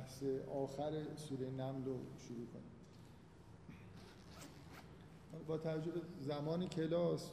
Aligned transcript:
بحث 0.00 0.22
آخر 0.54 0.92
سوره 1.16 1.50
نمل 1.50 1.84
رو 1.84 1.98
شروع 2.18 2.46
کنیم. 2.46 2.70
با 5.46 5.58
توجه 5.58 5.90
به 5.90 6.00
زمان 6.20 6.68
کلاس 6.68 7.30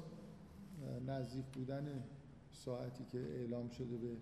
نزدیک 1.07 1.45
بودن 1.45 2.03
ساعتی 2.51 3.05
که 3.05 3.19
اعلام 3.19 3.69
شده 3.69 3.97
به 3.97 4.17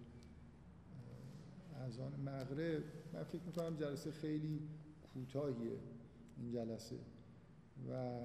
اذان 1.86 2.14
مغرب 2.26 2.84
من 3.14 3.24
فکر 3.24 3.42
می‌کنم 3.46 3.76
جلسه 3.76 4.12
خیلی 4.12 4.62
کوتاهیه 5.14 5.80
این 6.38 6.52
جلسه. 6.52 6.96
و 7.90 8.20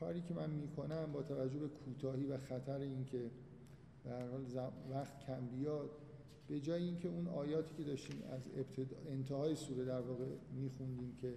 کاری 0.00 0.22
که 0.22 0.34
من 0.34 0.50
می‌کنم 0.50 1.12
با 1.12 1.22
توجه 1.22 1.58
به 1.58 1.68
کوتاهی 1.68 2.26
و 2.26 2.38
خطر 2.38 2.78
اینکه 2.78 3.30
به 4.04 4.10
هر 4.10 4.26
حال 4.28 4.46
وقت 4.90 5.26
کم 5.26 5.46
بیاد 5.46 5.90
به 6.48 6.60
جای 6.60 6.82
اینکه 6.82 7.08
اون 7.08 7.28
آیاتی 7.28 7.74
که 7.76 7.82
داشتیم 7.82 8.22
از 8.32 8.42
انتهای 9.10 9.56
سوره 9.56 9.84
در 9.84 10.00
واقع 10.00 10.24
میخوندیم 10.52 11.16
که 11.20 11.34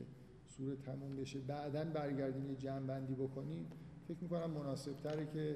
سوره 0.58 0.76
تموم 0.76 1.16
بشه 1.16 1.40
بعدا 1.40 1.84
برگردیم 1.84 2.50
یه 2.50 2.56
جمع 2.56 2.86
بندی 2.88 3.14
بکنیم 3.14 3.66
فکر 4.08 4.18
می‌کنم 4.22 4.52
مناسب 4.52 4.94
تره 4.94 5.28
که 5.34 5.56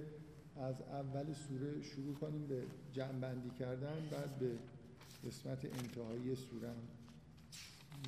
از 0.56 0.82
اول 0.82 1.34
سوره 1.34 1.82
شروع 1.82 2.16
کنیم 2.16 2.48
به 2.48 2.64
جمع 2.94 3.20
بندی 3.20 3.50
کردن 3.50 3.96
بعد 4.12 4.40
به 4.40 4.52
قسمت 5.28 5.66
انتهایی 5.66 6.36
سوره 6.36 6.70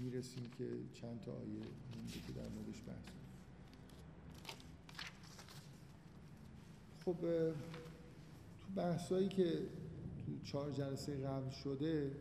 می‌رسیم 0.02 0.44
که 0.58 0.68
چند 0.94 1.22
تا 1.22 1.32
آیه 1.32 1.64
مونده 1.96 2.14
که 2.27 2.34
در 2.36 2.50
موردش 2.55 2.82
بحث 2.88 3.16
خب 7.05 7.16
تو 7.22 7.54
بحثایی 8.76 9.27
که 9.27 9.60
چهار 10.44 10.72
جلسه 10.72 11.18
قبل 11.18 11.50
شده 11.50 12.18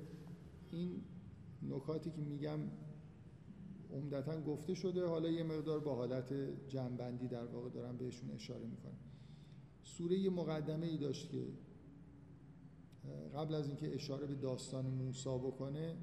این 0.70 1.02
نکاتی 1.62 2.10
که 2.10 2.20
میگم 2.20 2.58
عمدتا 3.92 4.40
گفته 4.40 4.74
شده. 4.74 5.06
حالا 5.06 5.30
یه 5.30 5.42
مقدار 5.42 5.80
با 5.80 5.94
حالت 5.94 6.34
جنبندی 6.68 7.28
در 7.28 7.44
واقع 7.44 7.70
دارم 7.70 7.96
بهشون 7.96 8.30
اشاره 8.30 8.66
می‌کنم. 8.66 8.98
سوره 9.82 10.18
یه 10.18 10.30
مقدمه 10.30 10.86
ای 10.86 10.96
داشت 10.96 11.30
که 11.30 11.46
قبل 13.34 13.54
از 13.54 13.66
اینکه 13.66 13.94
اشاره 13.94 14.26
به 14.26 14.34
داستان 14.34 14.86
موسی 14.86 15.38
بکنه 15.38 15.96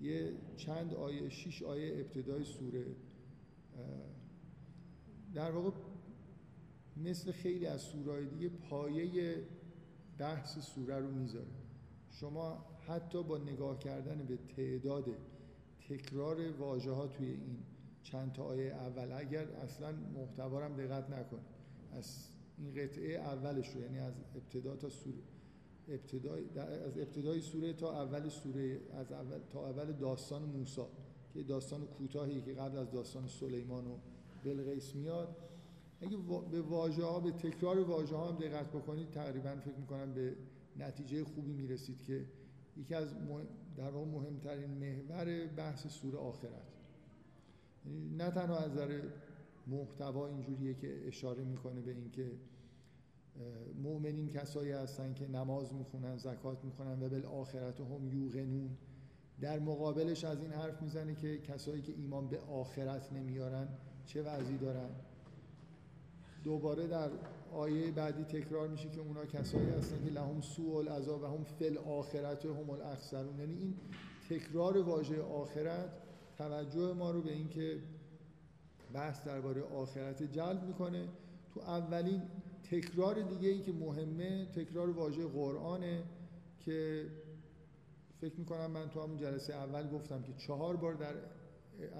یه 0.00 0.32
چند 0.56 0.94
آیه 0.94 1.28
شش 1.28 1.62
آیه 1.62 2.00
ابتدای 2.00 2.44
سوره 2.44 2.86
در 5.34 5.50
واقع 5.50 5.70
مثل 6.96 7.32
خیلی 7.32 7.66
از 7.66 7.80
سورهای 7.80 8.26
دیگه 8.26 8.48
پایه 8.48 9.44
بحث 10.18 10.58
سوره 10.58 10.98
رو 10.98 11.10
می‌ذاره 11.10 11.46
شما 12.10 12.64
حتی 12.86 13.22
با 13.22 13.38
نگاه 13.38 13.78
کردن 13.78 14.18
به 14.18 14.38
تعداد 14.56 15.04
تکرار 15.88 16.50
واژه 16.50 16.90
ها 16.90 17.06
توی 17.06 17.26
این 17.26 17.58
چند 18.02 18.32
تا 18.32 18.44
آیه 18.44 18.74
اول 18.74 19.12
اگر 19.12 19.48
اصلا 19.48 19.92
محتوارم 19.92 20.76
دقت 20.76 21.10
نکنید. 21.10 21.54
از 21.92 22.28
این 22.58 22.74
قطعه 22.74 23.14
اولش 23.14 23.68
رو 23.68 23.80
یعنی 23.80 23.98
از 23.98 24.14
ابتدا 24.36 24.76
تا 24.76 24.88
سوره 24.88 25.22
ابتدای 25.88 26.58
از 26.58 26.98
ابتدای 26.98 27.40
سوره 27.40 27.72
تا 27.72 28.02
اول 28.02 28.28
سوره 28.28 28.80
از 28.92 29.12
اول 29.12 29.38
تا 29.50 29.68
اول 29.68 29.92
داستان 29.92 30.42
موسی 30.42 30.80
که 31.34 31.42
داستان 31.42 31.86
کوتاهی 31.86 32.40
که 32.40 32.54
قبل 32.54 32.78
از 32.78 32.90
داستان 32.90 33.26
سلیمان 33.26 33.86
و 33.86 33.96
بلقیس 34.44 34.94
میاد. 34.94 35.36
اگه 36.04 36.16
به 36.50 36.60
واژه 36.60 37.04
ها 37.04 37.20
به 37.20 37.30
تکرار 37.30 37.78
واژه 37.80 38.16
ها 38.16 38.28
هم 38.28 38.36
دقت 38.36 38.68
بکنید 38.68 39.10
تقریبا 39.10 39.56
فکر 39.56 39.76
می‌کنم 39.76 40.14
به 40.14 40.36
نتیجه 40.76 41.24
خوبی 41.24 41.52
می‌رسید 41.52 42.02
که 42.02 42.24
یکی 42.76 42.94
از 42.94 43.14
در 43.76 43.90
واقع 43.90 44.06
مهمترین 44.06 44.70
محور 44.70 45.46
بحث 45.46 45.86
سوره 45.86 46.18
آخرت. 46.18 46.72
یعنی 47.86 48.16
نه 48.16 48.30
تنها 48.30 48.58
از 48.58 48.70
نظر 48.70 49.00
محتوا 49.66 50.26
اینجوریه 50.28 50.74
که 50.74 51.08
اشاره 51.08 51.44
می‌کنه 51.44 51.80
به 51.80 51.90
اینکه 51.90 52.30
مؤمنین 53.82 54.28
کسایی 54.28 54.72
هستن 54.72 55.14
که 55.14 55.28
نماز 55.28 55.74
می‌خونن 55.74 56.16
زکات 56.16 56.64
می‌خونن 56.64 57.02
و 57.02 57.08
بالآخرت 57.08 57.80
هم 57.80 58.08
یوقنون. 58.08 58.70
در 59.40 59.58
مقابلش 59.58 60.24
از 60.24 60.40
این 60.40 60.50
حرف 60.50 60.82
می‌زنه 60.82 61.14
که 61.14 61.38
کسایی 61.38 61.82
که 61.82 61.92
ایمان 61.92 62.28
به 62.28 62.38
آخرت 62.38 63.12
نمیارن 63.12 63.68
چه 64.06 64.22
وضعی 64.22 64.58
دارن؟ 64.58 64.90
دوباره 66.44 66.86
در 66.86 67.10
آیه 67.52 67.90
بعدی 67.90 68.24
تکرار 68.24 68.68
میشه 68.68 68.90
که 68.90 69.00
اونا 69.00 69.26
کسایی 69.26 69.70
هستن 69.70 70.04
که 70.04 70.10
لهم 70.10 70.40
سوء 70.40 70.78
العذاب 70.78 71.22
و 71.22 71.26
هم 71.26 71.44
فل 71.44 71.78
آخرت 71.78 72.46
هم 72.46 72.70
الاخسرون. 72.70 73.38
یعنی 73.38 73.54
این 73.54 73.74
تکرار 74.30 74.78
واژه 74.78 75.22
آخرت 75.22 75.90
توجه 76.38 76.92
ما 76.92 77.10
رو 77.10 77.22
به 77.22 77.32
اینکه 77.32 77.78
بحث 78.92 79.24
درباره 79.26 79.62
آخرت 79.62 80.22
جلب 80.22 80.64
می‌کنه. 80.64 81.08
تو 81.54 81.60
اولین 81.60 82.22
تکرار 82.70 83.22
دیگه 83.22 83.48
ای 83.48 83.62
که 83.62 83.72
مهمه 83.72 84.46
تکرار 84.46 84.90
واژه 84.90 85.26
قرآنه 85.26 86.02
که 86.58 87.06
فکر 88.20 88.38
می‌کنم 88.38 88.70
من 88.70 88.88
تو 88.88 89.02
همون 89.02 89.16
جلسه 89.16 89.54
اول 89.54 89.88
گفتم 89.88 90.22
که 90.22 90.32
چهار 90.32 90.76
بار 90.76 90.94
در 90.94 91.14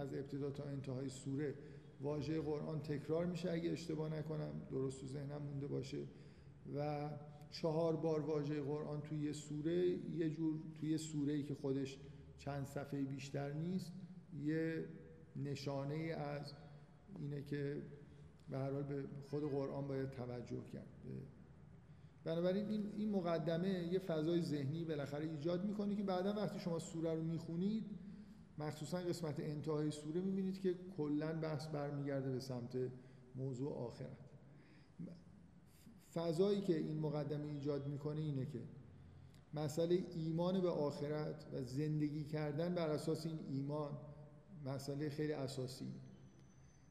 از 0.00 0.14
ابتدا 0.14 0.50
تا 0.50 0.64
انتهای 0.64 1.08
سوره 1.08 1.54
واژه 2.00 2.40
قرآن 2.40 2.80
تکرار 2.80 3.26
میشه 3.26 3.50
اگه 3.50 3.70
اشتباه 3.70 4.14
نکنم 4.14 4.62
درست 4.70 5.00
تو 5.00 5.06
ذهنم 5.06 5.42
مونده 5.42 5.66
باشه. 5.66 6.04
و 6.76 7.10
چهار 7.50 7.96
بار 7.96 8.20
واژه 8.20 8.62
قرآن 8.62 9.00
توی 9.00 9.18
یه 9.18 9.32
سوره 9.32 9.88
یه 10.14 10.30
جور 10.30 10.60
توی 10.80 10.90
یه 10.90 10.96
سوره 10.96 11.32
ای 11.32 11.42
که 11.42 11.54
خودش 11.54 11.98
چند 12.38 12.66
صفحه 12.66 13.02
بیشتر 13.02 13.52
نیست 13.52 13.92
یه 14.42 14.84
نشانه 15.36 15.94
از 15.94 16.54
اینه 17.18 17.42
که 17.42 17.82
به 18.48 18.58
هر 18.58 18.70
حال 18.70 18.82
به 18.82 19.04
خود 19.30 19.50
قرآن 19.50 19.88
باید 19.88 20.10
توجه 20.10 20.64
کرد. 20.72 20.88
بنابراین 22.24 22.66
این 22.68 22.92
این 22.96 23.10
مقدمه 23.10 23.88
یه 23.92 23.98
فضای 23.98 24.42
ذهنی 24.42 24.84
بالاخره 24.84 25.24
ایجاد 25.24 25.64
می‌کنه 25.64 25.96
که 25.96 26.02
بعدا 26.02 26.32
وقتی 26.32 26.58
شما 26.58 26.78
سوره 26.78 27.14
رو 27.14 27.22
می‌خونید 27.22 27.84
مخصوصا 28.58 28.98
قسمت 28.98 29.40
انتهای 29.40 29.90
سوره 29.90 30.20
می‌بینید 30.20 30.60
که 30.60 30.74
کلا 30.96 31.32
بحث 31.32 31.66
برمیگرده 31.66 32.32
به 32.32 32.40
سمت 32.40 32.76
موضوع 33.34 33.72
آخرت 33.72 34.18
فضایی 36.14 36.60
که 36.60 36.78
این 36.78 37.00
مقدمه 37.00 37.46
ایجاد 37.46 37.86
می‌کنه 37.86 38.20
اینه 38.20 38.46
که 38.46 38.62
مسئله 39.54 40.04
ایمان 40.14 40.60
به 40.60 40.68
آخرت 40.70 41.46
و 41.52 41.62
زندگی 41.64 42.24
کردن 42.24 42.74
بر 42.74 42.88
اساس 42.88 43.26
این 43.26 43.38
ایمان 43.48 43.98
مسئله 44.64 45.10
خیلی 45.10 45.32
اساسی. 45.32 45.94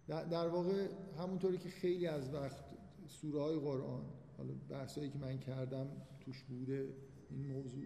در 0.07 0.47
واقع 0.47 0.87
همونطوری 1.17 1.57
که 1.57 1.69
خیلی 1.69 2.07
از 2.07 2.33
وقت 2.33 2.63
سوره 3.07 3.41
های 3.41 3.59
قرآن 3.59 4.05
حالا 4.37 4.53
بحثایی 4.69 5.09
که 5.09 5.17
من 5.17 5.39
کردم 5.39 5.87
توش 6.19 6.43
بوده 6.43 6.93
این 7.29 7.47
موضوع 7.47 7.83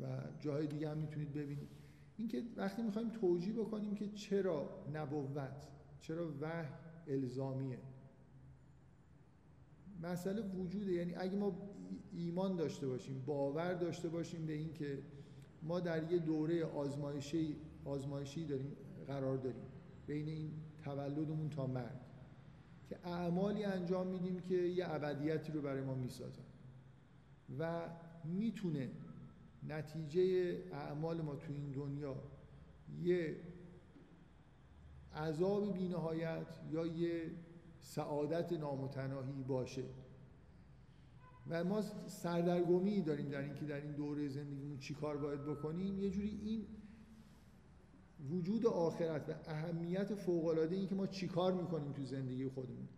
و 0.00 0.20
جای 0.40 0.66
دیگه 0.66 0.90
هم 0.90 0.98
می‌تونید 0.98 1.32
ببینید. 1.32 1.85
اینکه 2.16 2.42
وقتی 2.56 2.82
می‌خوایم 2.82 3.10
توجیه 3.10 3.52
بکنیم 3.52 3.94
که 3.94 4.08
چرا 4.08 4.84
نبوت 4.94 5.66
چرا 6.00 6.32
وحی 6.40 6.68
الزامیه. 7.08 7.78
مسئله 10.02 10.42
وجوده. 10.42 10.92
یعنی 10.92 11.14
اگه 11.14 11.36
ما 11.36 11.52
ایمان 12.12 12.56
داشته 12.56 12.86
باشیم 12.86 13.22
باور 13.26 13.74
داشته 13.74 14.08
باشیم 14.08 14.46
به 14.46 14.52
اینکه 14.52 15.02
ما 15.62 15.80
در 15.80 16.12
یه 16.12 16.18
دوره 16.18 16.64
آزمایشی 16.64 17.56
آزمایشی 17.84 18.46
داریم 18.46 18.76
قرار 19.06 19.36
داریم. 19.36 19.62
بین 20.06 20.28
این 20.28 20.52
تولدمون 20.84 21.50
تا 21.50 21.66
مرگ. 21.66 22.00
که 22.88 22.98
اعمالی 23.04 23.64
انجام 23.64 24.06
میدیم 24.06 24.40
که 24.40 24.54
یه 24.54 24.94
ابدیتی 24.94 25.52
رو 25.52 25.62
برای 25.62 25.82
ما 25.82 25.94
می‌سازن. 25.94 26.42
و 27.58 27.88
می‌تونه 28.24 28.90
نتیجه 29.68 30.22
اعمال 30.72 31.20
ما 31.20 31.36
تو 31.36 31.52
این 31.52 31.72
دنیا 31.72 32.16
یه 33.02 33.36
عذاب 35.14 35.72
بینهایت 35.72 36.60
یا 36.70 36.86
یه 36.86 37.30
سعادت 37.80 38.52
نامتناهی 38.52 39.42
باشه. 39.42 39.84
و 41.48 41.64
ما 41.64 41.82
سردرگمی 42.06 43.02
داریم 43.02 43.28
در 43.28 43.42
اینکه 43.42 43.64
در 43.64 43.80
این 43.80 43.92
دوره 43.92 44.28
زندگیمون 44.28 44.78
چی 44.78 44.94
کار 44.94 45.16
باید 45.16 45.44
بکنیم. 45.44 45.98
یه 45.98 46.10
جوری 46.10 46.40
این 46.44 46.66
وجود 48.30 48.66
آخرت 48.66 49.28
و 49.28 49.32
اهمیت 49.46 50.14
فوق‌العاده 50.14 50.76
این 50.76 50.88
که 50.88 50.94
ما 50.94 51.06
چیکار 51.06 51.52
می‌کنیم 51.52 51.92
تو 51.92 52.04
زندگی 52.04 52.48
خودمون. 52.48 52.88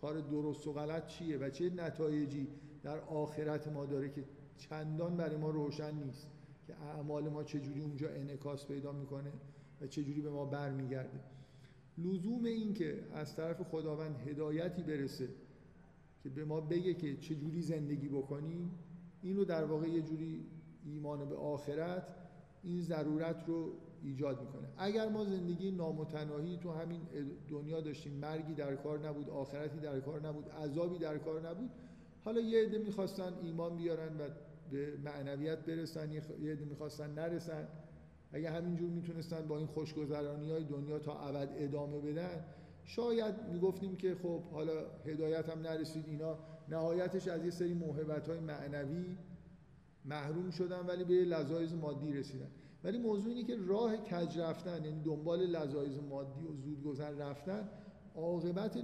کار 0.00 0.20
درست 0.20 0.66
و 0.66 0.72
غلط 0.72 1.06
چیه 1.06 1.38
و 1.38 1.50
چه 1.50 1.70
نتایجی 1.70 2.48
در 2.82 3.00
آخرت 3.00 3.68
ما 3.68 3.86
داره 3.86 4.08
که 4.08 4.24
چندان 4.56 5.16
برای 5.16 5.36
ما 5.36 5.50
روشن 5.50 5.94
نیست 5.94 6.28
که 6.66 6.74
اعمال 6.76 7.28
ما 7.28 7.44
چجوری 7.44 7.80
اونجا 7.80 8.08
انعکاس 8.08 8.66
پیدا 8.66 8.92
می‌کنه 8.92 9.32
و 9.80 9.86
چجوری 9.86 10.20
به 10.20 10.30
ما 10.30 10.44
برمیگرده. 10.44 11.20
لزوم 11.98 12.44
این 12.44 12.74
که 12.74 13.04
از 13.12 13.36
طرف 13.36 13.62
خداوند 13.62 14.16
هدایتی 14.28 14.82
برسه 14.82 15.28
که 16.22 16.28
به 16.28 16.44
ما 16.44 16.60
بگه 16.60 16.94
که 16.94 17.16
چجوری 17.16 17.62
زندگی 17.62 18.08
بکنیم 18.08 18.70
این 19.22 19.36
رو 19.36 19.44
در 19.44 19.64
واقع 19.64 19.88
یه 19.88 20.02
جوری 20.02 20.46
ایمان 20.84 21.28
به 21.28 21.36
آخرت 21.36 22.06
این 22.62 22.80
ضرورت 22.80 23.44
رو 23.46 23.72
ایجاد 24.02 24.40
می‌کنه. 24.40 24.68
اگر 24.78 25.08
ما 25.08 25.24
زندگی 25.24 25.70
نامتناهی 25.70 26.56
تو 26.56 26.72
همین 26.72 27.00
دنیا 27.48 27.80
داشتیم 27.80 28.12
مرگی 28.12 28.54
در 28.54 28.76
کار 28.76 29.08
نبود 29.08 29.30
آخرتی 29.30 29.78
در 29.78 30.00
کار 30.00 30.26
نبود 30.28 30.48
عذابی 30.48 30.98
در 30.98 31.18
کار 31.18 31.48
نبود 31.48 31.70
حالا 32.24 32.40
یه 32.40 32.62
عده 32.62 32.78
می‌خواستن 32.78 33.32
ایمان 33.42 33.76
بیارن 33.76 34.20
و 34.20 34.28
به 34.70 34.96
معنویت 35.04 35.58
برسن 35.58 36.12
یه 36.12 36.22
عده 36.52 36.64
می‌خواستن 36.64 37.10
نرسن. 37.10 37.68
اگه 38.32 38.50
همینجور 38.50 38.90
می‌تونستن 38.90 39.48
با 39.48 39.58
این 39.58 39.66
خوشگذرانی 39.66 40.50
های 40.50 40.64
دنیا 40.64 40.98
تا 40.98 41.18
ابد 41.18 41.48
ادامه 41.56 42.00
بدن 42.00 42.44
شاید 42.84 43.34
می‌گفتیم 43.52 43.96
که 43.96 44.14
خب 44.14 44.42
حالا 44.42 44.72
هدایت 45.06 45.48
هم 45.48 45.58
نرسید 45.58 46.04
اینا 46.08 46.38
نهایتش 46.68 47.28
از 47.28 47.44
یه 47.44 47.50
سری 47.50 47.74
موهبت 47.74 48.28
های 48.28 48.40
معنوی 48.40 49.16
محروم 50.04 50.50
شدن 50.50 50.86
ولی 50.86 51.04
به 51.04 51.14
لذایز 51.14 51.74
مادی 51.74 52.12
رسیدن. 52.12 52.50
ولی 52.84 52.98
موضوع 52.98 53.32
اینه 53.32 53.44
که 53.44 53.56
راه 53.66 53.96
کج 53.96 54.38
رفتن 54.38 54.84
یعنی 54.84 55.02
دنبال 55.02 55.40
لذایز 55.46 55.98
مادی 55.98 56.40
و 56.40 56.52
زود 56.52 56.82
گذر 56.82 57.10
رفتن 57.10 57.68
عاقبت 58.14 58.76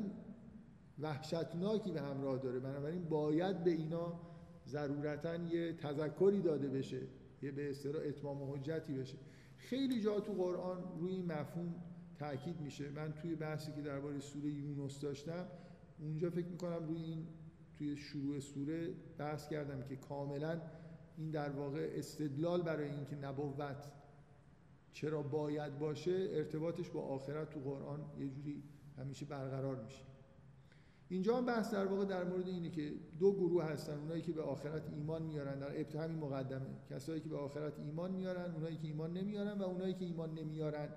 وحشتناکی 1.01 1.91
به 1.91 2.01
همراه 2.01 2.39
داره. 2.39 2.61
بنابراین 2.61 3.05
باید 3.05 3.65
به 3.65 3.71
اینا 3.71 4.21
ضرورتا 4.67 5.35
یه 5.35 5.73
تذکری 5.73 6.43
داده 6.43 6.69
بشه 6.69 7.01
یه 7.43 7.51
به 7.51 7.71
اصطلاح 7.71 8.03
اتمام 8.07 8.53
حجتی 8.53 8.95
بشه. 8.95 9.19
خیلی 9.57 10.01
جا 10.01 10.21
تو 10.21 10.33
قرآن 10.33 10.99
روی 10.99 11.13
این 11.13 11.27
مفهوم 11.27 11.75
تاکید 12.19 12.61
میشه. 12.61 12.91
من 12.91 13.13
توی 13.13 13.35
بحثی 13.35 13.73
که 13.73 13.83
درباره 13.83 14.21
سوره 14.21 14.51
یونس 14.51 15.01
داشتم 15.01 15.47
اونجا 15.99 16.31
فکر 16.31 16.47
می‌کنم 16.47 16.87
روی 16.89 17.03
این 17.03 17.27
توی 17.79 17.97
شروع 17.97 18.41
سوره 18.41 18.95
بحث 19.19 19.49
کردم 19.49 19.83
که 19.83 19.97
کاملا 19.97 20.61
این 21.17 21.31
در 21.31 21.51
واقع 21.51 21.91
استدلال 21.95 22.63
برای 22.63 22.91
اینکه 22.91 23.17
نبوت 23.17 23.93
چرا 24.93 25.23
باید 25.23 25.79
باشه 25.79 26.29
ارتباطش 26.31 26.91
با 26.91 27.01
آخرت 27.01 27.51
تو 27.51 27.61
قرآن 27.61 28.01
یه 28.19 28.29
جوری 28.29 28.63
همیشه 28.99 29.27
برقرار 29.27 29.85
میشه. 29.85 30.10
اینجا 31.11 31.37
هم 31.37 31.47
بحث 31.47 31.75
در 31.75 31.87
واقع 31.87 32.05
در 32.05 32.25
مورد 32.25 32.49
اینه 32.49 32.71
که 32.71 32.93
دو 33.19 33.33
گروه 33.33 33.65
هستن 33.65 33.99
اونایی 33.99 34.23
که 34.23 34.33
به 34.33 34.43
آخرت 34.43 34.83
ایمان 34.93 35.23
میارن 35.23 35.59
در 35.59 35.77
ابتدا 35.77 36.01
همین 36.01 36.19
مقدمه. 36.19 36.67
کسایی 36.91 37.21
که 37.21 37.29
به 37.29 37.37
آخرت 37.37 37.79
ایمان 37.79 38.11
میارن 38.11 38.55
اونایی 38.55 38.77
که 38.77 38.87
ایمان 38.87 39.13
نمیارن 39.13 39.59
و 39.59 39.63
اونایی 39.63 39.95
که 39.95 40.05
ایمان 40.05 40.35
نمیارن 40.35 40.89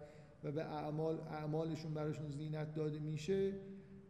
و 0.44 0.52
به 0.52 0.64
اعمال 0.64 1.20
اعمالشون 1.20 1.94
براشون 1.94 2.30
زینت 2.30 2.74
داده 2.74 3.00
میشه 3.00 3.54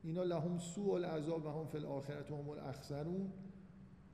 اینا 0.04 0.24
لهم 0.24 0.58
سوء 0.58 0.96
العذاب 0.96 1.46
و 1.46 1.50
هم 1.50 1.68
فی 1.68 1.78
الاخرت 1.78 2.32
هم 2.32 2.50
الاخسرون. 2.50 3.34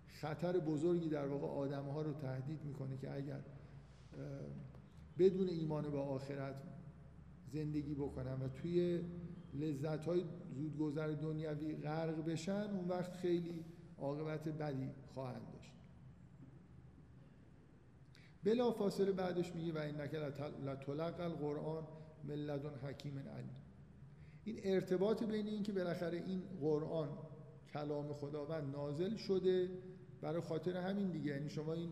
خطر 0.07 0.59
بزرگی 0.59 1.09
در 1.09 1.27
واقع 1.27 1.47
آدم 1.47 1.85
ها 1.85 2.01
رو 2.01 2.13
تهدید 2.13 2.63
می‌کنه 2.63 2.97
که 2.97 3.13
اگر 3.13 3.39
بدون 5.17 5.49
ایمان 5.49 5.91
به 5.91 5.97
آخرت 5.97 6.55
زندگی 7.47 7.93
بکنن 7.93 8.41
و 8.41 8.47
توی 8.47 9.01
لذت 9.53 10.05
های 10.05 10.23
زودگذر 10.55 11.07
دنیوی 11.07 11.75
غرق 11.75 12.25
بشن 12.25 12.69
اون 12.73 12.87
وقت 12.87 13.13
خیلی 13.13 13.65
عاقبت 13.97 14.47
بدی 14.47 14.89
خواهند 15.13 15.47
داشت. 15.53 15.71
بلا 18.43 18.71
فاصله 18.71 19.11
بعدش 19.11 19.55
میگه 19.55 19.73
و 19.73 19.77
اینک 19.77 20.13
لطلق 20.65 21.19
القرآن 21.19 21.83
ملدون 22.23 22.73
حکیم 22.73 23.19
علیم. 23.19 23.55
این 24.43 24.59
ارتباط 24.63 25.23
بین 25.23 25.47
این 25.47 25.63
که 25.63 25.71
بالاخره 25.71 26.17
این 26.17 26.41
قرآن 26.61 27.09
کلام 27.73 28.13
خداوند 28.13 28.75
نازل 28.75 29.15
شده 29.15 29.69
برای 30.21 30.41
خاطر 30.41 30.77
همین 30.77 31.11
دیگه. 31.11 31.31
یعنی 31.31 31.49
شما 31.49 31.73
این 31.73 31.89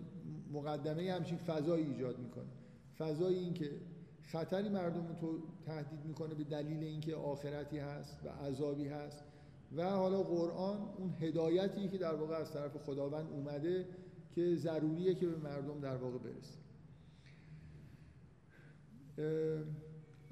مقدمه 0.51 1.11
همچین 1.11 1.37
فضایی 1.37 1.85
ایجاد 1.85 2.19
می‌کنه. 2.19 2.49
فضایی 2.97 3.37
این 3.37 3.53
که 3.53 3.71
خطری 4.27 4.69
مردم 4.69 5.07
رو 5.21 5.39
تهدید 5.65 6.05
می‌کنه 6.05 6.33
به 6.33 6.43
دلیل 6.43 6.83
اینکه 6.83 7.15
آخرتی 7.15 7.77
هست 7.77 8.19
و 8.25 8.29
عذابی 8.29 8.87
هست. 8.87 9.23
و 9.75 9.89
حالا 9.89 10.23
قرآن 10.23 10.89
اون 10.97 11.13
هدایتی 11.19 11.89
که 11.89 11.97
در 11.97 12.15
واقع 12.15 12.35
از 12.35 12.53
طرف 12.53 12.77
خداوند 12.77 13.31
اومده 13.31 13.87
که 14.31 14.55
ضروریه 14.55 15.15
که 15.15 15.27
به 15.27 15.37
مردم 15.37 15.79
در 15.79 15.95
واقع 15.95 16.17
برسه. 16.17 16.59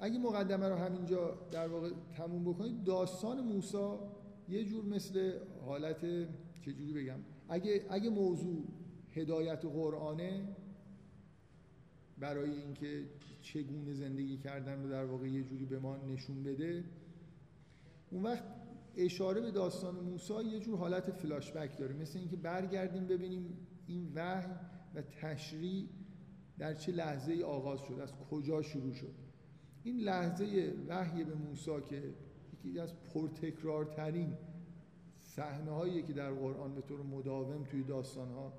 اگه 0.00 0.18
مقدمه 0.18 0.68
رو 0.68 0.74
همینجا 0.74 1.38
در 1.50 1.68
واقع 1.68 1.90
تموم 2.16 2.44
بکنید 2.44 2.84
داستان 2.84 3.40
موسی 3.40 3.88
یه 4.48 4.64
جور 4.64 4.84
مثل 4.84 5.32
حالت 5.66 6.06
چجوری 6.60 6.92
بگم؟ 6.92 7.18
اگه, 7.48 7.86
اگه 7.90 8.10
موضوع 8.10 8.64
هدایت 9.14 9.64
قرآنه 9.64 10.56
برای 12.18 12.50
اینکه 12.50 13.04
چگونه 13.42 13.94
زندگی 13.94 14.36
کردن 14.36 14.82
رو 14.82 14.90
در 14.90 15.04
واقع 15.04 15.28
یه 15.28 15.42
جوری 15.42 15.64
به 15.64 15.78
ما 15.78 15.96
نشون 15.96 16.42
بده. 16.42 16.84
اون 18.10 18.22
وقت 18.22 18.44
اشاره 18.96 19.40
به 19.40 19.50
داستان 19.50 19.94
موسی 19.94 20.44
یه 20.44 20.60
جور 20.60 20.78
حالت 20.78 21.10
فلاشبک 21.10 21.78
داره. 21.78 21.94
مثل 21.94 22.18
اینکه 22.18 22.36
برگردیم 22.36 23.06
ببینیم 23.06 23.56
این 23.86 24.12
وحی 24.14 24.52
و 24.94 25.02
تشریع 25.02 25.88
در 26.58 26.74
چه 26.74 26.92
لحظه 26.92 27.32
ای 27.32 27.42
آغاز 27.42 27.80
شد 27.80 28.00
از 28.00 28.12
کجا 28.30 28.62
شروع 28.62 28.92
شد. 28.92 29.14
این 29.82 30.00
لحظه 30.00 30.74
وحی 30.88 31.24
به 31.24 31.34
موسی 31.34 31.70
که 31.90 32.14
یکی 32.64 32.78
از 32.78 32.92
پرتکرارترین 33.02 34.36
صحنه 35.18 35.70
هایی 35.70 36.02
که 36.02 36.12
در 36.12 36.32
قرآن 36.32 36.74
به 36.74 36.80
طور 36.80 37.02
مداوم 37.02 37.64
توی 37.64 37.82
داستان 37.82 38.28
ها 38.28 38.52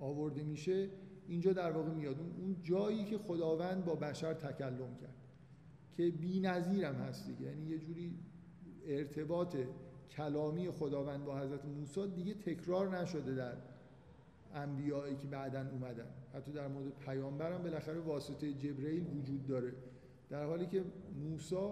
آورده 0.00 0.42
میشه 0.42 0.88
اینجا 1.28 1.52
در 1.52 1.70
واقع 1.70 1.90
میاد. 1.90 2.16
اون 2.20 2.56
جایی 2.62 3.04
که 3.04 3.18
خداوند 3.18 3.84
با 3.84 3.94
بشر 3.94 4.34
تکلم 4.34 4.94
کرد. 5.00 5.14
که 5.96 6.10
بی 6.10 6.46
هم 6.46 6.94
هست 6.94 7.26
دیگه. 7.26 7.42
یعنی 7.42 7.66
یه 7.66 7.78
جوری 7.78 8.18
ارتباط 8.86 9.56
کلامی 10.10 10.70
خداوند 10.70 11.24
با 11.24 11.38
حضرت 11.38 11.64
موسی 11.64 12.08
دیگه 12.08 12.34
تکرار 12.34 12.98
نشده 12.98 13.34
در 13.34 13.52
انبیایی 14.54 15.16
که 15.16 15.26
بعدا 15.26 15.66
اومدن. 15.72 16.06
حتی 16.34 16.52
در 16.52 16.68
مورد 16.68 16.92
پیامبرم 16.98 17.62
بالاخره 17.62 18.00
واسطه 18.00 18.52
جبرئیل 18.52 19.06
وجود 19.18 19.46
داره. 19.46 19.72
در 20.30 20.46
حالی 20.46 20.66
که 20.66 20.84
موسی 21.20 21.70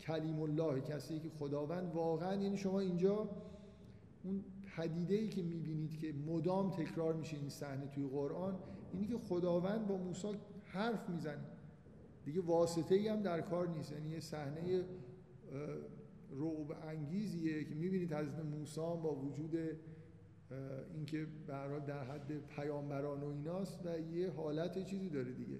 کلیم 0.00 0.40
الله 0.40 0.80
کسی 0.80 1.18
که 1.18 1.28
خداوند 1.28 1.94
واقعا 1.94 2.34
یعنی 2.34 2.56
شما 2.56 2.80
اینجا 2.80 3.28
اون 4.24 4.44
پدیده 4.76 5.14
ای 5.14 5.28
که 5.28 5.42
می‌بینید 5.42 5.98
که 5.98 6.12
مدام 6.12 6.70
تکرار 6.70 7.14
میشه 7.14 7.36
این 7.36 7.48
صحنه 7.48 7.86
توی 7.86 8.08
قرآن 8.08 8.58
اینی 8.94 9.06
که 9.06 9.18
خداوند 9.18 9.86
با 9.86 9.96
موسی 9.96 10.28
حرف 10.64 11.08
می‌زنه. 11.08 11.44
دیگه 12.24 12.40
واسطه 12.40 12.94
ای 12.94 13.08
هم 13.08 13.22
در 13.22 13.40
کار 13.40 13.68
نیست. 13.68 13.92
یعنی 13.92 14.08
یه 14.08 14.20
صحنه 14.20 14.84
رعب 16.30 16.76
انگیزیه 16.88 17.64
که 17.64 17.74
می‌بینید 17.74 18.12
حضرت 18.12 18.44
موسی 18.44 18.80
با 18.80 19.14
وجود 19.14 19.54
اینکه 20.94 21.26
به 21.46 21.80
در 21.86 22.04
حد 22.04 22.46
پیامبران 22.46 23.20
و 23.20 23.26
ایناست 23.26 23.86
و 23.86 24.00
یه 24.00 24.30
حالت 24.30 24.84
چیزی 24.84 25.10
داره 25.10 25.32
دیگه. 25.32 25.58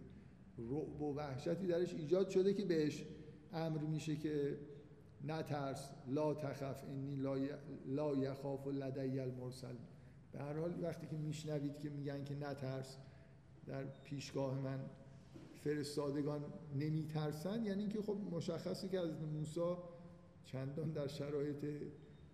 رعب 0.59 1.03
و 1.03 1.15
وحشتی 1.15 1.67
درش 1.67 1.95
ایجاد 1.95 2.29
شده 2.29 2.55
که 2.55 2.65
بهش 2.65 3.07
امر 3.53 3.79
میشه 3.79 4.17
که 4.17 4.59
نترس 5.25 5.91
لا 6.09 6.35
تخف 6.35 6.85
انی 6.85 7.17
لا 7.87 8.15
یخاف 8.15 8.67
لدی 8.67 9.21
المرسل. 9.21 9.75
به 10.33 10.39
هر 10.39 10.59
حال 10.59 10.75
وقتی 10.83 11.07
که 11.07 11.17
میشنوید 11.17 11.79
که 11.79 11.91
میگن 11.91 12.25
که 12.25 12.35
نترس 12.35 12.99
در 13.67 13.85
پیشگاه 13.85 14.61
من 14.61 14.81
فرستادگان 15.65 16.45
نمیترسن؟ 16.75 17.65
یعنی 17.65 17.81
اینکه 17.81 18.03
خب 18.03 18.17
مشخصه 18.31 18.89
که 18.89 19.01
از 19.01 19.23
موسی 19.23 19.77
چندان 20.45 20.91
در 20.91 21.07
شرایط 21.07 21.67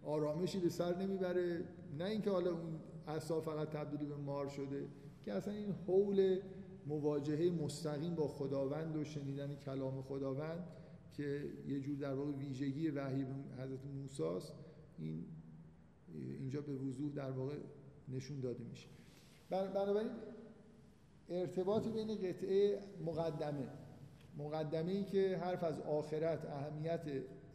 آرامشی 0.02 0.58
به 0.58 0.68
سر 0.68 0.96
نمی‌بره. 0.96 1.64
نه 1.98 2.04
اینکه 2.04 2.30
حالا 2.30 2.50
اون 2.50 2.80
عصا 3.08 3.40
فقط 3.40 3.68
تبدیل 3.68 4.08
به 4.08 4.16
مار 4.16 4.48
شده 4.48 4.88
که 5.24 5.32
اصلا 5.32 5.54
این 5.54 5.72
حول 5.86 6.40
مواجهه 6.86 7.50
مستقیم 7.50 8.14
با 8.14 8.28
خداوند 8.28 8.96
و 8.96 9.04
شنیدن 9.04 9.54
کلام 9.54 10.02
خداوند 10.02 10.64
که 11.12 11.44
یه 11.68 11.80
جور 11.80 11.96
در 11.96 12.14
واقع 12.14 12.30
ویژگی 12.30 12.90
وحی 12.90 13.26
حضرت 13.58 13.84
موسی 13.94 14.52
این 14.98 15.24
اینجا 16.38 16.60
به 16.60 16.72
وضوح 16.72 17.12
در 17.12 17.30
واقع 17.30 17.56
نشون 18.08 18.40
داده 18.40 18.64
میشه. 18.64 18.88
بنابراین 19.50 20.10
ارتباط 21.30 21.88
بین 21.88 22.14
قطعه 22.14 22.78
مقدمه. 23.04 23.68
مقدمه 24.38 24.92
ای 24.92 25.04
که 25.04 25.38
حرف 25.38 25.64
از 25.64 25.80
آخرت 25.80 26.44
اهمیت 26.44 27.00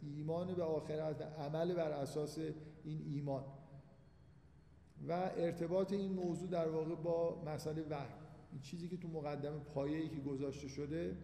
ایمان 0.02 0.54
به 0.54 0.62
آخرت 0.62 1.22
عمل 1.22 1.74
بر 1.74 1.90
اساس 1.90 2.38
این 2.84 3.02
ایمان. 3.06 3.44
و 5.08 5.12
ارتباط 5.36 5.92
این 5.92 6.12
موضوع 6.12 6.48
در 6.48 6.68
واقع 6.68 6.94
با 6.94 7.42
مسئله 7.46 7.82
وحی. 7.90 8.14
این 8.52 8.60
چیزی 8.60 8.88
که 8.88 8.96
تو 8.96 9.08
مقدمه 9.08 9.58
پایه‌ای 9.58 10.08
که 10.08 10.20
گذاشته 10.20 10.68
شده 10.68 11.16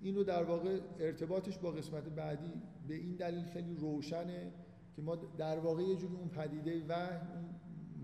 این 0.00 0.14
رو 0.14 0.24
در 0.24 0.44
واقع 0.44 0.80
ارتباطش 1.00 1.58
با 1.58 1.70
قسمت 1.70 2.04
بعدی 2.04 2.62
به 2.88 2.94
این 2.94 3.16
دلیل 3.16 3.44
خیلی 3.44 3.74
روشنه 3.74 4.52
که 4.96 5.02
ما 5.02 5.16
در 5.16 5.58
واقع 5.58 5.82
یه 5.82 5.96
جوری 5.96 6.14
اون 6.14 6.28
پدیده 6.28 6.86
وحی 6.86 7.16
اون 7.16 7.54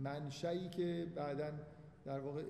منشایی 0.02 0.68
که 0.68 1.12
بعدا 1.14 1.50
در 2.04 2.20
واقع 2.20 2.42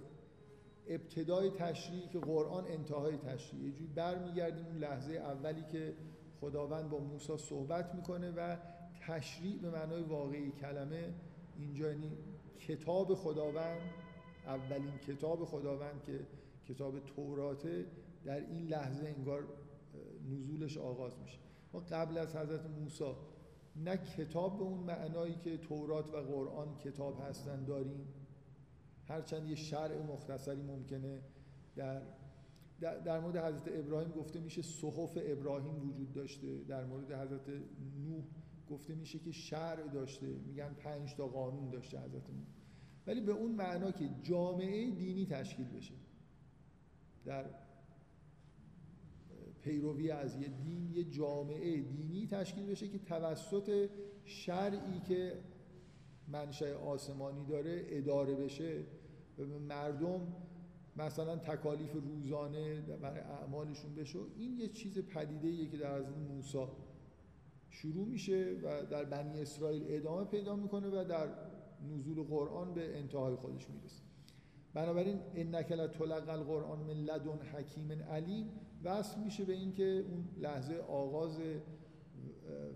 ابتدای 0.87 1.51
تشریع 1.51 2.07
که 2.07 2.19
قرآن 2.19 2.65
انتهای 2.67 3.17
تشریع 3.17 3.63
یه 3.63 3.73
جوری 3.73 3.87
برمیگردیم 3.95 4.67
اون 4.67 4.79
لحظه 4.79 5.13
اولی 5.13 5.65
که 5.73 5.95
خداوند 6.41 6.91
با 6.91 6.99
موسی 6.99 7.37
صحبت 7.37 7.95
می‌کنه 7.95 8.31
و 8.31 8.57
تشریع 9.07 9.59
به 9.59 9.71
معنای 9.71 10.03
واقعی 10.03 10.51
کلمه 10.51 11.15
اینجا 11.59 11.93
یعنی 11.93 12.13
کتاب 12.59 13.15
خداوند 13.15 13.81
اولین 14.47 14.99
کتاب 14.99 15.45
خداوند 15.45 16.03
که 16.07 16.21
کتاب 16.65 17.01
توراته 17.01 17.87
در 18.25 18.41
این 18.41 18.67
لحظه 18.67 19.07
انگار 19.07 19.45
نزولش 20.31 20.79
آغاز 20.79 21.19
میشه. 21.19 21.39
ما 21.73 21.81
قبل 21.81 22.19
از 22.19 22.37
حضرت 22.37 22.67
موسی 22.67 23.13
نه 23.77 23.97
کتاب 23.97 24.59
به 24.59 24.65
اون 24.65 24.79
معنایی 24.79 25.35
که 25.45 25.57
تورات 25.57 26.15
و 26.15 26.17
قرآن 26.17 26.79
کتاب 26.79 27.21
هستن 27.21 27.65
داریم 27.65 28.07
هرچند 29.09 29.49
یه 29.49 29.55
شرع 29.55 30.03
مختصری 30.03 30.63
ممکنه 30.63 31.21
در 31.77 32.03
در 32.83 33.21
مورد 33.21 33.37
حضرت 33.37 33.69
ابراهیم 33.69 34.11
گفته 34.11 34.41
میشه 34.41 34.63
صحف 34.63 35.19
ابراهیم 35.23 35.89
وجود 35.89 36.13
داشته. 36.13 36.59
در 36.69 36.85
مورد 36.85 37.13
حضرت 37.13 37.49
نوح 38.05 38.25
گفته 38.71 38.95
میشه 38.95 39.19
که 39.19 39.33
شرع 39.33 39.89
داشته. 39.89 40.27
میگن 40.27 40.75
پنج 40.75 41.15
تا 41.15 41.29
قانون 41.29 41.71
داشته 41.71 41.99
حضرت 41.99 42.31
نوح. 42.31 42.47
ولی 43.07 43.21
به 43.21 43.33
اون 43.33 43.53
معنا 43.53 43.91
که 43.91 44.11
جامعه 44.23 44.91
دینی 44.91 45.27
تشکیل 45.27 45.69
بشه. 45.69 45.95
در 47.25 47.45
پیروی 49.63 50.11
از 50.11 50.37
یه 50.37 50.49
دین 50.49 50.91
یه 50.91 51.05
جامعه 51.05 51.81
دینی 51.81 52.27
تشکیل 52.27 52.67
بشه 52.67 52.89
که 52.89 52.99
توسط 52.99 53.91
شرعی 54.25 55.01
که 55.01 55.33
منشأ 56.29 56.75
آسمانی 56.75 57.45
داره 57.47 57.85
اداره 57.89 58.35
بشه. 58.35 58.85
مردم 59.69 60.21
مثلا 60.97 61.37
تکالیف 61.37 61.93
روزانه 61.93 62.81
برای 62.81 63.21
اعمالشون 63.21 63.95
بشه. 63.95 64.19
این 64.37 64.59
یه 64.59 64.69
چیز 64.69 64.99
پدیده 64.99 65.67
که 65.67 65.77
در 65.77 65.93
از 65.93 66.05
موسی 66.29 66.67
شروع 67.71 68.07
میشه 68.07 68.57
و 68.63 68.87
در 68.87 69.05
بنی 69.05 69.41
اسرائیل 69.41 69.85
ادامه 69.87 70.25
پیدا 70.25 70.57
می‌کنه 70.57 70.89
و 70.89 71.05
در 71.05 71.29
نزول 71.91 72.23
قرآن 72.23 72.75
به 72.75 72.99
انتهای 72.99 73.35
خودش 73.35 73.71
می‌رسه. 73.71 74.03
بنابراین 74.75 75.21
انک 75.35 75.73
لتلق 75.73 76.29
القرآن 76.29 76.79
من 76.79 76.95
لدن 76.95 77.39
حکیم 77.39 77.93
علیم. 77.93 78.51
وصل 78.85 79.21
میشه 79.21 79.45
به 79.45 79.53
اینکه 79.53 79.85
اون 79.85 80.29
لحظه 80.39 80.75
آغاز 80.75 81.41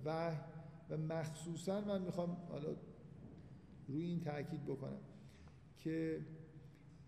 وحی 0.04 0.36
و 0.90 0.96
مخصوصا 0.96 1.80
من 1.80 2.02
می‌خوام 2.02 2.36
حالا 2.50 2.68
روی 3.88 4.04
این 4.04 4.20
تاکید 4.20 4.64
بکنم 4.64 5.00
که 5.78 6.20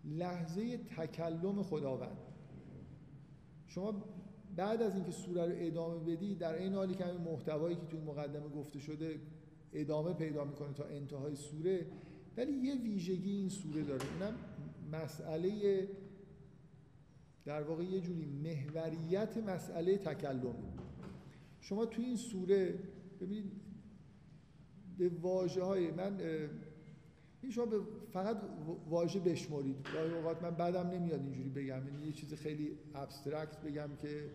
لحظه 0.03 0.77
تکلم 0.77 1.63
خداوند. 1.63 2.17
شما 3.67 4.03
بعد 4.55 4.81
از 4.81 4.95
اینکه 4.95 5.11
سوره 5.11 5.45
رو 5.45 5.53
ادامه 5.55 5.99
بدی 5.99 6.35
در 6.35 6.55
این 6.55 6.73
حالی 6.73 6.93
که 6.93 7.05
همین 7.05 7.21
محتوایی 7.21 7.75
که 7.75 7.85
توی 7.85 7.99
مقدمه 7.99 8.49
گفته 8.49 8.79
شده 8.79 9.19
ادامه 9.73 10.13
پیدا 10.13 10.45
می‌کنه 10.45 10.73
تا 10.73 10.83
انتهای 10.83 11.35
سوره 11.35 11.85
ولی 12.37 12.51
یه 12.51 12.75
ویژگی 12.75 13.31
این 13.31 13.49
سوره 13.49 13.83
داره. 13.83 14.01
اونم 14.13 14.35
مسئله 14.91 15.87
در 17.45 17.63
واقع 17.63 17.83
یه 17.83 17.99
جوری 17.99 18.25
محوریت 18.25 19.37
مسئله 19.37 19.97
تکلم. 19.97 20.55
شما 21.61 21.85
توی 21.85 22.05
این 22.05 22.17
سوره 22.17 22.79
ببینید 23.21 23.51
به 24.97 25.09
واژه 25.09 25.63
های 25.63 25.91
من 25.91 26.17
این 27.41 27.51
شما 27.51 27.65
فقط 28.13 28.37
واژه 28.89 29.19
بشمرید. 29.19 29.87
گاهی 29.93 30.13
اوقات 30.13 30.43
من 30.43 30.51
بعدم 30.51 30.89
نمیاد 30.89 31.19
اینجوری 31.19 31.49
بگم. 31.49 31.87
یعنی 31.87 32.05
یه 32.05 32.11
چیز 32.11 32.33
خیلی 32.33 32.77
ابسترکت 32.95 33.61
بگم 33.61 33.89
که 34.01 34.29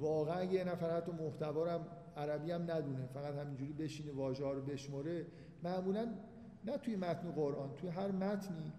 واقعا 0.00 0.44
یه 0.44 0.64
نفر 0.64 0.96
حتی 0.96 1.12
محتوا 1.12 1.70
هم 1.70 1.86
عربی 2.16 2.50
هم 2.50 2.62
ندونه 2.62 3.06
فقط 3.06 3.34
همینجوری 3.34 3.72
بشینه 3.72 4.12
واژه 4.12 4.44
ها 4.44 4.52
رو 4.52 4.62
بشمره 4.62 5.26
معمولا 5.62 6.14
نه 6.64 6.78
توی 6.78 6.96
متن 6.96 7.30
قرآن 7.30 7.74
توی 7.74 7.88
هر 7.88 8.10
متنی 8.10 8.72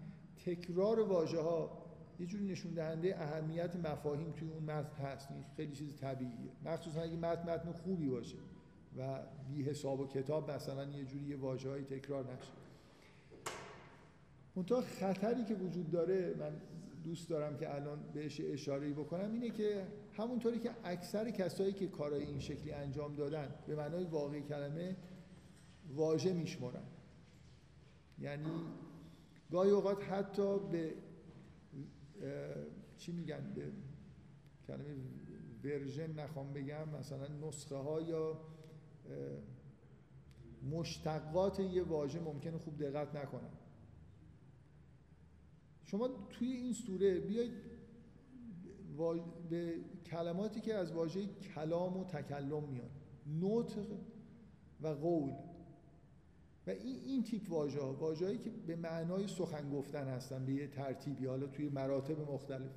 تکرار 0.44 1.00
واژه 1.00 1.40
ها 1.40 1.82
یه 2.20 2.26
جوری 2.26 2.44
نشون 2.44 2.72
دهنده 2.74 3.20
اهمیت 3.20 3.76
مفاهیم 3.76 4.32
توی 4.32 4.48
اون 4.48 4.62
متن 4.62 5.04
هست. 5.04 5.30
این 5.30 5.44
خیلی 5.56 5.72
چیز 5.72 5.96
طبیعیه. 5.96 6.52
مخصوصا 6.64 7.00
اگه 7.00 7.16
متن 7.16 7.50
متن 7.50 7.72
خوبی 7.72 8.08
باشه 8.08 8.36
و 8.98 9.18
بی 9.48 9.62
حساب 9.62 10.00
و 10.00 10.06
کتاب 10.06 10.50
مثلا 10.50 10.84
یه 10.84 11.04
جوری 11.04 11.24
یه 11.24 11.36
واژه‌ای 11.36 11.84
تکرار 11.84 12.24
نشه. 12.24 12.61
منتها 14.56 14.80
خطری 14.80 15.44
که 15.44 15.54
وجود 15.54 15.90
داره 15.90 16.34
من 16.38 16.52
دوست 17.04 17.28
دارم 17.28 17.56
که 17.56 17.74
الان 17.74 17.98
بهش 18.14 18.40
اشاره 18.44 18.92
بکنم 18.92 19.32
اینه 19.32 19.50
که 19.50 19.86
همونطوری 20.12 20.58
که 20.58 20.70
اکثر 20.84 21.30
کسایی 21.30 21.72
که 21.72 21.86
کارهای 21.86 22.22
این 22.22 22.38
شکلی 22.38 22.72
انجام 22.72 23.14
دادن 23.14 23.54
به 23.66 23.76
معنای 23.76 24.04
واقعی 24.04 24.42
کلمه 24.42 24.96
واژه 25.88 26.32
میشمرن 26.32 26.82
یعنی 28.18 28.64
گاهی 29.50 29.70
اوقات 29.70 30.04
حتی 30.04 30.58
به 30.58 30.94
چی 32.96 33.12
میگن؟ 33.12 33.52
به 33.54 33.72
کلمه 34.66 34.96
ورژن 35.64 36.12
نخوام 36.12 36.52
بگم 36.52 36.88
مثلا 36.88 37.28
نسخه 37.28 37.76
ها 37.76 38.00
یا 38.00 38.40
مشتقات 40.70 41.60
یه 41.60 41.82
واژه 41.82 42.20
ممکنه 42.20 42.58
خوب 42.58 42.78
دقت 42.78 43.16
نکنن. 43.16 43.50
شما 45.92 46.08
توی 46.30 46.52
این 46.52 46.72
سوره 46.72 47.20
بیاید 47.20 47.52
به 49.50 49.74
کلماتی 50.06 50.60
که 50.60 50.74
از 50.74 50.92
واژه 50.92 51.26
کلام 51.26 51.96
و 51.96 52.04
تکلم 52.04 52.64
میاد. 52.64 52.90
نطق 53.40 53.86
و 54.82 54.88
قول. 54.88 55.32
و 56.66 56.70
این 56.70 56.96
این 57.04 57.22
تیپ 57.22 57.50
واژه 57.50 57.80
ها 57.80 57.92
واژه‌ای 57.92 58.38
که 58.38 58.50
به 58.50 58.76
معنای 58.76 59.28
سخن 59.28 59.70
گفتن 59.70 60.08
هستن 60.08 60.46
به 60.46 60.52
یه 60.52 60.66
ترتیبی 60.66 61.26
حالا 61.26 61.46
توی 61.46 61.68
مراتب 61.68 62.30
مختلف. 62.30 62.70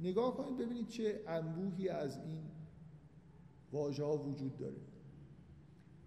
نگاه 0.00 0.36
کنید 0.36 0.56
ببینید 0.56 0.88
چه 0.88 1.20
انبوهی 1.26 1.88
از 1.88 2.18
این 2.18 2.42
واژه 3.72 4.04
ها 4.04 4.16
وجود 4.16 4.56
داره. 4.56 4.80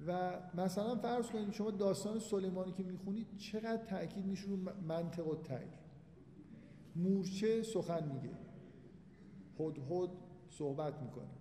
و 0.07 0.39
مثلا 0.53 0.95
فرض 0.95 1.27
کنید 1.27 1.51
شما 1.51 1.71
داستان 1.71 2.19
سلیمانی 2.19 2.71
که 2.71 2.83
می‌خونید 2.83 3.37
چقدر 3.37 3.85
تاکید 3.85 4.25
میشه 4.25 4.47
رو 4.47 4.57
منطق 4.87 5.27
و 5.27 5.35
تایید 5.35 5.86
مورچه 6.97 7.63
سخن 7.63 8.11
میگه. 8.11 8.35
هد 9.89 10.09
صحبت 10.49 11.01
می‌کنه. 11.01 11.37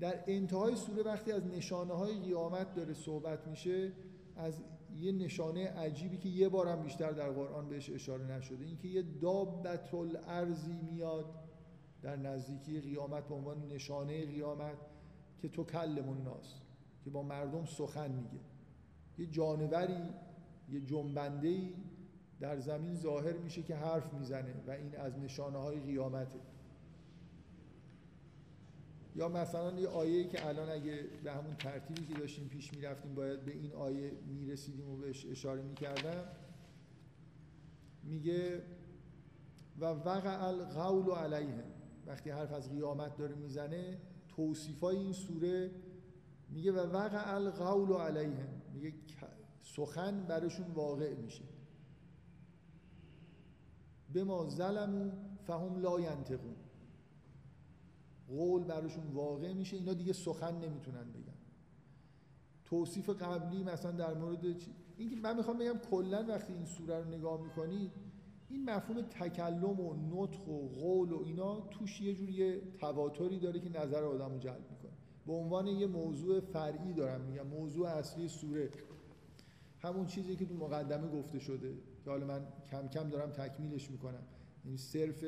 در 0.00 0.24
انتهای 0.26 0.76
سوره 0.76 1.02
وقتی 1.02 1.32
از 1.32 1.46
نشانه 1.46 1.94
های 1.94 2.18
قیامت 2.18 2.74
داره 2.74 2.94
صحبت 2.94 3.46
میشه 3.46 3.92
از 4.36 4.62
یه 4.96 5.12
نشانه 5.12 5.68
عجیبی 5.68 6.18
که 6.18 6.28
یه 6.28 6.48
بارم 6.48 6.82
بیشتر 6.82 7.12
در 7.12 7.30
قرآن 7.30 7.68
بهش 7.68 7.90
اشاره 7.90 8.24
نشده 8.26 8.64
اینکه 8.64 8.88
یه 8.88 9.02
دابت 9.02 9.94
الارضی 9.94 10.72
میاد 10.92 11.34
در 12.02 12.16
نزدیکی 12.16 12.80
قیامت 12.80 13.28
به 13.28 13.34
عنوان 13.34 13.68
نشانه 13.68 14.26
قیامت 14.26 14.78
که 15.38 15.48
تو 15.48 15.64
کلم 15.64 16.08
الناس 16.08 16.54
که 17.04 17.10
با 17.10 17.22
مردم 17.22 17.64
سخن 17.64 18.10
میگه. 18.10 18.40
یه 19.18 19.26
جانوری 19.26 20.02
یه 20.68 20.80
جنبندهی 20.80 21.74
در 22.40 22.58
زمین 22.58 22.94
ظاهر 22.94 23.32
میشه 23.32 23.62
که 23.62 23.76
حرف 23.76 24.14
می‌زنه 24.14 24.54
و 24.66 24.70
این 24.70 24.96
از 24.96 25.18
نشانه 25.18 25.58
های 25.58 25.80
قیامته. 25.80 26.38
یا 29.16 29.28
مثلا 29.28 29.80
یه 29.80 29.88
آیه‌ای 29.88 30.28
که 30.28 30.46
الان 30.46 30.68
اگه 30.68 31.04
به 31.24 31.32
همون 31.32 31.56
ترتیبی 31.56 32.06
که 32.06 32.14
داشتیم 32.14 32.48
پیش 32.48 32.74
می‌رفتیم 32.74 33.14
باید 33.14 33.44
به 33.44 33.52
این 33.52 33.72
آیه 33.72 34.12
می‌رسیدیم 34.26 34.90
و 34.90 34.96
بهش 34.96 35.26
اشاره 35.26 35.62
می‌کردم 35.62 36.24
میگه 38.02 38.62
و 39.78 39.84
وقع 39.84 40.44
القول 40.44 41.10
علیهم 41.10 41.64
وقتی 42.06 42.30
حرف 42.30 42.52
از 42.52 42.70
قیامت 42.70 43.16
داره 43.16 43.34
می‌زنه 43.34 43.98
توصیفای 44.28 44.96
این 44.96 45.12
سوره 45.12 45.70
میگه 46.50 46.72
و 46.72 46.76
وقع 46.76 47.34
القول 47.34 47.92
علیهم 47.92 48.48
میگه 48.74 48.92
سخن 49.62 50.26
براشون 50.26 50.66
واقع 50.66 51.14
میشه. 51.14 51.44
به 54.12 54.24
ما 54.24 54.48
ظلمو 54.48 55.10
فهم 55.46 55.80
لا 55.80 56.00
ینتقون 56.00 56.56
قول 58.28 58.64
براشون 58.64 59.06
واقع 59.06 59.52
میشه 59.52 59.76
اینا 59.76 59.94
دیگه 59.94 60.12
سخن 60.12 60.54
نمی‌تونن 60.54 61.12
بگن. 61.12 61.34
توصیف 62.64 63.10
قبلی 63.10 63.62
مثلا 63.62 63.92
در 63.92 64.14
مورد 64.14 64.44
اینکه 64.96 65.16
من 65.16 65.36
می‌خوام 65.36 65.58
بگم 65.58 65.78
کلا 65.90 66.24
وقتی 66.28 66.52
این 66.52 66.64
سوره 66.64 66.98
رو 66.98 67.08
نگاه 67.08 67.42
می‌کنید 67.42 67.90
این 68.48 68.70
مفهوم 68.70 69.02
تکلم 69.02 69.80
و 69.80 69.94
نطق 69.94 70.48
و 70.48 70.68
قول 70.68 71.12
و 71.12 71.22
اینا 71.24 71.60
توش 71.60 72.00
یه 72.00 72.14
جوری 72.14 72.60
تواتری 72.80 73.38
داره 73.38 73.60
که 73.60 73.80
نظر 73.80 74.04
آدم 74.04 74.38
جلب 74.38 74.70
می‌کنه. 74.70 74.92
به 75.26 75.32
عنوان 75.32 75.66
یه 75.66 75.86
موضوع 75.86 76.40
فرعی 76.40 76.92
دارم 76.92 77.20
میگم 77.20 77.46
موضوع 77.46 77.88
اصلی 77.88 78.28
سوره. 78.28 78.70
همون 79.78 80.06
چیزی 80.06 80.36
که 80.36 80.46
تو 80.46 80.54
مقدمه 80.54 81.08
گفته 81.08 81.38
شده. 81.38 81.74
که 82.08 82.12
حالا 82.12 82.26
من 82.26 82.46
کم 82.70 82.88
کم 82.88 83.08
دارم 83.08 83.30
تکمیلش 83.30 83.90
می‌کنم. 83.90 84.22
یعنی 84.64 84.78
صرف 84.78 85.24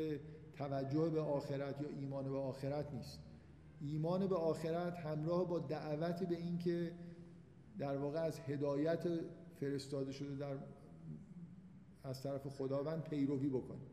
توجه 0.54 1.08
به 1.08 1.20
آخرت 1.20 1.80
یا 1.80 1.88
ایمان 1.88 2.30
به 2.30 2.38
آخرت 2.38 2.94
نیست. 2.94 3.20
ایمان 3.80 4.26
به 4.26 4.36
آخرت 4.36 4.96
همراه 4.96 5.48
با 5.48 5.58
دعوت 5.58 6.22
به 6.22 6.36
اینکه 6.36 6.92
در 7.78 7.96
واقع 7.96 8.18
از 8.18 8.40
هدایت 8.40 9.08
فرستاده 9.60 10.12
شده 10.12 10.34
در 10.36 10.58
از 12.04 12.22
طرف 12.22 12.46
خداوند 12.46 13.02
پیروی 13.02 13.48
بکنیم 13.48 13.90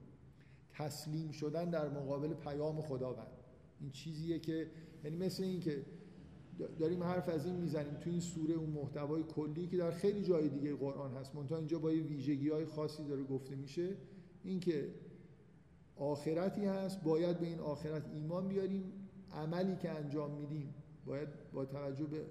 تسلیم 0.74 1.32
شدن 1.32 1.70
در 1.70 1.89
مقابل 1.89 2.34
پیام 2.34 2.82
خداوند. 2.82 3.32
این 3.79 3.91
چیزیه 3.91 4.39
که 4.39 4.72
یعنی 5.03 5.17
مثل 5.17 5.44
این 5.44 5.60
که 5.60 5.86
داریم 6.80 7.04
حرف 7.04 7.30
از 7.30 7.46
این 7.46 7.56
می‌زنیم 7.56 7.94
تو 7.94 8.10
این 8.10 8.20
سوره 8.20 8.54
اون 8.54 8.70
محتوای 8.70 9.24
کلی 9.24 9.68
که 9.68 9.78
در 9.78 9.92
خیلی 9.92 10.24
جای 10.24 10.50
دیگه 10.50 10.76
قرآن 10.76 11.12
هست. 11.12 11.36
منتها 11.36 11.58
اینجا 11.58 11.80
با 11.80 11.92
یه 11.92 12.04
ویژگی 12.04 12.50
های 12.50 12.66
خاصی 12.66 13.04
داره 13.04 13.24
گفته 13.24 13.56
میشه. 13.56 13.98
اینکه 14.44 14.88
آخرتی 15.96 16.66
هست 16.66 17.04
باید 17.04 17.40
به 17.40 17.48
این 17.48 17.60
آخرت 17.60 18.04
ایمان 18.14 18.48
بیاریم. 18.48 18.94
عملی 19.34 19.76
که 19.76 19.90
انجام 19.90 20.32
میدیم 20.32 20.74
باید 21.06 21.28
با 21.54 21.66
توجه 21.66 22.06
به 22.06 22.26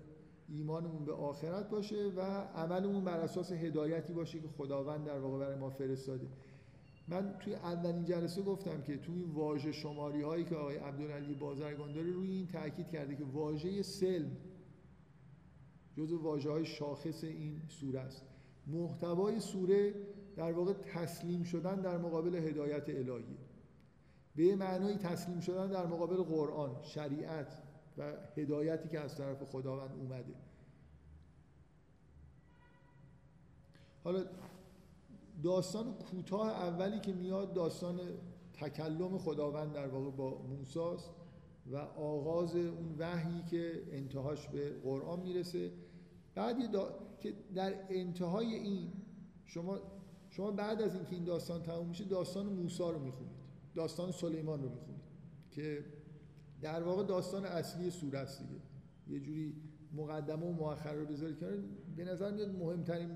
ایمانمون 0.48 1.04
به 1.04 1.12
آخرت 1.12 1.70
باشه 1.70 2.12
و 2.16 2.20
عملمون 2.54 3.04
بر 3.04 3.20
اساس 3.20 3.52
هدایتی 3.52 4.12
باشه 4.12 4.40
که 4.40 4.48
خداوند 4.48 5.04
در 5.04 5.18
واقع 5.18 5.38
برای 5.38 5.56
ما 5.56 5.70
فرستاده. 5.70 6.26
من 7.08 7.34
توی 7.40 7.54
اولین 7.54 8.04
جلسه 8.04 8.42
گفتم 8.42 8.82
که 8.82 8.96
توی 8.96 9.22
واژه 9.22 9.72
شماری 9.72 10.22
هایی 10.22 10.44
که 10.44 10.56
آقای 10.56 10.76
عبدالعلی 10.76 11.34
بازرگان 11.34 11.92
داره 11.92 12.10
روی 12.10 12.30
این 12.30 12.46
تاکید 12.46 12.88
کرده 12.88 13.16
که 13.16 13.24
واژه 13.24 13.82
سلم 13.82 14.36
جز 15.96 16.12
واژه 16.12 16.50
های 16.50 16.64
شاخص 16.64 17.24
این 17.24 17.62
سوره 17.68 18.00
است. 18.00 18.22
محتوای 18.66 19.40
سوره 19.40 19.94
در 20.36 20.52
واقع 20.52 20.72
تسلیم 20.72 21.42
شدن 21.42 21.80
در 21.80 21.98
مقابل 21.98 22.34
هدایت 22.34 22.88
الهی. 22.88 23.36
به 24.36 24.56
معنای 24.56 24.96
تسلیم 24.96 25.40
شدن 25.40 25.70
در 25.70 25.86
مقابل 25.86 26.16
قرآن 26.16 26.82
شریعت 26.82 27.58
و 27.98 28.12
هدایتی 28.36 28.88
که 28.88 29.00
از 29.00 29.16
طرف 29.16 29.42
خداوند 29.42 29.90
اومده. 29.92 30.34
حالا 34.04 34.24
داستان 35.42 35.94
کوتاه 35.94 36.48
اولی 36.48 37.00
که 37.00 37.12
میاد 37.12 37.52
داستان 37.52 38.00
تکلم 38.52 39.18
خداوند 39.18 39.72
در 39.72 39.88
واقع 39.88 40.10
با 40.10 40.42
موساست 40.42 41.10
و 41.66 41.76
آغاز 41.76 42.56
اون 42.56 42.94
وحیی 42.98 43.42
که 43.42 43.82
انتهاش 43.90 44.48
به 44.48 44.70
قرآن 44.84 45.20
می‌رسه. 45.20 45.72
بعد 46.34 46.56
که 47.20 47.34
در 47.54 47.74
انتهای 47.88 48.54
این 48.54 48.92
شما 49.44 49.78
شما 50.30 50.50
بعد 50.50 50.82
از 50.82 50.94
اینکه 50.94 51.14
این 51.14 51.24
داستان 51.24 51.62
تموم 51.62 51.88
میشه 51.88 52.04
داستان 52.04 52.46
موسی 52.46 52.82
رو 52.82 52.98
می‌خونید. 52.98 53.36
داستان 53.74 54.12
سلیمان 54.12 54.62
رو 54.62 54.68
می‌خونید 54.68 55.02
که 55.50 55.84
در 56.60 56.82
واقع 56.82 57.04
داستان 57.04 57.44
اصلی 57.44 57.90
سوره 57.90 58.18
است 58.18 58.42
دیگه. 58.42 58.60
یه 59.08 59.20
جوری 59.20 59.54
مقدمه 59.92 60.46
و 60.46 60.52
مؤخر 60.52 60.94
رو 60.94 61.06
بذارید 61.06 61.40
کنار. 61.40 61.58
به 61.96 62.04
نظر 62.04 62.30
میاد 62.30 62.56
مهمترین 62.56 63.10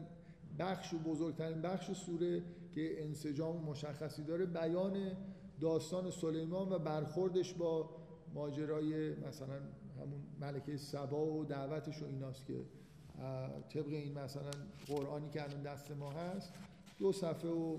بخش 0.58 0.94
و 0.94 0.98
بزرگترین 0.98 1.62
بخش 1.62 1.92
سوره 1.92 2.42
که 2.72 3.04
انسجام 3.04 3.64
مشخصی 3.64 4.24
داره 4.24 4.46
بیان 4.46 5.12
داستان 5.60 6.10
سلیمان 6.10 6.72
و 6.72 6.78
برخوردش 6.78 7.54
با 7.54 7.90
ماجرای 8.34 9.14
مثلا 9.14 9.60
همون 10.00 10.20
ملکه 10.40 10.76
سبا 10.76 11.26
و 11.26 11.44
دعوتش 11.44 12.02
و 12.02 12.06
ایناست 12.06 12.46
که 12.46 12.64
طبق 13.68 13.88
این 13.88 14.18
مثلا 14.18 14.50
قرآنی 14.86 15.30
که 15.30 15.42
الان 15.42 15.62
دست 15.62 15.90
ما 15.90 16.10
هست 16.10 16.52
دو 16.98 17.12
صفحه 17.12 17.50
و 17.50 17.78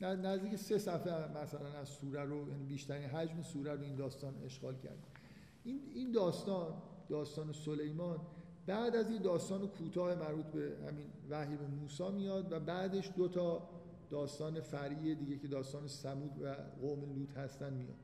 نزدیک 0.00 0.56
سه 0.56 0.78
صفحه 0.78 1.42
مثلا 1.42 1.68
از 1.68 1.88
سوره 1.88 2.24
رو 2.24 2.48
یعنی 2.48 2.64
بیشترین 2.64 3.08
حجم 3.08 3.42
سوره 3.42 3.74
رو 3.74 3.82
این 3.82 3.94
داستان 3.94 4.34
اشغال 4.44 4.76
کرد. 4.76 5.06
این 5.64 5.80
این 5.94 6.12
داستان 6.12 6.74
داستان 7.08 7.52
سلیمان 7.52 8.20
بعد 8.66 8.96
از 8.96 9.10
این 9.10 9.22
داستان 9.22 9.66
کوتاه 9.66 10.14
مربوط 10.14 10.46
به 10.46 10.72
همین 10.88 11.06
وحی 11.30 11.56
به 11.56 11.66
موسی 11.66 12.10
میاد 12.10 12.52
و 12.52 12.60
بعدش 12.60 13.10
دو 13.16 13.28
تا 13.28 13.68
داستان 14.10 14.60
فرعی 14.60 15.14
دیگه 15.14 15.38
که 15.38 15.48
داستان 15.48 15.86
سمود 15.86 16.42
و 16.42 16.54
قوم 16.80 17.18
لوط 17.18 17.36
هستن 17.36 17.72
میاد. 17.72 17.96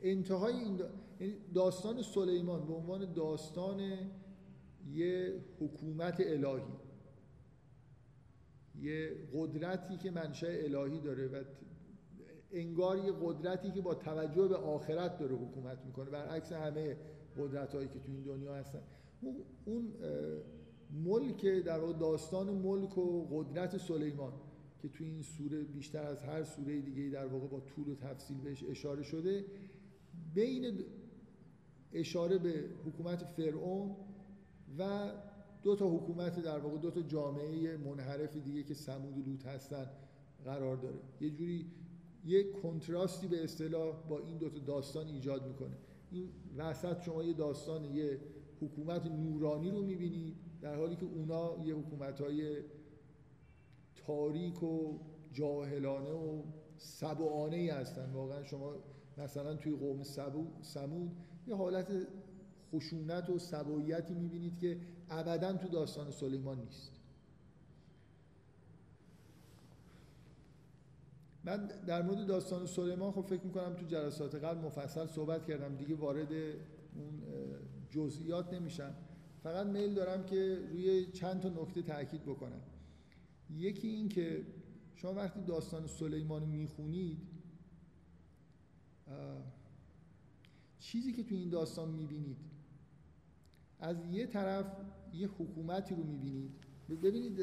انتهای 0.00 0.54
این 0.54 0.80
یعنی 1.20 1.34
داستان 1.54 2.02
سلیمان 2.02 2.66
به 2.66 2.74
عنوان 2.74 3.12
داستان 3.12 3.80
یه 4.92 5.40
حکومت 5.60 6.20
الهی. 6.20 6.62
یه 8.80 9.10
قدرتی 9.34 9.96
که 9.96 10.10
منشأ 10.10 10.46
الهی 10.46 11.00
داره 11.00 11.26
و 11.26 11.44
انگار 12.52 12.98
یه 12.98 13.12
قدرتی 13.22 13.70
که 13.70 13.80
با 13.80 13.94
توجه 13.94 14.48
به 14.48 14.56
آخرت 14.56 15.18
داره 15.18 15.34
حکومت 15.34 15.78
می‌کنه. 15.86 16.10
برعکس 16.10 16.52
همه 16.52 16.96
قدرت 17.38 17.74
هایی 17.74 17.88
که 17.88 17.98
تو 17.98 18.12
این 18.12 18.22
دنیا 18.22 18.54
هستن. 18.54 18.82
اون 19.64 19.92
ملک 21.04 21.44
در 21.44 21.78
داستان 21.92 22.50
ملک 22.50 22.98
و 22.98 23.26
قدرت 23.30 23.76
سلیمان 23.76 24.32
که 24.82 24.88
تو 24.88 25.04
این 25.04 25.22
سوره 25.22 25.62
بیشتر 25.64 26.02
از 26.02 26.22
هر 26.22 26.44
سوره 26.44 26.80
دیگه 26.80 27.10
در 27.10 27.26
واقع 27.26 27.46
با 27.46 27.60
طول 27.60 27.88
و 27.88 27.94
تفصیل 27.94 28.36
بهش 28.38 28.64
اشاره 28.68 29.02
شده 29.02 29.44
بین 30.34 30.84
اشاره 31.92 32.38
به 32.38 32.64
حکومت 32.86 33.24
فرعون 33.24 33.96
و 34.78 35.12
دو 35.62 35.76
تا 35.76 35.96
حکومت 35.96 36.42
در 36.42 36.58
واقع 36.58 36.78
دو 36.78 36.90
تا 36.90 37.02
جامعه 37.02 37.76
منحرف 37.76 38.36
دیگه 38.36 38.62
که 38.62 38.74
سمود 38.74 39.18
و 39.18 39.30
لوط 39.30 39.46
هستن 39.46 39.86
قرار 40.44 40.76
داره. 40.76 40.98
یه 41.20 41.30
جوری 41.30 41.66
یه 42.24 42.52
کنتراستی 42.52 43.26
به 43.26 43.44
اصطلاح 43.44 44.02
با 44.08 44.18
این 44.18 44.36
دو 44.36 44.48
تا 44.48 44.58
داستان 44.58 45.06
ایجاد 45.06 45.48
می‌کنه. 45.48 45.76
این 46.10 46.28
وسط 46.56 47.02
شما 47.02 47.22
یه 47.22 47.32
داستان 47.32 47.84
یه 47.84 48.20
حکومت 48.60 49.06
نورانی 49.06 49.70
رو 49.70 49.82
می‌بینید 49.82 50.36
در 50.60 50.76
حالی 50.76 50.96
که 50.96 51.04
اونا 51.04 51.64
یه 51.64 51.74
حکومت 51.74 52.20
های 52.20 52.62
تاریک 53.96 54.62
و 54.62 54.98
جاهلانه 55.32 56.10
و 56.10 56.42
سبعانه 56.76 57.56
ای 57.56 57.70
هستن. 57.70 58.12
واقعا 58.12 58.44
شما 58.44 58.72
مثلا 59.18 59.54
توی 59.54 59.76
قوم 59.76 60.02
سمود 60.62 61.10
یه 61.46 61.54
حالت 61.54 61.92
خشونت 62.72 63.30
و 63.30 63.38
سباییتی 63.38 64.14
می‌بینید 64.14 64.58
که 64.58 64.80
ابدا 65.10 65.52
تو 65.52 65.68
داستان 65.68 66.10
سلیمان 66.10 66.60
نیست. 66.60 66.92
من 71.44 71.66
در 71.86 72.02
مورد 72.02 72.26
داستان 72.26 72.66
سلیمان 72.66 73.12
خب 73.12 73.20
فکر 73.20 73.44
می‌کنم 73.44 73.74
تو 73.74 73.86
جلسات 73.86 74.34
قبل 74.34 74.66
مفصل 74.66 75.06
صحبت 75.06 75.46
کردم 75.46 75.76
دیگه 75.76 75.94
وارد 75.94 76.32
اون 76.32 77.22
جزئیات 77.90 78.52
نمیشم 78.52 78.94
فقط 79.42 79.66
میل 79.66 79.94
دارم 79.94 80.26
که 80.26 80.68
روی 80.70 81.06
چند 81.06 81.40
تا 81.40 81.48
نکته 81.48 81.82
تاکید 81.82 82.22
بکنم. 82.22 82.60
یکی 83.50 83.88
این 83.88 84.08
که 84.08 84.46
شما 84.94 85.14
وقتی 85.14 85.40
داستان 85.40 85.86
سلیمان 85.86 86.40
رو 86.40 86.46
می‌خونید 86.46 87.18
چیزی 90.78 91.12
که 91.12 91.22
تو 91.22 91.34
این 91.34 91.48
داستان 91.48 91.88
می‌بینید 91.90 92.36
از 93.80 93.96
یه 94.10 94.26
طرف 94.26 94.66
یه 95.14 95.28
حکومتی 95.28 95.94
رو 95.94 96.02
می‌بینید. 96.02 96.52
ببینید 96.88 97.40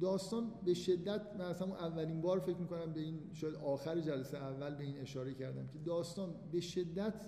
داستان 0.00 0.52
به 0.64 0.74
شدت 0.74 1.36
من 1.38 1.44
اصلا 1.44 1.76
اولین 1.76 2.20
بار 2.20 2.40
فکر 2.40 2.56
می‌کنم 2.56 2.92
به 2.92 3.00
این 3.00 3.20
شاید 3.32 3.54
آخر 3.54 4.00
جلسه 4.00 4.38
اول 4.38 4.74
به 4.74 4.84
این 4.84 4.98
اشاره 4.98 5.34
کردم 5.34 5.66
که 5.68 5.78
داستان 5.78 6.34
به 6.52 6.60
شدت 6.60 7.26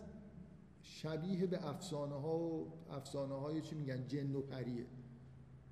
شبیه 0.87 1.47
به 1.47 1.69
افسانه 1.69 2.15
ها 2.15 2.39
و 2.39 2.73
افسانه 2.91 3.35
های 3.35 3.61
چی 3.61 3.75
میگن 3.75 4.07
جن 4.07 4.35
و 4.35 4.41
پریه. 4.41 4.87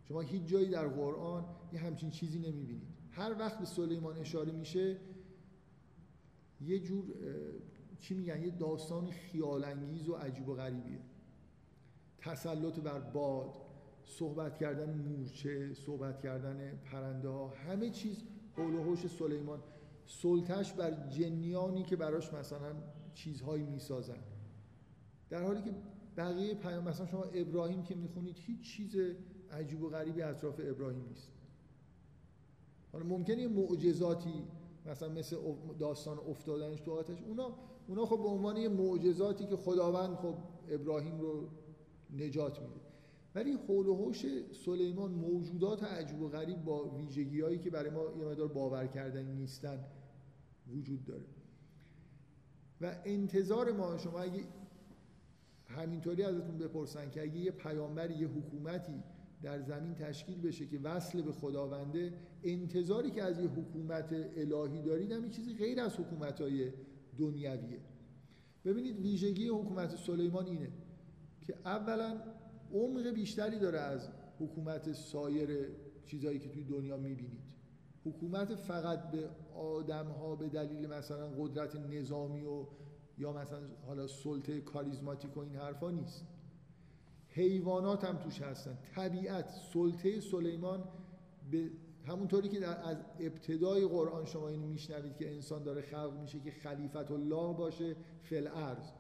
شما 0.09 0.21
هیچ 0.21 0.45
جایی 0.45 0.69
در 0.69 0.89
قرآن 0.89 1.45
یه 1.73 1.81
همچین 1.81 2.11
چیزی 2.11 2.39
نمی‌بینید. 2.39 2.89
هر 3.11 3.37
وقت 3.39 3.59
به 3.59 3.65
سلیمان 3.65 4.19
اشاره 4.19 4.53
میشه 4.53 4.97
یه 6.61 6.79
جور 6.79 7.05
چی 7.99 8.15
میگن 8.15 8.43
یه 8.43 8.51
داستان 8.51 9.11
خیالانگیز 9.11 10.09
و 10.09 10.15
عجیب 10.15 10.49
و 10.49 10.55
غریبیه. 10.55 11.01
تسلط 12.19 12.81
بر 12.81 13.01
باد 13.01 13.55
صحبت 14.05 14.57
کردن 14.57 14.95
مورچه 14.95 15.75
صحبت 15.75 16.19
کردن 16.19 16.77
پرنده 16.77 17.29
ها 17.29 17.49
همه 17.49 17.91
چیز 17.91 18.25
قول 18.57 18.75
و 18.75 18.83
حوش 18.83 19.07
سلیمان. 19.07 19.63
سلطش 20.07 20.73
بر 20.73 21.09
جنیانی 21.09 21.83
که 21.83 21.97
براش 21.97 22.33
مثلا 22.33 22.75
چیزهایی 23.15 23.65
می‌سازن. 23.65 24.19
در 25.35 25.43
حالی 25.43 25.63
که 25.63 25.75
بقیه 26.17 26.55
پیام 26.55 26.89
مثلا 26.89 27.07
شما 27.07 27.25
ابراهیم 27.25 27.83
که 27.83 27.95
می‌خونید 27.95 28.37
هیچ 28.39 28.61
چیز 28.61 28.97
عجیب 29.51 29.83
و 29.83 29.89
غریبی 29.89 30.23
اطراف 30.23 30.61
ابراهیم 30.65 31.05
نیست. 31.09 31.33
حالا 32.93 33.05
ممکنه 33.05 33.43
یه 33.43 33.49
معجزاتی 33.49 34.45
مثلا 34.87 35.09
مثل 35.09 35.37
داستان 35.79 36.19
افتادنش 36.19 36.81
تو 36.81 36.93
آتش 36.93 37.23
اونا 37.23 37.55
اونا 37.89 38.07
خب 38.07 38.17
به 38.17 38.29
عنوان 38.29 38.57
یه 38.57 38.69
معجزاتی 38.69 39.47
که 39.47 39.57
خداوند 39.57 40.17
خب 40.17 40.35
ابراهیم 40.69 41.21
رو 41.21 41.49
نجات 42.17 42.61
میده. 42.61 42.81
ولی 43.35 43.53
حول 43.53 43.87
و 43.87 43.95
حوش 43.97 44.27
سلیمان 44.65 45.11
موجودات 45.11 45.83
عجب 45.83 46.23
و 46.23 46.29
غریب 46.29 46.65
با 46.65 46.89
ویژگی 46.89 47.41
هایی 47.41 47.59
که 47.59 47.71
برای 47.71 47.91
ما 47.91 48.03
یه 48.19 48.25
مدار 48.25 48.49
باور 48.49 48.87
کردنی 48.87 49.35
نیستن 49.35 49.85
وجود 50.75 51.05
داره. 51.05 51.25
و 52.81 52.97
انتظار 53.05 53.73
ما 53.73 53.99
شما 53.99 54.21
اگه 54.21 54.45
همینطوری 55.75 56.23
ازتون 56.23 56.59
بپرسن 56.59 57.11
که 57.11 57.23
اگه 57.23 57.39
یه 57.39 57.51
پیامبر 57.51 58.11
یه 58.11 58.29
حکومتی 58.29 59.03
در 59.43 59.61
زمین 59.61 59.95
تشکیل 59.95 60.41
بشه 60.41 60.67
که 60.67 60.79
وصل 60.79 61.23
به 61.23 61.33
خداونده 61.33 62.13
انتظاری 62.43 63.11
که 63.11 63.23
از 63.23 63.41
یه 63.41 63.49
حکومت 63.49 64.13
الهی 64.37 64.83
دارید 64.83 65.13
هم 65.13 65.31
چیزی 65.31 65.55
غیر 65.55 65.81
از 65.81 65.97
حکومت 65.97 66.41
های 66.41 66.73
دنیویه. 67.19 67.81
ببینید 68.65 69.01
ویژگی 69.01 69.49
حکومت 69.49 69.97
سلیمان 69.97 70.47
اینه 70.47 70.71
که 71.41 71.55
اولا 71.65 72.21
عمق 72.75 73.07
بیشتری 73.07 73.59
داره 73.59 73.79
از 73.79 74.09
حکومت 74.41 74.93
سایر 74.93 75.69
چیزهایی 76.05 76.39
که 76.39 76.49
توی 76.49 76.65
دنیا 76.65 76.97
می‌بینید. 76.97 77.45
حکومت 78.05 78.55
فقط 78.55 79.11
به 79.11 79.29
آدم 79.55 80.07
ها 80.07 80.37
به 80.37 80.49
دلیل 80.49 80.87
مثلا 80.87 81.29
قدرت 81.39 81.77
نظامی 81.77 82.45
و 82.45 82.67
یا 83.19 83.33
مثلا 83.33 83.61
حالا 83.87 84.07
سلطه 84.07 84.61
کاریزماتیک 84.61 85.37
و 85.37 85.41
این 85.41 85.57
حرفا 85.57 85.91
نیست. 85.91 86.27
حیوانات 87.29 88.05
هم 88.05 88.17
توش 88.17 88.43
هستن. 88.43 88.79
طبیعت 88.95 89.51
سلطه 89.73 90.21
سلیمان 90.21 90.85
به 91.51 91.71
همونطوری 92.07 92.49
که 92.49 92.61
در 92.61 92.89
از 92.91 92.97
ابتدای 93.21 93.87
قرآن 93.87 94.25
شما 94.25 94.49
اینو 94.49 94.67
میشنوید 94.67 95.17
که 95.17 95.35
انسان 95.35 95.63
داره 95.63 95.83
خلق 95.83 96.21
میشه 96.21 96.41
که 96.41 96.51
خلیفت 96.51 97.11
الله 97.11 97.55
باشه 97.55 97.97
فل 98.23 98.47
ارز 98.47 98.91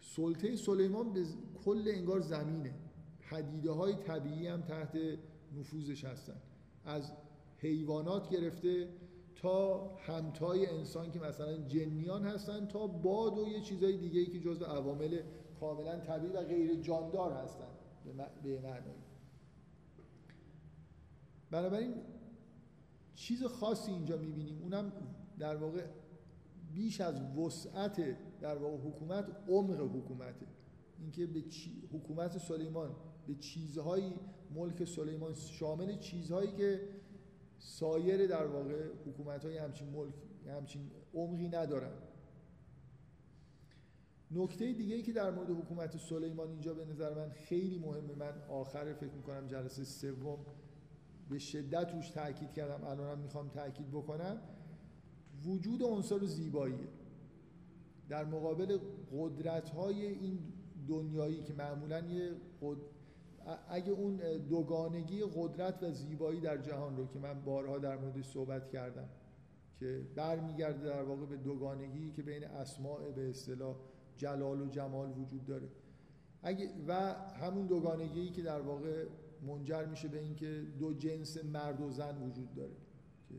سلطه 0.00 0.56
سلیمان 0.56 1.12
به 1.12 1.24
کل 1.64 1.84
انگار 1.86 2.20
زمینه. 2.20 2.74
پدیده 3.30 3.70
های 3.70 3.94
طبیعی 3.94 4.46
هم 4.46 4.62
تحت 4.62 4.98
نفوذش 5.56 6.04
هستن. 6.04 6.36
از 6.84 7.12
حیوانات 7.58 8.30
گرفته 8.30 8.88
تا 9.44 9.90
همتای 9.96 10.66
انسان 10.66 11.10
که 11.10 11.20
مثلا 11.20 11.56
جنیان 11.56 12.24
هستن 12.24 12.66
تا 12.66 12.86
باد 12.86 13.38
و 13.38 13.48
یه 13.48 13.60
چیزای 13.60 13.96
دیگه 13.96 14.20
ای 14.20 14.26
که 14.26 14.40
جزو 14.40 14.64
عوامل 14.64 15.20
کاملا 15.60 15.98
طبیعی 15.98 16.32
و 16.32 16.40
غیر 16.40 16.74
جاندار 16.74 17.32
هستن. 17.32 17.66
به 18.42 18.60
معنی 18.60 18.90
بنابراین 21.50 21.94
چیز 23.14 23.44
خاصی 23.44 23.92
اینجا 23.92 24.16
می‌بینیم. 24.16 24.62
اونم 24.62 24.92
در 25.38 25.56
واقع 25.56 25.84
بیش 26.74 27.00
از 27.00 27.20
وسعت 27.36 28.16
در 28.40 28.56
واقع 28.56 28.76
حکومت 28.76 29.36
عمق 29.48 29.96
حکومته 29.96 30.46
اینکه 30.98 31.26
به 31.26 31.44
حکومت 31.92 32.38
سلیمان 32.38 32.90
به 33.26 33.34
چیزهایی 33.34 34.14
ملک 34.54 34.84
سلیمان 34.84 35.34
شامل 35.34 35.98
چیزهایی 35.98 36.52
که 36.52 36.80
سایر 37.64 38.26
در 38.26 38.46
واقع 38.46 38.88
حکومت 39.06 39.44
های 39.44 39.58
همچین 39.58 39.88
ملک 39.88 40.14
همچین 40.46 40.90
عمقی 41.14 41.48
ندارن. 41.48 41.92
نکته 44.30 44.72
دیگه 44.72 44.94
ای 44.94 45.02
که 45.02 45.12
در 45.12 45.30
مورد 45.30 45.50
حکومت 45.50 45.96
سلیمان 45.96 46.48
اینجا 46.48 46.74
به 46.74 46.84
نظر 46.84 47.14
من 47.14 47.30
خیلی 47.30 47.78
مهمه 47.78 48.14
من 48.14 48.42
آخر 48.48 48.92
فکر 48.92 49.12
می‌کنم 49.12 49.46
جلسه 49.46 49.84
سوم 49.84 50.38
به 51.30 51.38
شدت 51.38 51.92
روش 51.94 52.10
تاکید 52.10 52.52
کردم 52.52 52.84
الانم 52.84 53.18
می‌خوام 53.18 53.48
تاکید 53.48 53.90
بکنم 53.90 54.40
وجود 55.46 55.82
عنصر 55.82 56.24
زیبایی 56.24 56.88
در 58.08 58.24
مقابل 58.24 58.78
قدرت 59.12 59.68
های 59.68 60.06
این 60.06 60.38
دنیایی 60.88 61.42
که 61.42 61.52
معمولا 61.52 62.00
یه 62.00 62.30
اگه 63.68 63.90
اون 63.92 64.16
دوگانگی 64.48 65.24
قدرت 65.36 65.82
و 65.82 65.90
زیبایی 65.90 66.40
در 66.40 66.58
جهان 66.58 66.96
رو 66.96 67.06
که 67.06 67.18
من 67.18 67.44
بارها 67.44 67.78
در 67.78 67.96
مورد 67.96 68.22
صحبت 68.22 68.68
کردم 68.68 69.08
که 69.80 70.02
برمیگرده 70.14 70.84
در 70.84 71.02
واقع 71.02 71.26
به 71.26 71.36
دوگانگی 71.36 72.12
که 72.12 72.22
بین 72.22 72.44
اسماع 72.44 73.10
به 73.10 73.30
اصطلاح 73.30 73.76
جلال 74.16 74.60
و 74.60 74.66
جمال 74.66 75.10
وجود 75.18 75.46
داره. 75.46 75.68
اگه 76.42 76.70
و 76.88 77.14
همون 77.40 77.66
دوگانگی 77.66 78.30
که 78.30 78.42
در 78.42 78.60
واقع 78.60 79.06
منجر 79.46 79.84
میشه 79.84 80.08
به 80.08 80.18
اینکه 80.18 80.62
دو 80.78 80.94
جنس 80.94 81.44
مرد 81.44 81.80
و 81.80 81.90
زن 81.90 82.22
وجود 82.22 82.54
داره. 82.54 82.74
که 83.28 83.34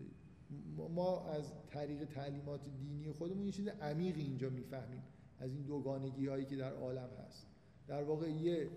ما 0.89 1.26
از 1.26 1.54
طریق 1.68 2.06
تعلیمات 2.06 2.70
دینی 2.80 3.12
خودمون 3.12 3.46
یه 3.46 3.52
چیز 3.52 3.68
عمیقی 3.68 4.22
اینجا 4.22 4.50
می‌فهمیم 4.50 5.04
از 5.39 5.54
این 5.54 5.62
دوگانگی 5.62 6.28
هایی 6.28 6.46
که 6.46 6.56
در 6.56 6.74
عالم 6.74 7.10
هست. 7.28 7.48
در 7.88 8.04
واقع 8.04 8.30
یه 8.30 8.70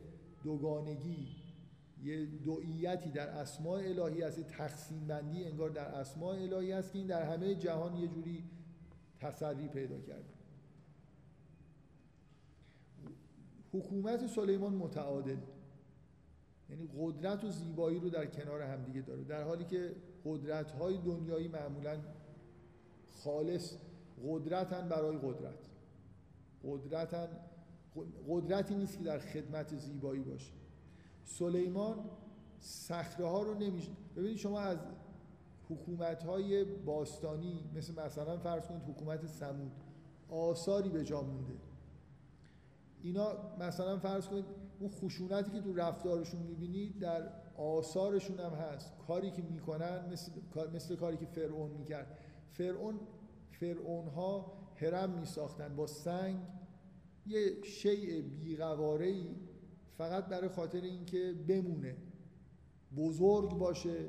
دوگانگی 0.45 1.29
یه 2.03 2.27
دوئیتی 2.27 3.11
در 3.11 3.29
اسماع 3.29 3.79
الهی 3.79 4.23
هست 4.23 4.41
تقسیم 4.41 5.07
بندی 5.07 5.45
انگار 5.45 5.71
در 5.71 5.87
اسماع 5.87 6.35
الهی 6.35 6.73
هست 6.73 6.93
که 6.93 6.99
این 6.99 7.07
در 7.07 7.23
همه 7.23 7.55
جهان 7.55 7.97
یه 7.97 8.09
جوری 8.09 8.45
تسری 9.21 9.69
پیدا 9.69 9.99
کرده. 9.99 10.39
حکومت 13.73 14.27
سلیمان 14.27 14.75
متعادل 14.75 15.37
یعنی 16.71 16.89
قدرت 16.99 17.45
و 17.45 17.51
زیبایی 17.51 18.01
رو 18.01 18.11
در 18.11 18.27
کنار 18.27 18.63
همدیگه 18.63 19.01
داره 19.01 19.25
در 19.25 19.43
حالی 19.43 19.65
که 19.65 19.95
قدرت 20.25 20.71
های 20.71 20.99
دنیایی 20.99 21.49
معمولا 21.49 21.99
خالص 23.25 23.75
قدرتن 24.27 24.89
برای 24.89 25.19
قدرت 25.19 25.69
قدرتن 26.65 27.29
قدرتی 28.29 28.75
نیست 28.75 28.99
که 28.99 29.05
در 29.05 29.19
خدمت 29.19 29.77
زیبایی 29.77 30.23
باشه. 30.23 30.53
سلیمان 31.25 31.97
صخره 32.61 33.27
ها 33.27 33.43
رو 33.43 33.55
نمیشه 33.55 33.91
ببینید 34.17 34.37
شما 34.37 34.61
از 34.61 34.79
حکومت 35.71 36.23
های 36.23 36.65
باستانی 36.65 37.71
مثل 37.75 38.03
مثلا 38.03 38.39
فرض 38.39 38.67
کنید 38.67 38.83
حکومت 38.83 39.27
سمود 39.27 39.73
آثاری 40.29 40.89
به 40.89 41.05
جا 41.05 41.23
مونده. 41.23 41.55
اینا 43.03 43.33
مثلا 43.61 43.99
فرض 43.99 44.29
کنید 44.29 44.45
اون 44.81 44.91
خشونتی 44.91 45.51
که 45.51 45.61
تو 45.61 45.75
رفتارشون 45.75 46.43
می‌بینید 46.43 46.99
در 46.99 47.29
آثارشون 47.57 48.41
هم 48.41 48.53
هست. 48.53 48.93
کاری 49.07 49.31
که 49.31 49.43
می‌کنن 49.43 50.13
مثل, 50.13 50.33
مثل 50.75 50.97
کاری 50.97 51.17
که 51.17 51.27
فرعون 51.27 51.71
می‌کرد. 51.71 52.19
فرعون 52.51 53.01
فرعون 53.51 54.09
ها 54.09 54.53
هرم 54.75 55.11
میساختن 55.11 55.77
با 55.77 55.87
سنگ 55.87 56.37
یه 57.29 57.63
شیء 57.63 58.23
بیقواره 58.23 59.15
فقط 59.99 60.27
برای 60.27 60.49
خاطر 60.49 60.81
اینکه 60.81 61.35
بمونه 61.49 61.97
بزرگ 62.97 63.51
باشه 63.51 64.09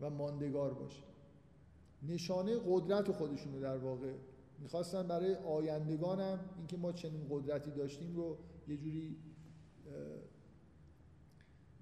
و 0.00 0.10
ماندگار 0.10 0.74
باشه. 0.74 1.02
نشانه 2.02 2.56
قدرت 2.66 3.12
خودشونو 3.12 3.60
در 3.60 3.76
واقع 3.76 4.12
می‌خواستن 4.58 5.08
برای 5.08 5.34
آیندگانم 5.34 6.40
اینکه 6.56 6.76
ما 6.76 6.92
چنین 6.92 7.26
قدرتی 7.30 7.70
داشتیم 7.70 8.16
رو 8.16 8.38
یه 8.68 8.76
جوری 8.76 9.16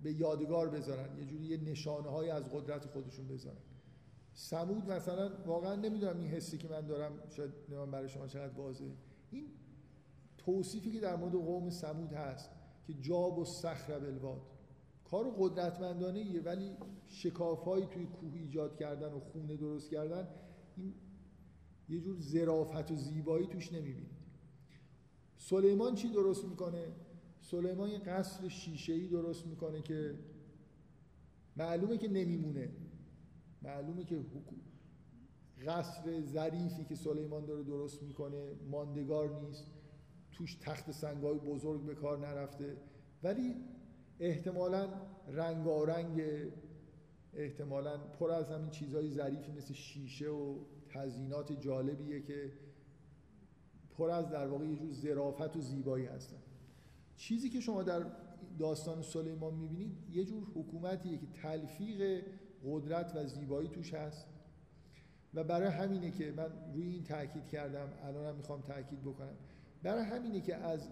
به 0.02 0.12
یادگار 0.12 0.68
بذارن 0.68 1.18
یه 1.18 1.24
جوری 1.24 1.44
یه 1.44 1.56
نشانه 1.56 2.08
های 2.08 2.30
از 2.30 2.44
قدرت 2.44 2.86
خودشون 2.86 3.28
بذارن. 3.28 3.56
سمود 4.32 4.90
مثلا 4.90 5.30
واقعا 5.46 5.76
نمی‌دونم 5.76 6.18
این 6.18 6.28
حسی 6.28 6.58
که 6.58 6.68
من 6.68 6.86
دارم 6.86 7.12
شاید 7.28 7.50
برای 7.90 8.08
شما 8.08 8.26
چقدر 8.26 8.60
این 8.80 8.96
توصیفی 10.44 10.90
که 10.90 11.00
در 11.00 11.16
مورد 11.16 11.32
قوم 11.32 11.70
سمود 11.70 12.12
هست 12.12 12.50
که 12.86 12.94
جاب 12.94 13.38
و 13.38 13.44
صخر 13.44 13.98
بلواد. 13.98 14.40
کار 15.04 15.34
قدرتمندانه 15.38 16.18
ایه 16.18 16.40
ولی 16.40 16.70
شکافهایی 17.06 17.86
توی 17.86 18.06
کوه 18.06 18.34
ایجاد 18.34 18.76
کردن 18.76 19.12
و 19.12 19.20
خونه 19.20 19.56
درست 19.56 19.90
کردن 19.90 20.28
این 20.76 20.94
یه 21.88 22.00
جور 22.00 22.16
زرافت 22.18 22.90
و 22.90 22.96
زیبایی 22.96 23.46
توش 23.46 23.72
نمی‌بینید. 23.72 24.20
سلیمان 25.36 25.94
چی 25.94 26.08
درست 26.08 26.44
می‌کنه؟ 26.44 26.84
سلیمان 27.40 27.90
یه 27.90 27.98
قصر 27.98 28.48
شیشه‌ای 28.48 29.06
درست 29.06 29.46
می‌کنه 29.46 29.82
که 29.82 30.18
معلومه 31.56 31.98
که 31.98 32.08
نمیمونه. 32.08 32.70
معلومه 33.62 34.04
که 34.04 34.24
قصر 35.66 36.20
ظریفی 36.20 36.84
که 36.84 36.94
سلیمان 36.94 37.44
داره 37.44 37.62
درست 37.62 38.02
می‌کنه 38.02 38.52
ماندگار 38.70 39.40
نیست. 39.40 39.66
توش 40.40 40.54
تخت 40.54 40.90
سنگای 40.90 41.38
بزرگ 41.38 41.82
به 41.86 41.94
کار 41.94 42.18
نرفته. 42.18 42.76
ولی 43.22 43.54
احتمالا 44.20 44.88
رنگارنگ 45.28 46.22
احتمالا 47.34 47.98
پر 47.98 48.30
از 48.30 48.50
همین 48.50 48.70
چیزهای 48.70 49.10
ظریفی 49.10 49.52
مثل 49.52 49.74
شیشه 49.74 50.28
و 50.28 50.58
تزینات 50.88 51.52
جالبیه 51.52 52.22
که 52.22 52.52
پر 53.98 54.10
از 54.10 54.30
در 54.30 54.46
واقع 54.46 54.64
یه 54.64 54.76
جور 54.76 54.92
ظرافت 54.92 55.56
و 55.56 55.60
زیبایی 55.60 56.06
هستن. 56.06 56.36
چیزی 57.16 57.50
که 57.50 57.60
شما 57.60 57.82
در 57.82 58.06
داستان 58.58 59.02
سلیمان 59.02 59.54
می‌بینید 59.54 59.96
یه 60.12 60.24
جور 60.24 60.42
حکومتیه 60.54 61.18
که 61.18 61.26
تلفیق 61.42 62.24
قدرت 62.64 63.16
و 63.16 63.26
زیبایی 63.26 63.68
توش 63.68 63.94
هست. 63.94 64.26
و 65.34 65.44
برای 65.44 65.68
همینه 65.68 66.10
که 66.10 66.32
من 66.36 66.72
روی 66.74 66.86
این 66.86 67.04
تاکید 67.04 67.46
کردم 67.46 67.88
الانم 68.02 68.36
می‌خوام 68.36 68.60
تاکید 68.62 69.00
بکنم. 69.00 69.36
برای 69.82 70.04
همینه 70.04 70.40
که 70.40 70.56
از 70.56 70.88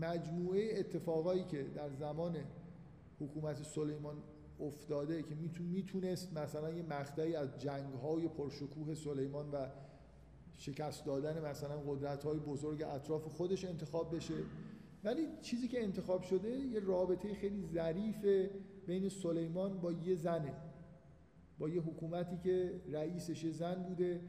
مجموعه 0.00 0.78
اتفاقایی 0.78 1.44
که 1.44 1.62
در 1.62 1.90
زمان 1.90 2.36
حکومت 3.20 3.62
سلیمان 3.62 4.16
افتاده 4.60 5.22
که 5.22 5.34
می‌تونست 5.60 6.38
مثلا 6.38 6.70
یه 6.70 6.82
مقطعی 6.82 7.36
از 7.36 7.58
جنگ 7.58 7.94
های 7.94 8.28
پرشکوه 8.28 8.94
سلیمان 8.94 9.50
و 9.50 9.66
شکست 10.56 11.04
دادن 11.04 11.44
مثلا 11.50 11.80
قدرت 11.86 12.24
های 12.24 12.38
بزرگ 12.38 12.82
اطراف 12.82 13.24
خودش 13.26 13.64
انتخاب 13.64 14.16
بشه. 14.16 14.34
ولی 15.04 15.28
چیزی 15.42 15.68
که 15.68 15.82
انتخاب 15.82 16.22
شده 16.22 16.50
یه 16.50 16.80
رابطه 16.80 17.34
خیلی 17.34 17.62
ظریف 17.74 18.48
بین 18.86 19.08
سلیمان 19.08 19.80
با 19.80 19.92
یه 19.92 20.14
زنه 20.14 20.54
با 21.58 21.68
یه 21.68 21.80
حکومتی 21.80 22.38
که 22.38 22.80
رئیسش 22.92 23.46
زن 23.46 23.74
بوده. 23.74 24.20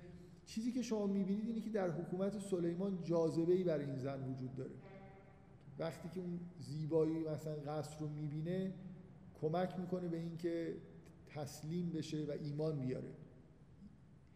چیزی 0.52 0.72
که 0.72 0.82
شما 0.82 1.08
می‌بینید 1.08 1.48
اینه 1.48 1.62
که 1.62 1.70
در 1.70 1.90
حکومت 1.90 2.40
سلیمان 2.40 3.04
جاذبه 3.04 3.54
ای 3.54 3.64
برای 3.64 3.86
این 3.86 3.98
زن 3.98 4.30
وجود 4.32 4.56
داره. 4.56 4.76
وقتی 5.80 6.10
که 6.10 6.20
اون 6.20 6.40
زیبایی 6.60 7.20
مثلا 7.20 7.54
قصر 7.54 8.00
رو 8.00 8.08
می‌بینه 8.10 8.74
کمک 9.42 9.80
می‌کنه 9.80 10.08
به 10.08 10.18
اینکه 10.18 10.78
تسلیم 11.28 11.90
بشه 11.90 12.26
و 12.26 12.32
ایمان 12.32 12.80
بیاره. 12.80 13.12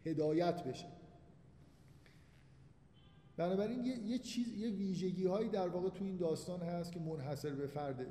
هدایت 0.04 0.64
بشه. 0.64 0.86
بنابراین 3.36 3.84
یه, 3.84 3.98
یه 3.98 4.18
چیز 4.18 4.54
یه 4.54 4.70
ویژگی 4.70 5.26
هایی 5.26 5.48
در 5.48 5.68
واقع 5.68 5.90
تو 5.90 6.04
این 6.04 6.16
داستان 6.16 6.60
هست 6.60 6.92
که 6.92 7.00
منحصر 7.00 7.54
به 7.54 7.66
فرده 7.66 8.06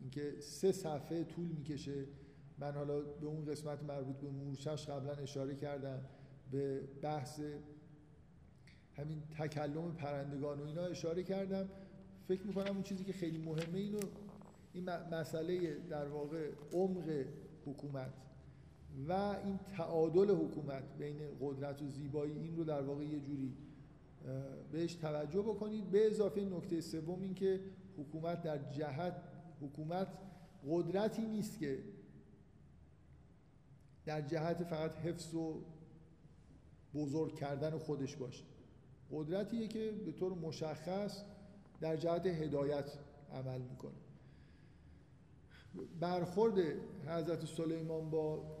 اینکه 0.00 0.34
سه 0.40 0.72
صفحه 0.72 1.24
طول 1.24 1.48
می‌کشه. 1.48 2.06
من 2.58 2.72
حالا 2.72 3.00
به 3.00 3.26
اون 3.26 3.44
قسمت 3.44 3.82
مربوط 3.82 4.16
به 4.16 4.28
مورچش 4.28 4.86
قبلا 4.86 5.12
اشاره 5.12 5.54
کردم. 5.54 6.04
به 6.50 6.80
بحث 7.02 7.40
همین 8.96 9.22
تکلم 9.38 9.94
پرندگان 9.94 10.60
و 10.60 10.64
اینا 10.64 10.82
اشاره 10.82 11.22
کردم. 11.22 11.68
فکر 12.28 12.42
می‌کنم 12.42 12.72
اون 12.74 12.82
چیزی 12.82 13.04
که 13.04 13.12
خیلی 13.12 13.38
مهمه 13.38 13.78
اینو 13.78 14.00
این 14.72 14.90
مسئله 14.90 15.74
در 15.74 16.08
واقع 16.08 16.50
عمق 16.72 17.24
حکومت 17.66 18.12
و 19.08 19.12
این 19.12 19.58
تعادل 19.76 20.30
حکومت 20.30 20.82
بین 20.98 21.18
قدرت 21.40 21.82
و 21.82 21.90
زیبایی 21.90 22.38
این 22.38 22.56
رو 22.56 22.64
در 22.64 22.82
واقع 22.82 23.04
یه 23.04 23.20
جوری 23.20 23.52
بهش 24.72 24.94
توجه 24.94 25.42
بکنید. 25.42 25.90
به 25.90 26.06
اضافه 26.06 26.44
نکته 26.44 26.80
سوم 26.80 27.20
این 27.20 27.34
که 27.34 27.60
حکومت 27.98 28.42
در 28.42 28.58
جهت 28.70 29.22
حکومت 29.60 30.08
قدرتی 30.68 31.26
نیست 31.26 31.58
که 31.58 31.78
در 34.04 34.20
جهت 34.20 34.64
فقط 34.64 34.96
حفظ 34.96 35.34
و 35.34 35.62
بزرگ 36.96 37.34
کردن 37.34 37.78
خودش 37.78 38.16
باشه. 38.16 38.44
قدرتیه 39.12 39.68
که 39.68 39.90
به 40.06 40.12
طور 40.12 40.32
مشخص 40.32 41.22
در 41.80 41.96
جهت 41.96 42.26
هدایت 42.26 42.92
عمل 43.32 43.60
می‌کنه. 43.60 43.92
برخورد 46.00 46.58
حضرت 47.06 47.44
سلیمان 47.44 48.10
با 48.10 48.56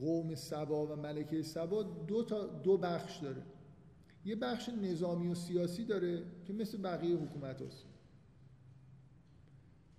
قوم 0.00 0.34
سبا 0.34 0.86
و 0.86 0.96
ملکه 0.96 1.42
سبا 1.42 1.82
دو, 1.82 2.22
تا 2.22 2.46
دو 2.46 2.76
بخش 2.76 3.16
داره. 3.16 3.42
یه 4.24 4.36
بخش 4.36 4.68
نظامی 4.68 5.28
و 5.28 5.34
سیاسی 5.34 5.84
داره 5.84 6.22
که 6.44 6.52
مثل 6.52 6.78
بقیه 6.82 7.16
حکومت 7.16 7.62
هست. 7.62 7.86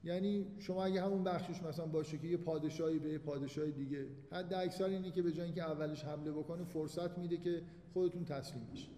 یعنی 0.04 0.46
شما 0.60 0.84
اگه 0.86 1.02
همون 1.02 1.24
بخشش 1.24 1.64
مثلا 1.64 1.86
باشه 1.86 2.18
که 2.18 2.28
یه 2.28 2.38
پادشاهی 2.38 3.00
به 3.00 3.10
یه 3.10 3.18
پادشاه 3.18 3.72
دیگه 3.72 4.08
حد 4.32 4.54
اکثر 4.54 4.86
اینه 4.86 5.12
که 5.12 5.22
به 5.22 5.32
جای 5.32 5.46
اینکه 5.46 5.64
اولش 5.64 6.04
حمله 6.04 6.32
بکنه 6.32 6.64
فرصت 6.64 7.18
میده 7.18 7.38
که 7.38 7.62
خودتون 7.94 8.26
تسلیم 8.26 8.68
بشه 8.74 8.90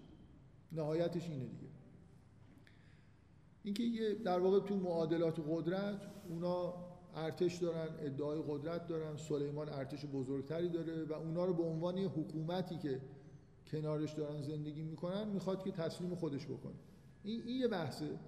نهایتش 0.72 1.30
اینه 1.30 1.46
دیگه. 1.46 1.68
اینکه 3.64 3.84
یه 3.84 4.14
در 4.14 4.40
واقع 4.40 4.60
تو 4.60 4.76
معادلات 4.76 5.40
قدرت 5.50 6.08
اونا 6.30 6.74
ارتش 7.16 7.58
دارن 7.58 7.88
ادعای 8.00 8.44
قدرت 8.48 8.88
دارن 8.88 9.18
سلیمان 9.18 9.70
ارتش 9.70 10.06
بزرگتری 10.06 10.70
داره 10.70 11.04
و 11.04 11.14
اونا 11.14 11.46
رو 11.46 11.54
به 11.54 11.64
عنوان 11.64 11.98
یه 11.98 12.08
حکومتی 12.08 12.78
که 12.78 13.02
کنارش 13.68 14.14
دارن 14.14 14.42
زندگی 14.42 14.82
می‌کنن 14.82 15.28
می‌خواد 15.28 15.64
که 15.64 15.72
تسلیم 15.72 16.16
خودش 16.16 16.46
بکنه. 16.46 16.76
این, 17.24 17.42
این 17.46 17.60
یه 17.60 17.68
بحثه. 17.68 18.20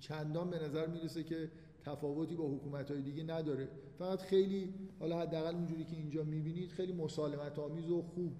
چندان 0.00 0.50
به 0.50 0.58
نظر 0.58 0.86
می‌رسه 0.86 1.24
که 1.24 1.50
تفاوتی 1.84 2.36
با 2.36 2.48
حکومت 2.48 2.90
های 2.90 3.02
دیگه 3.02 3.22
نداره. 3.22 3.68
فقط 3.98 4.20
خیلی 4.20 4.74
حالا 5.00 5.20
حداقل 5.20 5.54
اونجوری 5.54 5.84
که 5.84 5.96
اینجا 5.96 6.24
می‌بینید 6.24 6.70
خیلی 6.70 6.92
مسالمت 6.92 7.58
آمیز 7.58 7.90
و 7.90 8.02
خوب 8.02 8.32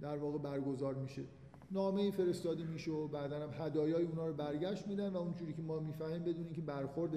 در 0.00 0.16
واقع 0.16 0.38
برگزار 0.38 0.94
میشه. 0.94 1.22
نامه 1.70 2.10
فرستاده 2.10 2.64
میشه 2.64 2.90
و 2.90 3.08
بعدا 3.08 3.48
هم 3.48 3.66
هدایای 3.66 4.04
اونا 4.04 4.26
رو 4.26 4.34
برگشت 4.34 4.86
میدن 4.86 5.08
و 5.08 5.16
اونجوری 5.16 5.52
که 5.52 5.62
ما 5.62 5.80
می‌فهمیم 5.80 6.24
بدون 6.24 6.52
که 6.52 6.60
برخورد 6.60 7.12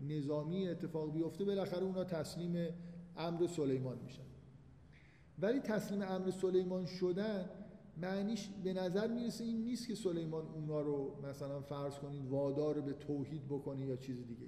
نظامی 0.00 0.68
اتفاق 0.68 1.12
بیفته 1.12 1.44
بالاخره 1.44 1.82
اونا 1.82 2.04
تسلیم 2.04 2.68
امر 3.16 3.46
سلیمان 3.46 3.98
میشن. 4.04 4.22
ولی 5.38 5.60
تسلیم 5.60 6.02
امر 6.02 6.30
سلیمان 6.30 6.86
شدن 6.86 7.50
معنیش 7.96 8.48
به 8.64 8.72
نظر 8.72 9.08
می‌رسه 9.08 9.44
این 9.44 9.64
نیست 9.64 9.88
که 9.88 9.94
سلیمان 9.94 10.44
اونا 10.54 10.80
رو 10.80 11.12
مثلا 11.22 11.60
فرض 11.60 11.98
کنید 11.98 12.28
وادار 12.28 12.80
به 12.80 12.92
توحید 12.92 13.44
بکنه 13.44 13.86
یا 13.86 13.96
چیز 13.96 14.26
دیگه 14.26 14.46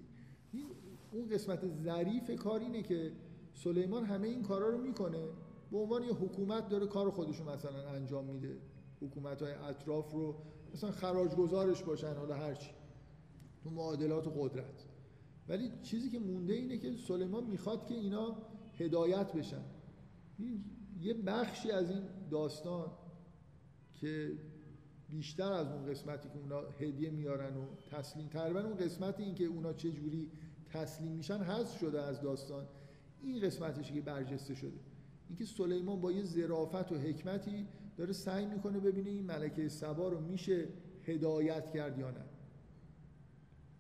این 0.53 0.67
اون 1.13 1.29
قسمت 1.29 1.69
ظریف 1.83 2.31
کار 2.31 2.61
اینه 2.61 2.83
که 2.83 3.13
سلیمان 3.55 4.05
همه 4.05 4.29
این 4.29 4.43
کارا 4.43 4.69
رو 4.69 4.79
می‌کنه 4.79 5.29
به 5.71 5.79
عنوان 5.79 6.03
یه 6.03 6.13
حکومت 6.13 6.69
داره 6.69 6.87
کار 6.87 7.11
خودشو 7.11 7.51
مثلا 7.51 7.89
انجام 7.89 8.25
میده. 8.25 8.57
حکومت 9.01 9.43
های 9.43 9.53
اطراف 9.53 10.13
رو 10.13 10.35
مثلا 10.75 10.91
خراج 10.91 11.35
گذارش 11.35 11.83
باشن 11.83 12.15
حالا 12.15 12.35
هرچی 12.35 12.71
تو 13.65 13.71
معادلات 13.71 14.27
و 14.27 14.31
قدرت. 14.31 14.85
ولی 15.49 15.73
چیزی 15.83 16.11
که 16.11 16.19
مونده 16.19 16.53
اینه 16.53 16.79
که 16.79 16.97
سلیمان 16.97 17.45
می‌خواد 17.45 17.87
که 17.87 17.95
اینا 17.95 18.37
هدایت 18.79 19.33
بشن. 19.33 19.65
یه 21.01 21.15
بخشی 21.15 21.71
از 21.71 21.91
این 21.91 22.03
داستان 22.31 22.91
که 24.01 24.33
بیشتر 25.09 25.53
از 25.53 25.73
اون 25.73 25.87
قسمتی 25.87 26.29
که 26.29 26.39
اونا 26.39 26.61
هدیه 26.61 27.11
میارن 27.11 27.57
و 27.57 27.67
تسلیم 27.91 28.29
تقریبا 28.29 28.61
اون 28.61 28.77
قسمتی 28.77 29.23
این 29.23 29.35
که 29.35 29.45
اونا 29.45 29.73
چه 29.73 29.91
جوری 29.91 30.31
تسلیم 30.67 31.13
میشن 31.13 31.39
حذف 31.39 31.79
شده 31.79 32.03
از 32.03 32.21
داستان. 32.21 32.67
این 33.23 33.41
قسمتش 33.41 33.93
که 33.93 34.01
برجسته 34.01 34.55
شده. 34.55 34.81
اینکه 35.29 35.45
سلیمان 35.45 36.01
با 36.01 36.13
یه 36.13 36.25
ظرافت 36.25 36.93
و 36.93 36.95
حکمتی 36.95 37.67
داره 37.97 38.13
سعی 38.13 38.47
می‌کنه 38.47 38.81
ببینه 38.81 39.11
این 39.11 39.25
ملکه 39.25 39.69
سبا 39.69 40.09
رو 40.09 40.21
میشه 40.21 40.69
هدایت 41.03 41.71
کرد 41.71 41.99
یا 41.99 42.11
نه. 42.11 42.25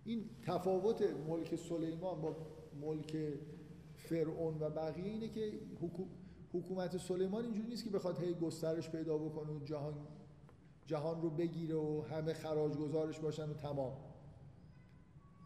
این 0.04 0.31
تفاوت 0.42 1.02
ملک 1.28 1.57
سلیمان 1.57 2.20
با 2.20 2.37
ملک 2.81 3.16
فرعون 3.94 4.59
و 4.61 4.70
بقیه 4.70 5.04
اینه 5.04 5.28
که 5.28 5.52
حکومت 6.52 6.96
سلیمان 6.96 7.44
اینجوری 7.44 7.68
نیست 7.68 7.84
که 7.84 7.90
بخواد 7.90 8.18
هی 8.18 8.34
گسترش 8.34 8.90
پیدا 8.90 9.18
بکنه 9.18 9.52
و 9.52 9.64
جهان 9.64 9.94
جهان 10.87 11.22
رو 11.22 11.30
بگیره 11.30 11.74
و 11.74 12.02
همه 12.11 12.32
خراج 12.32 12.76
گذارش 12.76 13.18
باشن 13.18 13.50
و 13.50 13.54
تمام. 13.54 13.92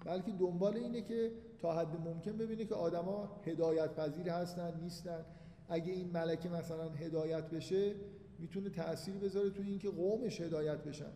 بلکه 0.05 0.33
دنبال 0.33 0.77
اینه 0.77 1.03
که 1.03 1.33
تا 1.59 1.73
حد 1.75 2.09
ممکن 2.09 2.33
ببینه 2.33 2.65
که 2.65 2.75
آدما 2.75 3.41
هدایت 3.47 3.95
پذیر 3.95 4.31
هستن 4.31 4.81
نیستن. 4.81 5.25
اگه 5.69 5.93
این 5.93 6.11
ملکه 6.11 6.49
مثلا 6.49 6.89
هدایت 6.89 7.51
بشه 7.51 7.95
می‌تونه 8.39 8.71
تأثیر 8.71 9.15
بذاره 9.15 9.51
تو 9.51 9.63
اینکه 9.63 9.91
قومش 9.91 10.41
هدایت 10.41 10.79
بشن. 10.85 11.13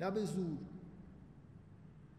نه 0.00 0.10
به 0.10 0.24
زور. 0.24 0.58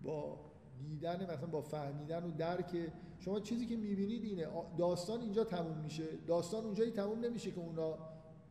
با 0.03 0.39
دیدن 0.79 1.33
مثلا 1.33 1.47
با 1.47 1.61
فهمیدن 1.61 2.23
و 2.23 2.31
درک 2.31 2.91
شما 3.25 3.39
چیزی 3.39 3.65
که 3.65 3.75
می‌بینید 3.75 4.23
اینه 4.23 4.47
داستان 4.77 5.21
اینجا 5.21 5.43
تموم 5.43 5.77
میشه. 5.77 6.07
داستان 6.27 6.63
اونجایی 6.63 6.91
تموم 6.91 7.19
نمیشه 7.19 7.51
که 7.51 7.59
اونا 7.59 7.97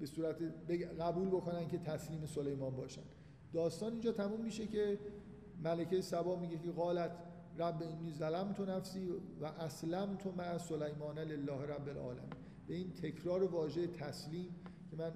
به 0.00 0.06
صورت 0.06 0.42
قبول 1.00 1.28
بکنن 1.28 1.68
که 1.68 1.78
تسلیم 1.78 2.26
سلیمان 2.26 2.76
باشن. 2.76 3.02
داستان 3.52 3.92
اینجا 3.92 4.12
تموم 4.12 4.40
میشه 4.40 4.66
که 4.66 4.98
ملکه 5.64 6.00
سبا 6.00 6.36
میگه 6.36 6.58
که 6.58 6.70
قالت 6.70 7.10
رب 7.58 7.82
اینی 7.82 8.12
ظلم 8.12 8.52
تو 8.52 8.64
نفسی 8.64 9.08
و 9.40 9.44
اسلم 9.44 10.16
تو 10.16 10.32
مع 10.32 10.58
سلیمان 10.58 11.18
لله 11.18 11.62
رب 11.62 11.88
العالم 11.88 12.28
به 12.66 12.74
این 12.74 12.92
تکرار 12.92 13.44
واژه 13.44 13.86
تسلیم 13.86 14.54
که 14.90 14.96
من 14.96 15.12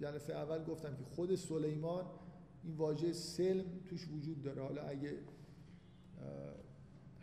جلسه 0.00 0.34
اول 0.34 0.64
گفتم 0.64 0.96
که 0.96 1.04
خود 1.04 1.34
سلیمان 1.34 2.04
این 2.64 2.74
واژه 2.74 3.12
سلم 3.12 3.64
توش 3.84 4.08
وجود 4.08 4.42
داره. 4.42 4.62
حالا 4.62 4.82
اگه 4.82 5.18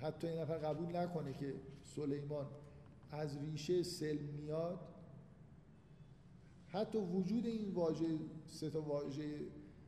حتی 0.01 0.27
این 0.27 0.39
نفر 0.39 0.57
قبول 0.57 0.95
نکنه 0.95 1.33
که 1.33 1.55
سلیمان 1.83 2.47
از 3.11 3.37
ریشه 3.37 3.83
سلم 3.83 4.25
میاد. 4.25 4.79
حتی 6.67 6.97
وجود 6.97 7.45
این 7.45 7.73
واژه 7.73 8.19
سه 8.45 8.69
تا 8.69 8.81
واژه 8.81 9.39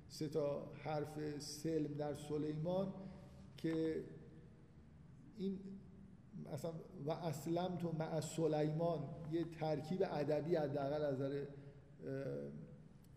سه 0.07 0.27
تا 0.27 0.71
حرف 0.73 1.39
سلم 1.39 1.93
در 1.93 2.13
سلیمان 2.13 2.93
که 3.57 4.03
این 5.37 5.59
مثلا 6.53 6.71
و 7.05 7.11
اسلم 7.11 7.77
تو 7.77 7.91
مع 7.91 8.21
سلیمان 8.21 8.99
یه 9.31 9.43
ترکیب 9.43 10.03
ادبی 10.03 10.55
حداقل 10.55 11.01
از 11.01 11.13
نظر 11.13 11.45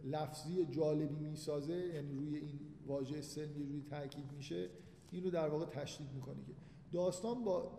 لفظی 0.04 0.66
جالبی 0.66 1.24
می‌سازه. 1.24 1.76
یعنی 1.76 2.14
روی 2.14 2.36
این 2.36 2.60
واژه 2.86 3.22
سلم 3.22 3.58
یه 3.58 3.66
جوری 3.66 3.82
تاکید 3.82 4.32
میشه. 4.32 4.70
این 5.10 5.24
رو 5.24 5.30
در 5.30 5.48
واقع 5.48 5.66
تشدید 5.66 6.12
می‌کنه 6.14 6.44
که 6.44 6.52
داستان 6.94 7.44
با 7.44 7.70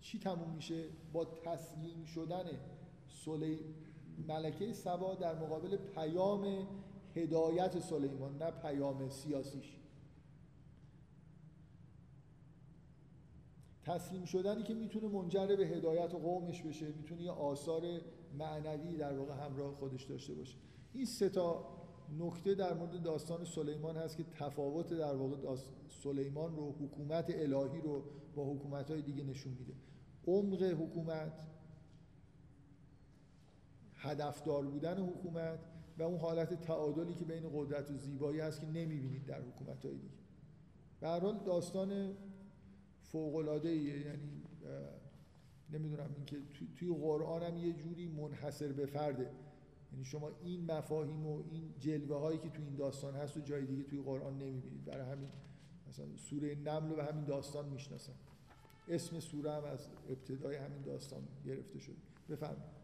چی 0.00 0.18
تموم 0.18 0.50
میشه؟ 0.50 0.84
با 1.12 1.24
تسلیم 1.24 2.04
شدن 2.04 2.44
سلی 3.08 3.58
ملکه 4.28 4.72
سبا 4.72 5.14
در 5.14 5.38
مقابل 5.38 5.76
پیام 5.76 6.66
هدایت 7.14 7.80
سلیمان 7.80 8.42
نه 8.42 8.50
پیام 8.50 9.08
سیاسیش. 9.08 9.76
تسلیم 13.84 14.24
شدنی 14.24 14.62
که 14.62 14.74
می‌تونه 14.74 15.08
منجر 15.08 15.46
به 15.46 15.66
هدایت 15.66 16.14
قومش 16.14 16.62
بشه 16.62 16.86
می‌تونه 16.86 17.22
یه 17.22 17.30
آثار 17.30 17.82
معنوی 18.38 18.96
در 18.96 19.18
واقع 19.18 19.34
همراه 19.34 19.74
خودش 19.74 20.04
داشته 20.04 20.34
باشه. 20.34 20.56
این 20.92 21.04
سه 21.04 21.28
تا 21.28 21.81
نکته 22.18 22.54
در 22.54 22.74
مورد 22.74 23.02
داستان 23.02 23.44
سلیمان 23.44 23.96
هست 23.96 24.16
که 24.16 24.24
تفاوت 24.24 24.92
در 24.92 25.14
واقع 25.14 25.56
سلیمان 26.02 26.56
رو 26.56 26.72
حکومت 26.72 27.30
الهی 27.30 27.80
رو 27.80 28.04
با 28.34 28.54
حکومت 28.54 28.90
های 28.90 29.02
دیگه 29.02 29.24
نشون 29.24 29.52
میده. 29.52 29.74
عمق 30.26 30.62
حکومت 30.62 31.46
هدفدار 33.94 34.66
بودن 34.66 34.98
حکومت 34.98 35.58
و 35.98 36.02
اون 36.02 36.18
حالت 36.18 36.60
تعادلی 36.60 37.14
که 37.14 37.24
بین 37.24 37.50
قدرت 37.54 37.90
و 37.90 37.96
زیبایی 37.96 38.40
هست 38.40 38.60
که 38.60 38.66
نمی‌بینید 38.66 39.26
در 39.26 39.42
حکومت 39.42 39.84
های 39.84 39.96
دیگه. 39.96 40.14
به 41.00 41.08
حال 41.08 41.38
داستان 41.46 42.16
فوق 43.00 43.34
العاده 43.34 43.74
یعنی 43.76 44.42
نمی‌دونم 45.70 46.10
اینکه 46.16 46.36
توی 46.76 46.94
قرآن 46.94 47.42
هم 47.42 47.56
یه 47.56 47.72
جوری 47.72 48.08
منحصر 48.08 48.72
به 48.72 48.86
فرده. 48.86 49.30
یعنی 49.92 50.04
شما 50.04 50.30
این 50.42 50.72
مفاهیم 50.72 51.26
و 51.26 51.42
این 51.50 51.74
جلوه 51.78 52.16
هایی 52.16 52.38
که 52.38 52.48
توی 52.48 52.64
این 52.64 52.74
داستان 52.74 53.14
هست 53.14 53.36
و 53.36 53.40
جای 53.40 53.66
دیگه 53.66 53.82
توی 53.82 54.02
قرآن 54.02 54.38
نمی‌بینید. 54.38 54.84
برای 54.84 55.12
همین 55.12 55.28
مثلا 55.88 56.06
سوره 56.16 56.54
نمل 56.54 56.88
رو 56.90 56.96
به 56.96 57.04
همین 57.04 57.24
داستان 57.24 57.68
می‌شناسن 57.68 58.12
اسم 58.88 59.20
سوره 59.20 59.52
هم 59.52 59.64
از 59.64 59.88
ابتدای 60.08 60.56
همین 60.56 60.82
داستان 60.82 61.22
گرفته 61.46 61.78
شده. 61.78 61.96
بفرمایید. 62.28 62.81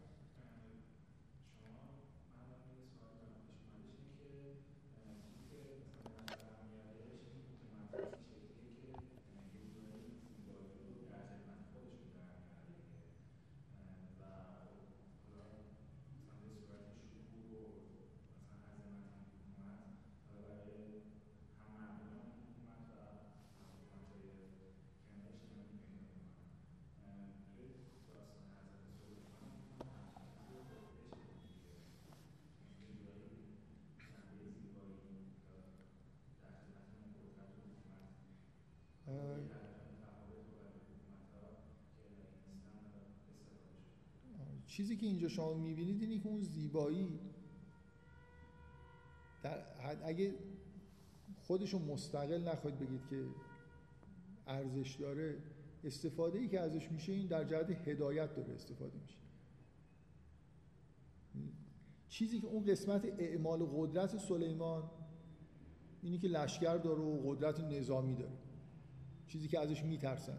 چیزی 44.79 44.97
که 44.97 45.05
اینجا 45.05 45.27
شما 45.27 45.53
می‌بینید 45.53 46.01
اینه 46.01 46.19
که 46.19 46.29
اون 46.29 46.41
زیبایی 46.41 47.19
در 49.43 49.63
اگه 50.03 50.35
خودشو 51.41 51.79
مستقل 51.79 52.47
نخواهید 52.47 52.79
بگید 52.79 53.01
که 53.09 53.25
ارزش 54.47 54.95
داره 54.95 55.37
استفاده 55.83 56.39
ای 56.39 56.47
که 56.47 56.59
ازش 56.59 56.91
میشه 56.91 57.13
این 57.13 57.27
در 57.27 57.43
جهت 57.43 57.87
هدایت 57.87 58.35
داره 58.35 58.53
استفاده 58.53 58.97
میشه. 59.01 59.17
چیزی 62.09 62.39
که 62.39 62.47
اون 62.47 62.65
قسمت 62.65 63.05
اعمال 63.05 63.65
قدرت 63.65 64.17
سلیمان 64.17 64.83
اینی 66.01 66.17
که 66.17 66.27
لشکر 66.27 66.77
داره 66.77 67.01
و 67.01 67.29
قدرت 67.29 67.59
نظامی 67.59 68.15
داره. 68.15 68.37
چیزی 69.27 69.47
که 69.47 69.59
ازش 69.59 69.83
میترسن. 69.83 70.37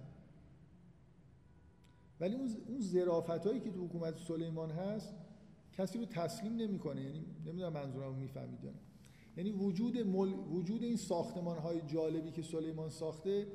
ولی 2.20 2.34
اون 2.34 2.50
اون 2.68 3.60
که 3.60 3.70
تو 3.70 3.84
حکومت 3.84 4.18
سلیمان 4.18 4.70
هست 4.70 5.14
کسی 5.72 5.98
رو 5.98 6.04
تسلیم 6.04 6.56
نمی‌کنه. 6.56 7.02
یعنی 7.02 7.24
نمی‌دونم 7.46 7.72
منظورم 7.72 8.14
می‌فهمید 8.14 8.60
یعنی 9.36 9.52
وجود 9.52 9.98
مل... 9.98 10.32
وجود 10.32 10.82
این 10.82 10.96
ساختمان 10.96 11.58
های 11.58 11.80
جالبی 11.86 12.30
که 12.30 12.42
سلیمان 12.42 12.88
ساخته 12.88 13.46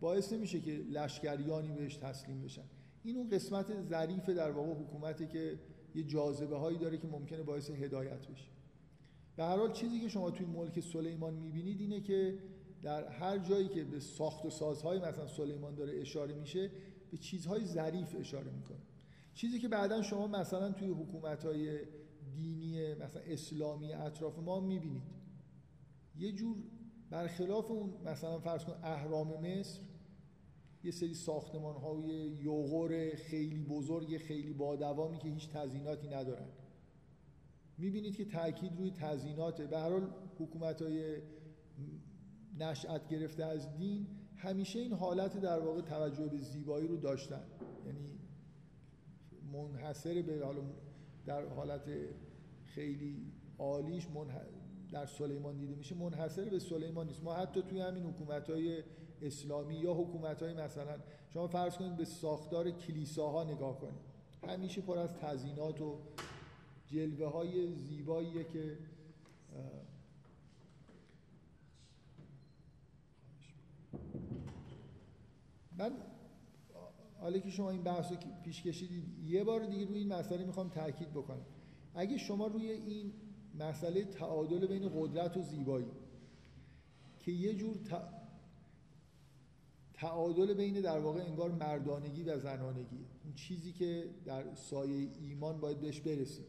باعث 0.00 0.32
نمیشه 0.32 0.60
که 0.60 0.70
لشکریانی 0.70 1.72
بهش 1.72 1.96
تسلیم 1.96 2.42
بشن. 2.42 2.64
این 3.02 3.16
اون 3.16 3.28
قسمت 3.28 3.82
ظریف 3.82 4.28
در 4.28 4.50
واقع 4.50 4.72
حکومتی 4.72 5.26
که 5.26 5.58
یه 5.94 6.02
جاذبه 6.02 6.56
هایی 6.56 6.78
داره 6.78 6.98
که 6.98 7.06
ممکنه 7.06 7.42
باعث 7.42 7.70
هدایت 7.70 8.26
بشه. 8.26 8.48
به 9.36 9.44
هر 9.44 9.56
حال 9.56 9.72
چیزی 9.72 10.00
که 10.00 10.08
شما 10.08 10.30
توی 10.30 10.46
ملک 10.46 10.80
سلیمان 10.80 11.34
می‌بینید 11.34 11.80
اینه 11.80 12.00
که 12.00 12.38
در 12.82 13.08
هر 13.08 13.38
جایی 13.38 13.68
که 13.68 13.84
به 13.84 14.00
ساخت 14.00 14.44
و 14.44 14.50
سازهای 14.50 14.98
مثلا 14.98 15.26
سلیمان 15.26 15.74
داره 15.74 16.00
اشاره 16.00 16.34
میشه 16.34 16.70
به 17.14 17.18
چیزهای 17.18 17.64
ظریف 17.64 18.16
اشاره 18.18 18.50
می‌کنه. 18.50 18.78
چیزی 19.34 19.58
که 19.58 19.68
بعدا 19.68 20.02
شما 20.02 20.26
مثلا 20.26 20.72
توی 20.72 20.88
حکومتهای 20.88 21.78
دینی 22.34 22.94
مثلا 22.94 23.22
اسلامی 23.22 23.92
اطراف 23.92 24.38
ما 24.38 24.60
می‌بینید. 24.60 25.02
یه 26.16 26.32
جور 26.32 26.56
برخلاف 27.10 27.70
اون 27.70 27.92
مثلا 28.04 28.40
فرض 28.40 28.64
کن 28.64 28.74
اهرام 28.82 29.28
مصر 29.28 29.80
یه 30.84 30.90
سری 30.90 31.14
ساختمان 31.14 31.76
های 31.76 32.08
یوغور 32.40 33.14
خیلی 33.14 33.64
بزرگ 33.64 34.18
خیلی 34.18 34.52
با 34.52 34.76
دوامی 34.76 35.18
که 35.18 35.28
هیچ 35.28 35.48
تزیناتی 35.48 36.08
ندارن. 36.08 36.48
می‌بینید 37.78 38.16
که 38.16 38.24
تاکید 38.24 38.76
روی 38.76 38.90
تزیناته 38.90 39.66
به 39.66 39.78
هر 39.78 39.90
حال 39.90 40.10
حکومت 40.38 40.82
های 40.82 41.22
نشأت 42.58 43.08
گرفته 43.08 43.44
از 43.44 43.76
دین 43.76 44.06
همیشه 44.44 44.78
این 44.78 44.92
حالت 44.92 45.40
در 45.40 45.60
واقع 45.60 45.80
توجه 45.80 46.28
به 46.28 46.38
زیبایی 46.38 46.88
رو 46.88 46.96
داشتن. 46.96 47.44
یعنی 47.86 48.18
منحصر 49.52 50.22
به 50.22 50.44
حالا 50.44 50.60
در 51.26 51.46
حالت 51.46 51.90
خیلی 52.64 53.32
عالیش 53.58 54.06
در 54.92 55.06
سلیمان 55.06 55.56
دیده 55.56 55.74
میشه 55.74 55.94
منحصر 55.94 56.44
به 56.44 56.58
سلیمان 56.58 57.06
نیست. 57.06 57.24
ما 57.24 57.34
حتی 57.34 57.62
توی 57.62 57.80
همین 57.80 58.02
حکومت 58.02 58.50
های 58.50 58.82
اسلامی 59.22 59.74
یا 59.74 59.94
حکومت 59.94 60.42
های 60.42 60.54
مثلا 60.54 60.98
شما 61.28 61.46
فرض 61.46 61.76
کنید 61.76 61.96
به 61.96 62.04
ساختار 62.04 62.70
کلیساها 62.70 63.44
نگاه 63.44 63.80
کنید. 63.80 64.14
همیشه 64.48 64.80
پر 64.80 64.98
از 64.98 65.14
تزینات 65.14 65.80
و 65.80 65.98
جلوه 66.86 67.26
های 67.26 67.74
زیباییه 67.74 68.44
که 68.44 68.78
من 75.78 75.92
حالا 77.20 77.38
که 77.38 77.50
شما 77.50 77.70
این 77.70 77.82
بحث 77.82 78.12
رو 78.12 78.18
پیش 78.44 78.62
کشیدید 78.62 79.04
یه 79.24 79.44
بار 79.44 79.66
دیگه 79.66 79.84
روی 79.84 79.98
این 79.98 80.12
مسئله 80.12 80.44
می‌خوام 80.44 80.68
تاکید 80.68 81.10
بکنم. 81.10 81.46
اگه 81.94 82.18
شما 82.18 82.46
روی 82.46 82.70
این 82.70 83.12
مسئله 83.58 84.04
تعادل 84.04 84.66
بین 84.66 84.90
قدرت 84.94 85.36
و 85.36 85.42
زیبایی 85.42 85.86
که 87.18 87.32
یه 87.32 87.54
جور 87.54 87.76
تعادل 89.94 90.54
بین 90.54 90.80
در 90.80 90.98
واقع 90.98 91.20
انگار 91.20 91.50
مردانگی 91.50 92.22
و 92.22 92.38
زنانگی 92.38 93.06
اون 93.24 93.34
چیزی 93.34 93.72
که 93.72 94.10
در 94.24 94.54
سایه 94.54 95.08
ایمان 95.20 95.60
باید 95.60 95.80
بهش 95.80 96.00
برسید 96.00 96.46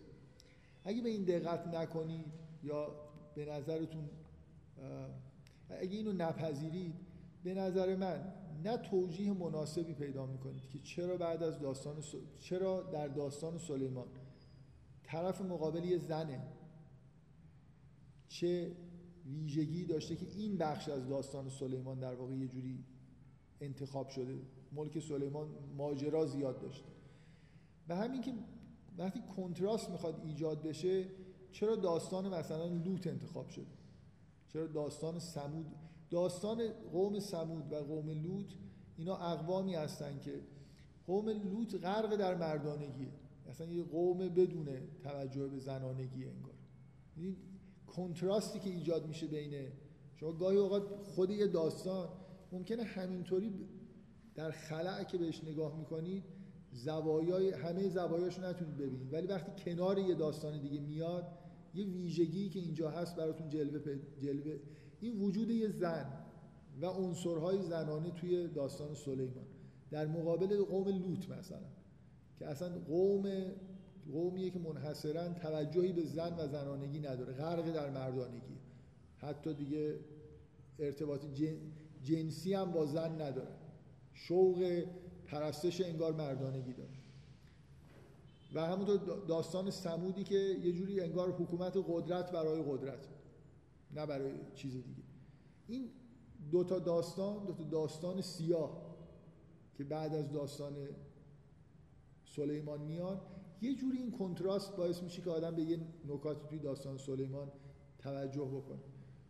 اگه 0.83 1.01
به 1.01 1.09
این 1.09 1.23
دقت 1.23 1.67
نکنید 1.67 2.25
یا 2.63 2.95
به 3.35 3.45
نظرتون 3.45 4.09
اگه 5.69 5.97
اینو 5.97 6.13
نپذیرید 6.13 6.95
به 7.43 7.53
نظر 7.53 7.95
من 7.95 8.33
نه 8.63 8.77
توجیه 8.77 9.33
مناسبی 9.33 9.93
پیدا 9.93 10.25
می‌کنید 10.25 10.69
که 10.69 10.79
چرا 10.79 11.17
بعد 11.17 11.43
از 11.43 11.59
داستان 11.59 11.95
چرا 12.39 12.81
در 12.81 13.07
داستان 13.07 13.57
سلیمان 13.57 14.07
طرف 15.03 15.41
مقابل 15.41 15.83
یه 15.83 15.97
زنه 15.97 16.47
چه 18.27 18.75
ویژگی 19.25 19.85
داشته 19.85 20.15
که 20.15 20.25
این 20.25 20.57
بخش 20.57 20.89
از 20.89 21.07
داستان 21.07 21.49
سلیمان 21.49 21.99
در 21.99 22.15
واقع 22.15 22.33
یه 22.33 22.47
جوری 22.47 22.83
انتخاب 23.61 24.09
شده؟ 24.09 24.41
ملک 24.71 24.99
سلیمان 24.99 25.47
ماجرا 25.77 26.25
زیاد 26.25 26.59
داشته. 26.59 26.89
و 27.89 27.95
همین 27.95 28.21
که 28.21 28.33
وقتی 28.97 29.21
کنتراست 29.35 29.89
می‌خواد 29.89 30.21
ایجاد 30.25 30.61
بشه 30.61 31.05
چرا 31.51 31.75
داستان 31.75 32.29
مثلا 32.33 32.65
لوت 32.67 33.07
انتخاب 33.07 33.49
شده؟ 33.49 33.65
چرا 34.47 34.67
داستان 34.67 35.19
سمود 35.19 35.65
داستان 36.09 36.69
قوم 36.91 37.19
سمود 37.19 37.71
و 37.71 37.75
قوم 37.75 38.09
لوط 38.09 38.53
اینا 38.97 39.15
اقوامی 39.15 39.75
هستن 39.75 40.19
که 40.19 40.41
قوم 41.07 41.29
لوط 41.29 41.75
غرق 41.75 42.15
در 42.15 42.35
مردانگیه. 42.35 43.11
اصلا 43.49 43.67
یه 43.67 43.83
قوم 43.83 44.17
بدون 44.17 44.67
توجه 45.03 45.47
به 45.47 45.59
زنانگی 45.59 46.25
انگار. 46.25 46.53
این 47.15 47.37
کنتراستی 47.87 48.59
که 48.59 48.69
ایجاد 48.69 49.07
میشه 49.07 49.27
بین 49.27 49.67
شما 50.15 50.31
گاهی 50.31 50.57
اوقات 50.57 50.83
خود 51.03 51.29
یه 51.29 51.47
داستان 51.47 52.09
ممکنه 52.51 52.83
همینطوری 52.83 53.53
در 54.35 54.51
خلع 54.51 55.03
که 55.03 55.17
بهش 55.17 55.43
نگاه 55.43 55.77
می‌کنید 55.77 56.23
زوایای 56.71 57.51
همه 57.51 57.89
زوایاشو 57.89 58.41
نتونید 58.41 58.77
ببینید. 58.77 59.13
ولی 59.13 59.27
وقتی 59.27 59.63
کنار 59.63 59.99
یه 59.99 60.15
داستان 60.15 60.61
دیگه 60.61 60.79
میاد 60.79 61.27
یه 61.73 61.85
ویژگی 61.85 62.49
که 62.49 62.59
اینجا 62.59 62.89
هست 62.89 63.15
براتون 63.15 63.49
جلوه 63.49 63.99
جلوه 64.21 64.59
این 65.01 65.19
وجود 65.21 65.49
یه 65.49 65.69
زن 65.69 66.05
و 66.81 66.85
عنصرهای 66.85 67.61
زنانه 67.61 68.11
توی 68.11 68.47
داستان 68.47 68.93
سلیمان. 68.93 69.45
در 69.91 70.07
مقابل 70.07 70.63
قوم 70.63 70.87
لوط 70.87 71.29
مثلا 71.29 71.59
که 72.39 72.47
اصلا 72.47 72.69
قوم 72.87 73.23
قومیه 74.11 74.49
که 74.49 74.59
منحصرا 74.59 75.33
توجهی 75.33 75.93
به 75.93 76.03
زن 76.03 76.35
و 76.37 76.47
زنانگی 76.47 76.99
نداره 76.99 77.33
غرق 77.33 77.73
در 77.73 77.89
مردانگی. 77.89 78.57
حتی 79.17 79.53
دیگه 79.53 79.99
ارتباط 80.79 81.21
جنسی 82.03 82.53
هم 82.53 82.71
با 82.71 82.85
زن 82.85 83.21
نداره. 83.21 83.55
شوق 84.13 84.83
پرستش 85.25 85.81
انگار 85.81 86.13
مردانگی 86.13 86.73
داره. 86.73 86.89
و 88.53 88.59
همونطور 88.59 88.97
داستان 89.27 89.71
سمودی 89.71 90.23
که 90.23 90.35
یه 90.35 90.71
جوری 90.71 91.01
انگار 91.01 91.31
حکومت 91.31 91.77
قدرت 91.87 92.31
برای 92.31 92.63
قدرت 92.67 93.07
نه 93.95 94.05
برای 94.05 94.33
چیز 94.55 94.73
دیگه. 94.73 95.03
این 95.67 95.89
دو 96.51 96.63
تا 96.63 96.79
داستان 96.79 97.45
دو 97.45 97.53
تا 97.53 97.63
داستان 97.63 98.21
سیاه 98.21 98.95
که 99.73 99.83
بعد 99.83 100.15
از 100.15 100.31
داستان 100.31 100.73
سلیمان 102.25 102.81
میان 102.81 103.21
یه 103.61 103.75
جوری 103.75 103.97
این 103.97 104.11
کنتراست 104.11 104.75
باعث 104.75 105.03
میشه 105.03 105.21
که 105.21 105.29
آدم 105.29 105.55
به 105.55 105.63
یه 105.63 105.79
نکاتی 106.07 106.47
توی 106.49 106.59
داستان 106.59 106.97
سلیمان 106.97 107.51
توجه 107.99 108.45
بکنه. 108.45 108.79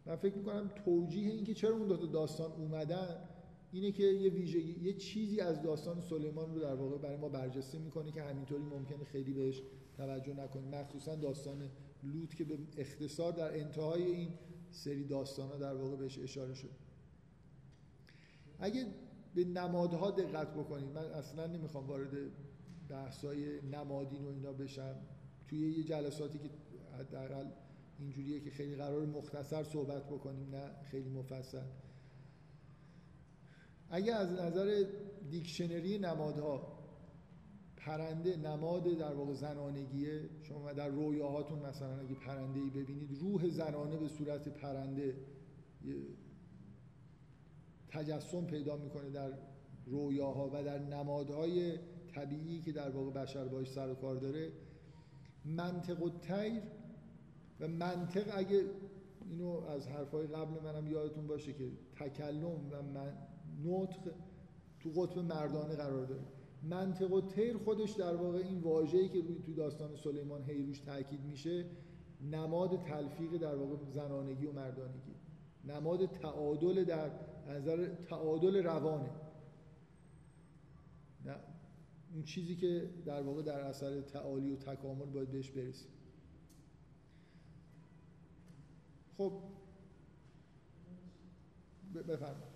من 0.06 0.16
فکر 0.16 0.36
می‌کنم 0.36 0.72
توجیه 0.86 1.32
این 1.32 1.44
که 1.44 1.54
چرا 1.54 1.76
اون 1.76 1.88
دو 1.88 1.98
تا 1.98 2.06
داستان 2.06 2.52
اومدن 2.52 3.30
اینه 3.72 3.92
که 3.92 4.04
یه 4.04 4.30
ویژگی 4.30 4.76
یه 4.82 4.94
چیزی 4.94 5.40
از 5.40 5.62
داستان 5.62 6.02
سلیمان 6.02 6.56
رو 6.56 6.62
در 6.62 6.76
واقع 6.76 6.98
برای 6.98 7.18
ما 7.18 7.30
برجسته 7.30 7.80
می‌کنه 7.80 8.12
که 8.12 8.22
همینطوری 8.22 8.64
ممکنه 8.64 9.04
خیلی 9.04 9.34
بهش 9.34 9.62
توجه 9.98 10.34
نکنیم. 10.34 10.68
مخصوصا 10.68 11.16
داستان 11.16 11.70
لوط 12.04 12.34
که 12.34 12.44
به 12.44 12.58
اختصار 12.78 13.32
در 13.32 13.60
انتهای 13.60 14.04
این 14.04 14.30
سری 14.76 15.04
داستان 15.04 15.50
ها 15.50 15.58
در 15.58 15.74
واقع 15.74 15.96
بهش 15.96 16.20
اشاره 16.20 16.54
شد. 16.54 16.72
اگه 18.60 18.86
به 19.36 19.46
نمادها 19.46 20.12
دقت 20.12 20.54
بکنید 20.54 20.90
من 20.90 21.06
اصلا 21.06 21.48
نمی‌خوام 21.48 21.88
وارد 21.88 22.32
بحثای 22.90 23.62
نمادین 23.62 24.26
و 24.26 24.28
اینا 24.28 24.54
بشم. 24.54 24.96
توی 25.48 25.72
یه 25.72 25.84
جلساتی 25.84 26.40
که 26.40 26.50
حداقل 27.00 27.46
اینجوریه 28.00 28.40
که 28.40 28.52
خیلی 28.52 28.76
قرار 28.76 29.06
مختصر 29.06 29.64
صحبت 29.64 30.06
بکنیم 30.06 30.56
نه 30.56 30.72
خیلی 30.84 31.10
مفصل. 31.10 31.66
اگه 33.90 34.14
از 34.16 34.32
نظر 34.32 34.84
دیکشنری 35.30 35.98
نمادها 35.98 36.75
پرنده 37.86 38.38
نماد 38.38 38.84
در 38.84 39.14
واقع 39.14 39.34
زنانگیه. 39.34 40.30
شما 40.42 40.74
در 40.74 40.88
رویاهاتون 40.88 41.60
مثلا 41.60 42.00
اگه 42.00 42.16
پرنده 42.16 42.60
ای 42.60 42.70
ببینید 42.70 43.18
روح 43.22 43.50
زنانه 43.50 43.98
به 43.98 44.08
صورت 44.08 44.48
پرنده 44.50 45.16
تجسم 47.90 48.46
پیدا 48.46 48.78
می‌کنه 48.78 49.10
در 49.10 49.32
رویاها 49.86 50.50
و 50.54 50.64
در 50.64 50.80
نمادهای 50.80 51.78
طبیعی 52.16 52.62
که 52.62 52.72
در 52.72 52.90
واقع 52.90 53.12
بشر 53.12 53.48
باش 53.48 53.72
سر 53.72 53.90
و 53.90 53.96
کار 53.96 54.16
داره. 54.16 54.52
منطق 55.46 56.04
و 56.04 56.10
تیر 56.10 56.62
و 57.60 57.68
منطق 57.68 58.38
اگه 58.38 58.62
اینو 59.30 59.50
از 59.50 59.88
حرفای 59.88 60.28
قبل 60.28 60.64
منم 60.64 60.88
یادتون 60.88 61.28
باشه 61.28 61.54
که 61.54 61.72
تکلم 61.96 62.72
و 62.72 62.82
من 62.82 63.14
نطق 63.66 64.12
تو 64.80 64.90
قطب 64.96 65.20
مردانه 65.20 65.76
قرار 65.76 66.06
داره. 66.06 66.35
منطق 66.70 67.14
و 67.14 67.22
تیر 67.22 67.58
خودش 67.58 67.92
در 67.92 68.16
واقع 68.16 68.38
این 68.38 68.60
واژه‌ای 68.60 69.10
که 69.10 69.22
روی 69.22 69.40
تو 69.40 69.54
داستان 69.54 69.96
سلیمان 69.96 70.44
هیروش 70.44 70.80
تاکید 70.80 71.22
میشه 71.22 71.66
نماد 72.22 72.84
تلفیق 72.84 73.38
در 73.38 73.56
واقع 73.56 73.76
زنانگی 73.94 74.46
و 74.46 74.52
مردانگی. 74.52 75.16
نماد 75.66 76.06
تعادل 76.06 76.84
در 76.84 77.12
نظر 77.50 77.96
تعادل 78.10 78.64
روانه. 78.64 79.10
نه 81.26 81.36
اون 82.14 82.24
چیزی 82.24 82.56
که 82.56 82.90
در 83.06 83.22
واقع 83.22 83.42
در 83.42 83.60
اثر 83.60 84.02
تعالی 84.02 84.52
و 84.52 84.56
تکامل 84.56 85.06
باید 85.06 85.32
بهش 85.32 85.52
برسیم. 85.52 85.92
خب. 89.18 89.42
بفرمایید. 92.08 92.55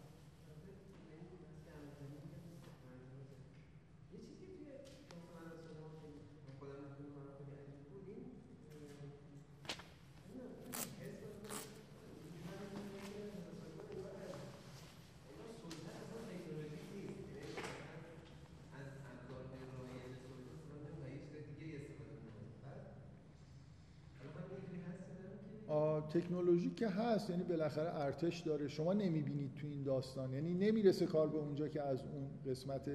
تکنولوژی 26.09 26.69
که 26.69 26.87
هست 26.87 27.29
یعنی 27.29 27.43
بالاخره 27.43 27.95
ارتش 27.95 28.39
داره. 28.39 28.67
شما 28.67 28.93
نمی‌بینید 28.93 29.55
تو 29.55 29.67
این 29.67 29.83
داستان. 29.83 30.33
یعنی 30.33 30.53
نمی‌رسه 30.53 31.05
کار 31.05 31.29
به 31.29 31.37
اونجا 31.37 31.67
که 31.67 31.81
از 31.81 32.03
اون 32.05 32.29
قسمت 32.45 32.91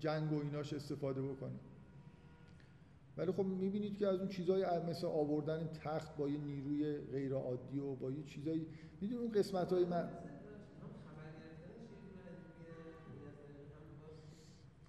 جنگ 0.00 0.32
و 0.32 0.42
ایناش 0.42 0.72
استفاده 0.72 1.22
بکنه. 1.22 1.58
ولی 3.16 3.32
خب 3.32 3.44
می‌بینید 3.44 3.98
که 3.98 4.06
از 4.06 4.18
اون 4.18 4.28
چیزای 4.28 4.64
مثل 4.88 5.06
آوردن 5.06 5.66
تخت 5.66 6.16
با 6.16 6.28
یه 6.28 6.38
نیروی 6.38 6.98
غیر 6.98 7.34
عادی 7.34 7.78
و 7.78 7.94
با 7.94 8.10
یه 8.10 8.22
چیزایی. 8.22 8.66
می‌دونید 9.00 9.22
اون 9.22 9.32
قسمت 9.32 9.72
های 9.72 9.84
من 9.84 10.08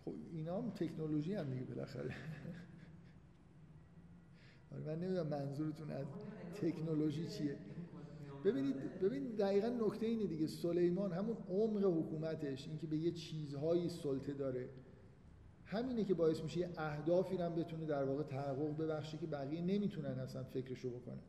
خب 0.06 0.14
اینا 0.32 0.58
هم 0.58 0.70
تکنولوژی 0.70 1.34
هم 1.34 1.50
دیگه 1.50 1.66
بالاخره. 1.66 2.16
من 4.86 5.00
نمی‌دونم 5.00 5.28
منظورتون 5.28 5.92
از 5.92 6.06
تکنولوژی 6.62 7.28
چیه. 7.28 7.58
ببینید 8.46 9.00
ببینید 9.02 9.38
دقیقا 9.38 9.68
نکته 9.68 10.06
اینه 10.06 10.26
دیگه. 10.26 10.48
سلیمان 10.48 11.14
همون 11.14 11.38
عمق 11.50 11.84
حکومتش 11.86 12.68
اینکه 12.68 12.88
به 12.88 12.98
یه 12.98 13.12
چیزهایی 13.12 13.90
سلطه 13.90 14.34
داره. 14.34 14.70
همینه 15.66 16.04
که 16.04 16.14
باعث 16.14 16.44
میشه 16.44 16.60
یه 16.60 16.70
اهدافی 16.78 17.38
هم 17.38 17.56
بتونه 17.56 17.86
در 17.86 18.04
واقع 18.04 18.24
تحقق 18.24 18.78
ببخشه 18.78 19.18
که 19.18 19.28
بقیه 19.28 19.62
نمی‌تونن 19.62 20.20
اصلا 20.20 20.44
فکرشو 20.44 20.90
بکنن. 20.90 21.20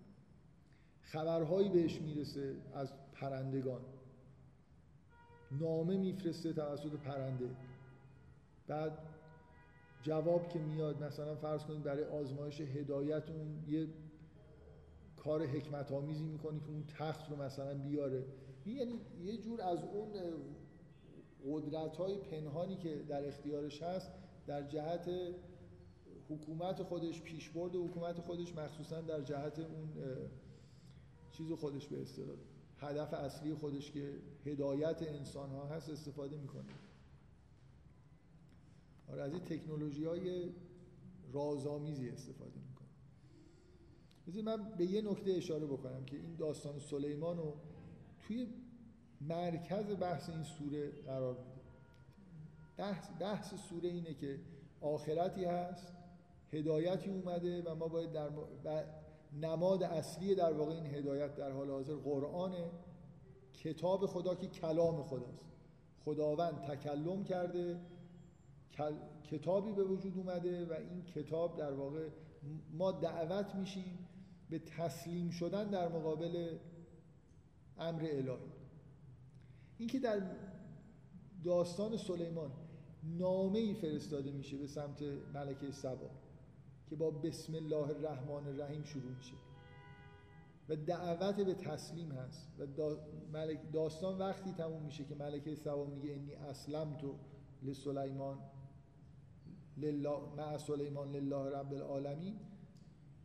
خبرهایی 1.02 1.68
بهش 1.68 2.00
می‌رسه 2.00 2.56
از 2.74 2.92
پرندگان. 3.12 3.80
نامه 5.60 5.96
میفرسته 5.96 6.52
توسط 6.52 6.92
پرنده. 6.92 7.50
بعد 8.66 8.98
جواب 10.02 10.48
که 10.48 10.58
میاد 10.58 11.02
مثلا 11.02 11.34
فرض 11.34 11.64
کنید 11.64 11.82
برای 11.82 12.04
آزمایش 12.04 12.60
هدایت 12.60 13.30
اون 13.30 13.64
یه 13.68 13.88
کار 15.16 15.46
حکمت 15.46 15.92
آمیزی 15.92 16.24
می‌کنی 16.24 16.60
که 16.60 16.68
اون 16.68 16.84
تخت 16.98 17.30
رو 17.30 17.42
مثلا 17.42 17.74
بیاره. 17.74 18.24
یعنی 18.66 19.00
یه 19.24 19.36
جور 19.36 19.62
از 19.62 19.84
اون 19.84 20.08
قدرت 21.46 21.96
های 21.96 22.16
پنهانی 22.16 22.76
که 22.76 22.96
در 23.08 23.28
اختیارش 23.28 23.82
هست 23.82 24.10
در 24.46 24.62
جهت 24.62 25.10
حکومت 26.30 26.82
خودش 26.82 27.22
پیشبرد 27.22 27.74
حکومت 27.74 28.20
خودش 28.20 28.56
مخصوصا 28.56 29.00
در 29.00 29.20
جهت 29.20 29.58
اون 29.58 29.88
چیز 31.32 31.52
خودش 31.52 31.86
به 31.86 32.02
اصطلاح 32.02 32.36
هدف 32.78 33.14
اصلی 33.14 33.54
خودش 33.54 33.90
که 33.90 34.14
هدایت 34.46 35.02
انسان 35.02 35.50
ها 35.50 35.66
هست 35.66 35.90
استفاده 35.90 36.36
می‌کنه. 36.36 36.64
آره 39.12 39.22
از 39.22 39.32
این 39.32 39.44
تکنولوژی 39.44 40.04
های 40.04 40.52
رازآمیزی 41.32 42.08
استفاده 42.10 42.60
می‌کنه 42.68 42.88
بذارید 44.26 44.44
من 44.44 44.76
به 44.76 44.86
یه 44.86 45.02
نکته 45.02 45.30
اشاره 45.30 45.66
بکنم 45.66 46.04
که 46.04 46.16
این 46.16 46.36
داستان 46.36 46.78
سلیمان 46.78 47.36
رو 47.36 47.54
توی 48.20 48.48
مرکز 49.20 49.96
بحث 50.00 50.30
این 50.30 50.42
سوره 50.42 50.90
قرار 50.90 51.34
میده. 51.34 51.60
بحث, 52.76 53.08
بحث 53.20 53.54
سوره 53.54 53.88
اینه 53.88 54.14
که 54.14 54.40
آخرتی 54.80 55.44
هست 55.44 55.92
هدایتی 56.52 57.10
اومده 57.10 57.62
و 57.62 57.74
ما 57.74 57.88
باید 57.88 58.12
در 58.12 58.84
نماد 59.42 59.82
اصلی 59.82 60.34
در 60.34 60.52
واقع 60.52 60.72
این 60.72 60.86
هدایت 60.86 61.34
در 61.34 61.50
حال 61.50 61.70
حاضر 61.70 61.94
قرآنه 61.94 62.70
کتاب 63.52 64.06
خدا 64.06 64.34
که 64.34 64.46
کلام 64.46 65.02
خداست. 65.02 65.48
خداوند 66.04 66.62
تکلم 66.62 67.24
کرده 67.24 67.80
کتابی 69.30 69.72
به 69.72 69.84
وجود 69.84 70.18
اومده 70.18 70.66
و 70.66 70.72
این 70.72 71.04
کتاب 71.04 71.58
در 71.58 71.72
واقع 71.72 72.08
ما 72.72 72.92
دعوت 72.92 73.54
میشیم 73.54 74.08
به 74.50 74.58
تسلیم 74.58 75.30
شدن 75.30 75.70
در 75.70 75.88
مقابل 75.88 76.58
امر 77.78 78.02
الهی. 78.02 78.52
اینکه 79.78 79.98
در 79.98 80.22
داستان 81.44 81.96
سلیمان 81.96 82.50
نامه 83.02 83.58
ای 83.58 83.74
فرستاده 83.74 84.32
میشه 84.32 84.56
به 84.56 84.66
سمت 84.66 85.02
ملکه 85.34 85.70
سبا 85.70 86.10
که 86.86 86.96
با 86.96 87.10
بسم 87.10 87.54
الله 87.54 87.88
الرحمن 87.88 88.46
الرحیم 88.46 88.84
شروع 88.84 89.12
میشه 89.16 89.34
و 90.68 90.76
دعوت 90.76 91.36
به 91.36 91.54
تسلیم 91.54 92.12
هست 92.12 92.48
و 92.58 92.66
داستان 93.72 94.18
وقتی 94.18 94.52
تموم 94.52 94.82
میشه 94.82 95.04
که 95.04 95.14
ملکه 95.14 95.54
سبا 95.54 95.84
میگه 95.84 96.12
انی 96.12 96.34
اسلم 96.34 96.96
تو 96.96 97.14
لسلیمان 97.62 98.38
لله 99.80 100.34
مع 100.36 100.58
سلیمان 100.58 101.12
لله 101.12 101.50
رب 101.50 101.72
العالمین. 101.72 102.36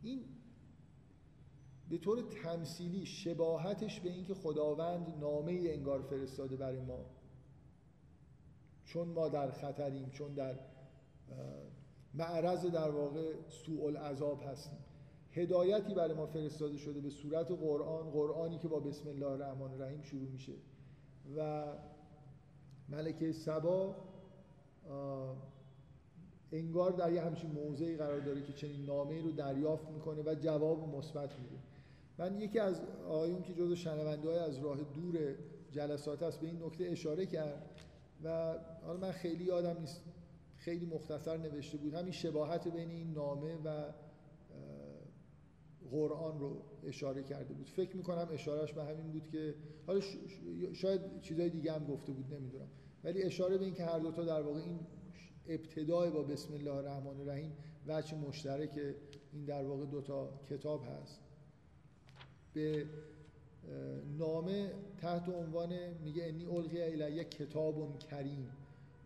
این 0.02 0.24
به 1.88 1.98
طور 1.98 2.22
تمثیلی 2.42 3.06
شباهتش 3.06 4.00
به 4.00 4.10
اینکه 4.10 4.34
خداوند 4.34 5.14
نامه 5.20 5.52
انگار 5.52 6.02
فرستاده 6.02 6.56
برای 6.56 6.80
ما. 6.80 7.04
چون 8.84 9.08
ما 9.08 9.28
در 9.28 9.50
خطریم 9.50 10.10
چون 10.10 10.34
در 10.34 10.58
معرض 12.14 12.66
در 12.66 12.90
واقع 12.90 13.32
سوء 13.48 13.86
العذاب 13.86 14.42
هستیم. 14.46 14.78
هدایتی 15.32 15.94
برای 15.94 16.14
ما 16.14 16.26
فرستاده 16.26 16.76
شده 16.76 17.00
به 17.00 17.10
صورت 17.10 17.50
قرآن 17.50 18.10
قرآنی 18.10 18.58
که 18.58 18.68
با 18.68 18.80
بسم 18.80 19.08
الله 19.08 19.26
الرحمن 19.26 19.70
الرحیم 19.70 20.02
شروع 20.02 20.28
میشه. 20.28 20.52
و 21.36 21.64
ملکه 22.88 23.32
سبا 23.32 23.96
انگار 26.54 26.92
در 26.92 27.12
یه 27.12 27.22
همچین 27.22 27.50
موضعی 27.50 27.96
قرار 27.96 28.20
داره 28.20 28.42
که 28.42 28.52
چنین 28.52 28.84
نامه 28.84 29.22
رو 29.22 29.30
دریافت 29.30 29.88
می‌کنه 29.90 30.22
و 30.22 30.34
جواب 30.34 30.96
مثبت 30.96 31.38
میده. 31.38 31.56
من 32.18 32.40
یکی 32.40 32.58
از 32.58 32.80
آقایون 33.08 33.42
که 33.42 33.54
جزو 33.54 33.76
شنونده 33.76 34.28
های 34.28 34.38
از 34.38 34.58
راه 34.58 34.78
دور 34.82 35.34
جلسات 35.70 36.22
است 36.22 36.40
به 36.40 36.46
این 36.46 36.62
نکته 36.62 36.84
اشاره 36.84 37.26
کرد 37.26 37.70
و 38.24 38.58
حالا 38.86 39.00
من 39.00 39.12
خیلی 39.12 39.44
یادم 39.44 39.80
نیست 39.80 40.00
خیلی 40.56 40.86
مختصر 40.86 41.36
نوشته 41.36 41.78
بود. 41.78 41.94
همین 41.94 42.12
شباهت 42.12 42.68
بین 42.68 42.90
این 42.90 43.12
نامه 43.12 43.56
و 43.64 43.84
قرآن 45.90 46.40
رو 46.40 46.62
اشاره 46.84 47.22
کرده 47.22 47.54
بود. 47.54 47.68
فکر 47.68 47.96
می‌کنم 47.96 48.28
اشارهش 48.32 48.72
به 48.72 48.84
همین 48.84 49.12
بود 49.12 49.28
که 49.28 49.54
حالا 49.86 50.00
شاید 50.72 51.20
چیزای 51.20 51.50
دیگه 51.50 51.72
هم 51.72 51.86
گفته 51.86 52.12
بود 52.12 52.34
نمی‌دونم. 52.34 52.68
ولی 53.04 53.22
اشاره 53.22 53.58
به 53.58 53.64
این 53.64 53.74
که 53.74 53.84
هر 53.84 53.98
دوتا 53.98 54.24
در 54.24 54.42
واقع 54.42 54.60
این 54.60 54.78
ابتدای 55.48 56.10
با 56.10 56.22
بسم 56.22 56.54
الله 56.54 56.74
الرحمن 56.74 57.20
الرحیم 57.20 57.52
وجه 57.86 58.14
مشترک 58.14 58.94
این 59.32 59.44
در 59.44 59.64
واقع 59.64 59.86
دوتا 59.86 60.40
کتاب 60.50 60.84
هست. 60.84 61.20
به 62.52 62.86
نامه 64.18 64.72
تحت 64.98 65.28
عنوان 65.28 65.88
میگه 66.04 66.24
انی 66.24 66.44
القی 66.44 66.82
الیه 66.82 67.24
کتاب 67.24 67.98
کریم. 67.98 68.50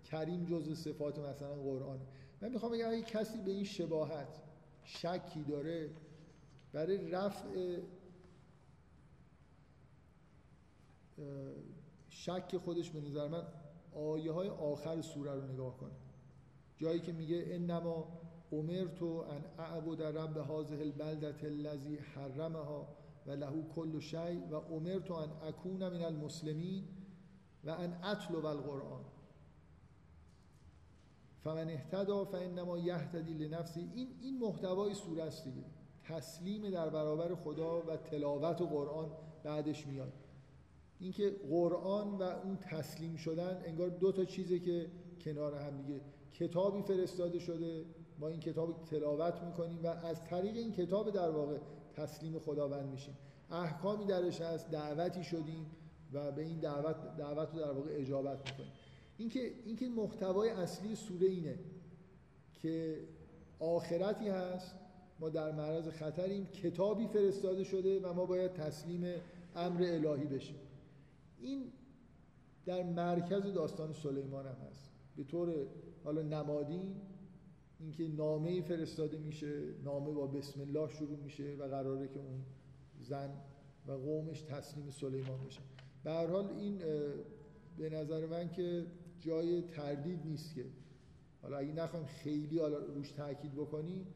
کریم 0.05 0.45
جزء 0.45 0.75
صفات 0.75 1.19
مثلا 1.19 1.55
قرآن. 1.55 2.01
من 2.41 2.49
می‌خوام 2.49 2.73
بگم 2.73 2.89
اگه 2.89 3.03
کسی 3.03 3.39
به 3.39 3.51
این 3.51 3.65
شباهت 3.65 4.43
شکی 4.85 5.43
داره 5.49 5.91
برای 6.73 7.11
رفع 7.11 7.79
شک 12.09 12.57
خودش 12.57 12.91
به 12.91 13.01
نظر 13.01 13.29
من 13.29 13.43
آیه 13.95 14.33
های 14.33 14.49
آخر 14.49 15.01
سوره 15.01 15.33
رو 15.33 15.53
نگاه 15.53 15.77
کنه. 15.77 16.08
جایی 16.79 17.01
که 17.01 17.13
میگه 17.13 17.45
انما 17.49 18.09
امرتو 18.53 19.07
ان 19.07 19.45
اعبد 19.59 20.03
رب 20.03 20.37
هذه 20.37 20.81
البلدة 20.81 21.43
الذي 21.43 21.97
حرمها 21.97 22.89
و 23.27 23.31
لهو 23.31 23.63
کل 23.75 24.01
شی 24.01 24.39
و 24.51 24.55
امرتو 24.55 25.15
ان 25.15 25.31
اکون 25.43 25.89
من 25.89 26.03
المسلمین 26.03 26.85
و 27.65 27.71
ان 27.71 27.93
اطلب 28.03 28.47
القرآن. 28.47 29.05
فمن 31.45 31.71
اهتدا 31.71 32.25
فانما 32.25 32.79
یهتدی 32.79 33.35
لنفسی. 33.35 33.91
این 33.95 34.09
این 34.21 34.39
محتوای 34.39 34.95
سوره 34.95 35.23
است 35.23 35.45
دیگه. 35.45 35.65
تسلیم 36.05 36.71
در 36.71 36.89
برابر 36.89 37.35
خدا 37.35 37.83
و 37.83 37.97
تلاوت 37.97 38.61
و 38.61 38.67
قرآن 38.67 39.11
بعدش 39.45 39.87
میاد. 39.87 40.13
اینکه 40.99 41.37
قرآن 41.51 42.19
و 42.19 42.23
اون 42.23 42.57
تسلیم 42.57 43.17
شدن 43.17 43.63
انگار 43.65 43.89
دو 43.89 44.13
تا 44.13 44.25
چیزه 44.25 44.59
که 44.59 44.91
کنار 45.21 45.55
هم 45.55 45.83
دیگه 45.83 46.01
کتابی 46.33 46.83
فرستاده 46.83 47.39
شده. 47.39 47.85
ما 48.19 48.29
این 48.29 48.41
کتاب 48.41 48.85
تلاوت 48.85 49.43
می‌کنیم 49.43 49.85
و 49.85 49.87
از 49.87 50.25
طریق 50.25 50.57
این 50.57 50.73
کتاب 50.73 51.11
در 51.11 51.31
واقع 51.31 51.59
تسلیم 51.93 52.39
خداوند 52.39 52.91
میشیم. 52.91 53.17
احکامی 53.51 54.05
درش 54.05 54.41
هست 54.41 54.71
دعوتی 54.71 55.25
شدیم 55.25 55.67
و 56.13 56.33
به 56.33 56.43
این 56.43 56.59
دعوت 56.59 56.97
دعوت 57.19 57.55
رو 57.55 57.61
در 57.61 57.71
واقع 57.71 57.91
اجابت 57.93 58.51
می‌کنیم. 58.51 58.73
اینکه 59.19 59.53
اینکه 59.67 59.89
محتوای 59.89 60.51
اصلی 60.51 60.95
سوره 60.95 61.27
اینه 61.27 61.59
که 62.55 63.01
آخرتی 63.59 64.29
هست. 64.29 64.75
ما 65.21 65.29
در 65.29 65.53
معرض 65.53 65.89
خطریم. 65.89 66.47
کتابی 66.47 67.07
فرستاده 67.07 67.65
شده 67.65 68.01
و 68.01 68.13
ما 68.13 68.27
باید 68.27 68.53
تسلیم 68.53 69.15
امر 69.57 69.83
الهی 69.83 70.27
بشیم. 70.27 70.57
این 71.41 71.73
در 72.67 72.83
مرکز 72.83 73.43
داستان 73.43 73.93
سلیمان 73.93 74.47
هم 74.47 74.57
هست. 74.71 74.91
به 75.17 75.25
طور 75.25 75.67
حالا 76.09 76.23
نمادین 76.23 76.97
اینکه 77.81 78.09
نامه 78.09 78.61
فرستاده 78.61 79.19
میشه 79.19 79.75
نامه 79.85 80.13
با 80.13 80.27
بسم 80.27 80.61
الله 80.61 80.89
شروع 80.89 81.19
میشه 81.19 81.57
و 81.59 81.63
قراره 81.63 82.09
که 82.09 82.21
اون 82.21 82.45
زن 83.01 83.31
و 83.87 83.93
قومش 83.93 84.41
تسلیم 84.43 84.91
سلیمان 84.91 85.45
بشن 85.47 85.63
به 86.05 86.11
هر 86.11 86.27
حال 86.27 86.47
این 86.47 86.79
به 87.79 87.91
نظر 87.91 88.27
من 88.27 88.51
که 88.51 88.87
جای 89.21 89.63
تردید 89.63 90.27
نیست 90.27 90.55
که. 90.55 90.65
حالا 91.43 91.57
اگه 91.57 91.73
نخوایم 91.73 92.07
خیلی 92.07 92.59
حالا 92.59 92.79
روش 92.79 93.13
تاکید 93.13 93.55
بکنیم 93.55 94.07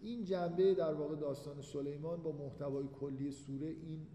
این 0.00 0.24
جنبه 0.24 0.74
در 0.74 0.94
واقع 0.94 1.16
داستان 1.16 1.60
سلیمان 1.60 2.22
با 2.22 2.32
محتوای 2.32 2.88
کلی 3.00 3.30
سوره 3.30 3.66
این 3.66 4.06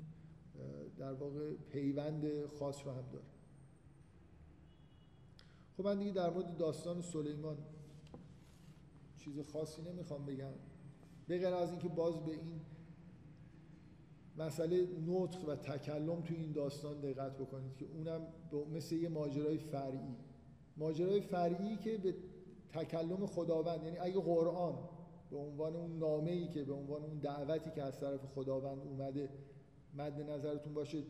در 0.98 1.14
واقع 1.14 1.54
پیوند 1.70 2.46
خاص 2.46 2.86
رو 2.86 2.92
هم 2.92 3.10
داره. 3.12 3.35
خب 5.78 5.86
من 5.86 6.00
دیگه 6.00 6.12
در 6.12 6.30
مورد 6.30 6.58
داستان 6.58 7.02
سلیمان 7.02 7.58
چیز 9.18 9.40
خاصی 9.40 9.82
نمی‌خوام 9.82 10.26
بگم. 10.26 10.52
به 11.28 11.38
غیر 11.38 11.54
از 11.54 11.70
اینکه 11.70 11.88
باز 11.88 12.20
به 12.20 12.32
این 12.32 12.62
مسئله 14.38 14.88
نطق 15.08 15.50
و 15.50 15.56
تکلم 15.56 16.22
تو 16.22 16.34
این 16.34 16.52
داستان 16.52 17.00
دقت 17.02 17.38
بکنید 17.38 17.76
که 17.78 17.86
اونم 17.94 18.22
مثل 18.74 18.96
یه 18.96 19.10
ماجرای 19.10 19.58
فرعی. 19.58 20.16
ماجرای 20.78 21.22
فرعی 21.22 21.78
که 21.78 21.98
به 21.98 22.16
تکلم 22.70 23.26
خداوند 23.26 23.84
یعنی 23.84 23.98
اگه 23.98 24.20
قرآن 24.20 24.76
به 25.32 25.38
عنوان 25.38 25.76
اون 25.76 25.98
نامه 25.98 26.32
ای 26.32 26.48
که 26.48 26.64
به 26.64 26.74
عنوان 26.74 27.04
اون 27.04 27.20
دعوتی 27.20 27.72
که 27.72 27.84
از 27.84 28.00
طرف 28.00 28.26
خداوند 28.26 28.82
اومده 28.88 29.30
مد 29.94 30.30
نظرتون 30.30 30.74
باشه 30.74 31.04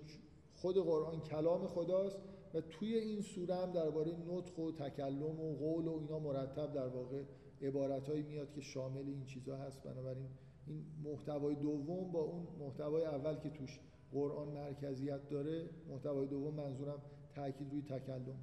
خود 0.53 0.77
قرآن 0.77 1.19
کلام 1.19 1.67
خداست. 1.67 2.17
و 2.55 2.61
توی 2.61 2.95
این 2.95 3.21
سوره 3.21 3.55
هم 3.55 3.71
درباره 3.71 4.11
نطق 4.27 4.59
و 4.59 4.71
تکلم 4.71 5.39
و 5.39 5.55
قول 5.55 5.87
و 5.87 5.97
اینا 5.99 6.19
مرتب 6.19 6.73
در 6.73 6.87
واقع 6.87 7.23
عبارتهایی 7.61 8.23
میاد 8.23 8.53
که 8.53 8.61
شامل 8.61 9.07
این 9.07 9.25
چیزها 9.25 9.57
هست. 9.57 9.83
بنابراین 9.83 10.27
این 10.67 10.85
محتوای 11.03 11.55
دوم 11.55 12.11
با 12.11 12.19
اون 12.19 12.47
محتوای 12.59 13.05
اول 13.05 13.35
که 13.35 13.49
توش 13.49 13.79
قرآن 14.11 14.47
مرکزیت 14.47 15.29
داره 15.29 15.69
محتوای 15.89 16.27
دوم 16.27 16.53
منظورم 16.53 17.01
تاکید 17.35 17.71
روی 17.71 17.81
تکلم. 17.81 18.37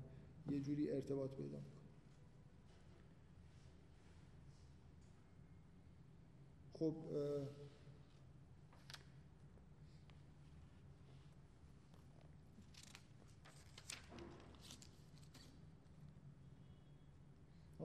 یه 0.51 0.61
جوری 0.61 0.91
ارتباط 0.91 1.31
پیدا 1.31 1.59
می‌کنه. 1.59 1.83
خب 6.73 6.95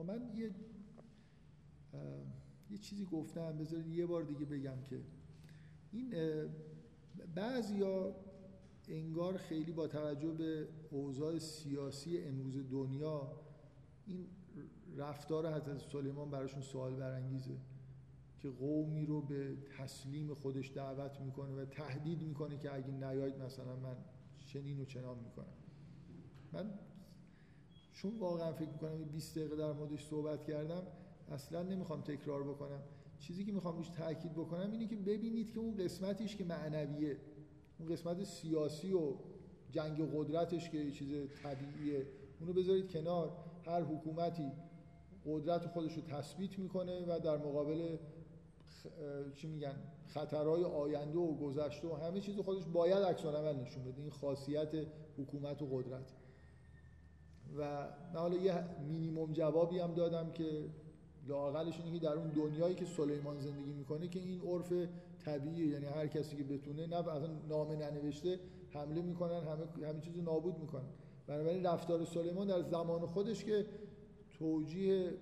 من 0.02 0.20
یه 0.36 0.50
یه 2.70 2.78
چیزی 2.78 3.04
گفتم 3.04 3.58
بذارید 3.58 3.86
یه 3.86 4.06
بار 4.06 4.22
دیگه 4.22 4.44
بگم 4.44 4.82
که 4.84 5.00
این 5.92 6.14
بعضیا 7.34 8.14
انگار 8.88 9.36
خیلی 9.36 9.72
با 9.72 9.86
توجه 9.86 10.32
به 10.32 10.68
اوضاع 10.90 11.38
سیاسی 11.38 12.18
امروز 12.18 12.70
دنیا 12.70 13.40
این 14.06 14.26
رفتار 14.96 15.54
حضرت 15.54 15.78
سلیمان 15.78 16.30
براشون 16.30 16.62
سوال 16.62 16.94
برانگیزه 16.94 17.56
که 18.38 18.48
قومی 18.48 19.06
رو 19.06 19.22
به 19.22 19.56
تسلیم 19.78 20.34
خودش 20.34 20.72
دعوت 20.74 21.20
می‌کنه 21.20 21.62
و 21.62 21.64
تهدید 21.64 22.22
می‌کنه 22.22 22.58
که 22.58 22.74
اگه 22.74 22.90
نیاید 22.90 23.36
مثلا 23.36 23.76
من 23.76 23.96
چنین 24.46 24.80
و 24.80 24.84
چنان 24.84 25.18
می‌کنم. 25.18 25.52
من 26.52 26.70
چون 28.02 28.18
واقعا 28.18 28.52
فکر 28.52 28.68
می‌کنم 28.68 29.04
20 29.04 29.38
دقیقه 29.38 29.56
در 29.56 29.72
موردش 29.72 30.06
صحبت 30.06 30.44
کردم 30.44 30.82
اصلا 31.28 31.62
نمی‌خوام 31.62 32.00
تکرار 32.00 32.42
بکنم. 32.42 32.80
چیزی 33.18 33.44
که 33.44 33.52
می‌خوام 33.52 33.76
روش 33.76 33.88
تاکید 33.88 34.32
بکنم 34.32 34.72
اینه 34.72 34.86
که 34.86 34.96
ببینید 34.96 35.52
که 35.52 35.60
اون 35.60 35.76
قسمتیش 35.76 36.36
که 36.36 36.44
معنویه 36.44 37.16
اون 37.78 37.88
قسمت 37.88 38.24
سیاسی 38.24 38.92
و 38.92 39.12
جنگ 39.70 40.14
قدرتش 40.14 40.70
که 40.70 40.90
چیز 40.90 41.08
طبیعیه 41.42 42.06
اونو 42.40 42.52
بذارید 42.52 42.90
کنار. 42.90 43.32
هر 43.64 43.82
حکومتی 43.82 44.52
قدرت 45.26 45.66
خودش 45.66 45.94
رو 45.94 46.02
تثبیت 46.02 46.58
می‌کنه 46.58 47.04
و 47.08 47.20
در 47.20 47.36
مقابل 47.36 47.96
چی 49.34 49.46
میگن 49.46 49.74
خطرهای 50.06 50.64
آینده 50.64 51.18
و 51.18 51.34
گذشته 51.34 51.88
و 51.88 51.94
همه 51.94 52.20
چیز 52.20 52.38
خودش 52.38 52.64
باید 52.64 53.02
عکس 53.02 53.24
نشون 53.24 53.84
بده. 53.84 54.02
این 54.02 54.10
خاصیت 54.10 54.74
حکومت 55.18 55.62
و 55.62 55.66
قدرت. 55.66 56.12
و 57.56 57.88
من 58.14 58.20
حالا 58.20 58.36
یه 58.36 58.64
مینیمم 58.88 59.32
جوابی 59.32 59.78
هم 59.78 59.94
دادم 59.94 60.30
که 60.30 60.64
لاقلش 61.28 61.80
اینه 61.80 61.98
که 61.98 62.06
در 62.06 62.12
اون 62.12 62.28
دنیایی 62.28 62.74
که 62.74 62.84
سلیمان 62.84 63.40
زندگی 63.40 63.72
می‌کنه 63.72 64.08
که 64.08 64.20
این 64.20 64.40
عرف 64.40 64.72
طبیعی 65.24 65.66
یعنی 65.66 65.86
هر 65.86 66.06
کسی 66.06 66.36
که 66.36 66.44
بتونه 66.44 66.86
نه 66.86 66.96
اصلا 66.96 67.30
نامه 67.48 67.76
ننوشته 67.76 68.40
حمله 68.70 69.02
می‌کنن 69.02 69.40
همه 69.40 69.88
همه 69.88 70.00
چیزو 70.00 70.22
نابود 70.22 70.58
می‌کنن. 70.58 70.88
بنابراین 71.26 71.66
رفتار 71.66 72.04
سلیمان 72.04 72.46
در 72.46 72.62
زمان 72.62 73.06
خودش 73.06 73.44
که 73.44 73.66
توجیه 74.38 75.12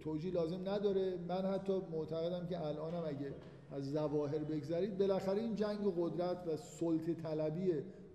توجیه 0.00 0.32
لازم 0.32 0.68
نداره. 0.68 1.18
من 1.28 1.44
حتی 1.44 1.72
معتقدم 1.92 2.46
که 2.46 2.66
الانم 2.66 3.04
اگه 3.06 3.34
از 3.70 3.92
ظواهر 3.92 4.38
بگذرید 4.38 4.98
بالاخره 4.98 5.40
این 5.40 5.54
جنگ 5.54 5.78
قدرت 5.98 6.46
و 6.46 6.56
سلطه 6.56 7.14
طلبی 7.14 7.72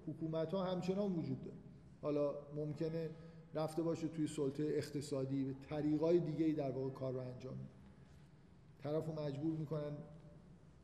حکومت 0.08 0.54
ها 0.54 0.64
همچنان 0.64 1.14
وجود 1.14 1.44
داره. 1.44 1.58
حالا 2.02 2.36
ممکنه 2.56 3.10
رفته 3.54 3.82
باشه 3.84 4.08
توی 4.08 4.28
سلطه 4.28 4.64
اقتصادی 4.64 5.50
و 5.50 5.54
طریقای 5.54 6.20
دیگه 6.20 6.46
ای 6.46 6.54
در 6.54 6.72
واقع 6.72 6.90
کار 6.90 7.14
رو 7.14 7.20
انجام 7.20 7.54
میده 7.58 7.70
طرف 8.84 9.06
رو 9.06 9.14
مجبور 9.14 9.56
می‌کنن 9.58 9.98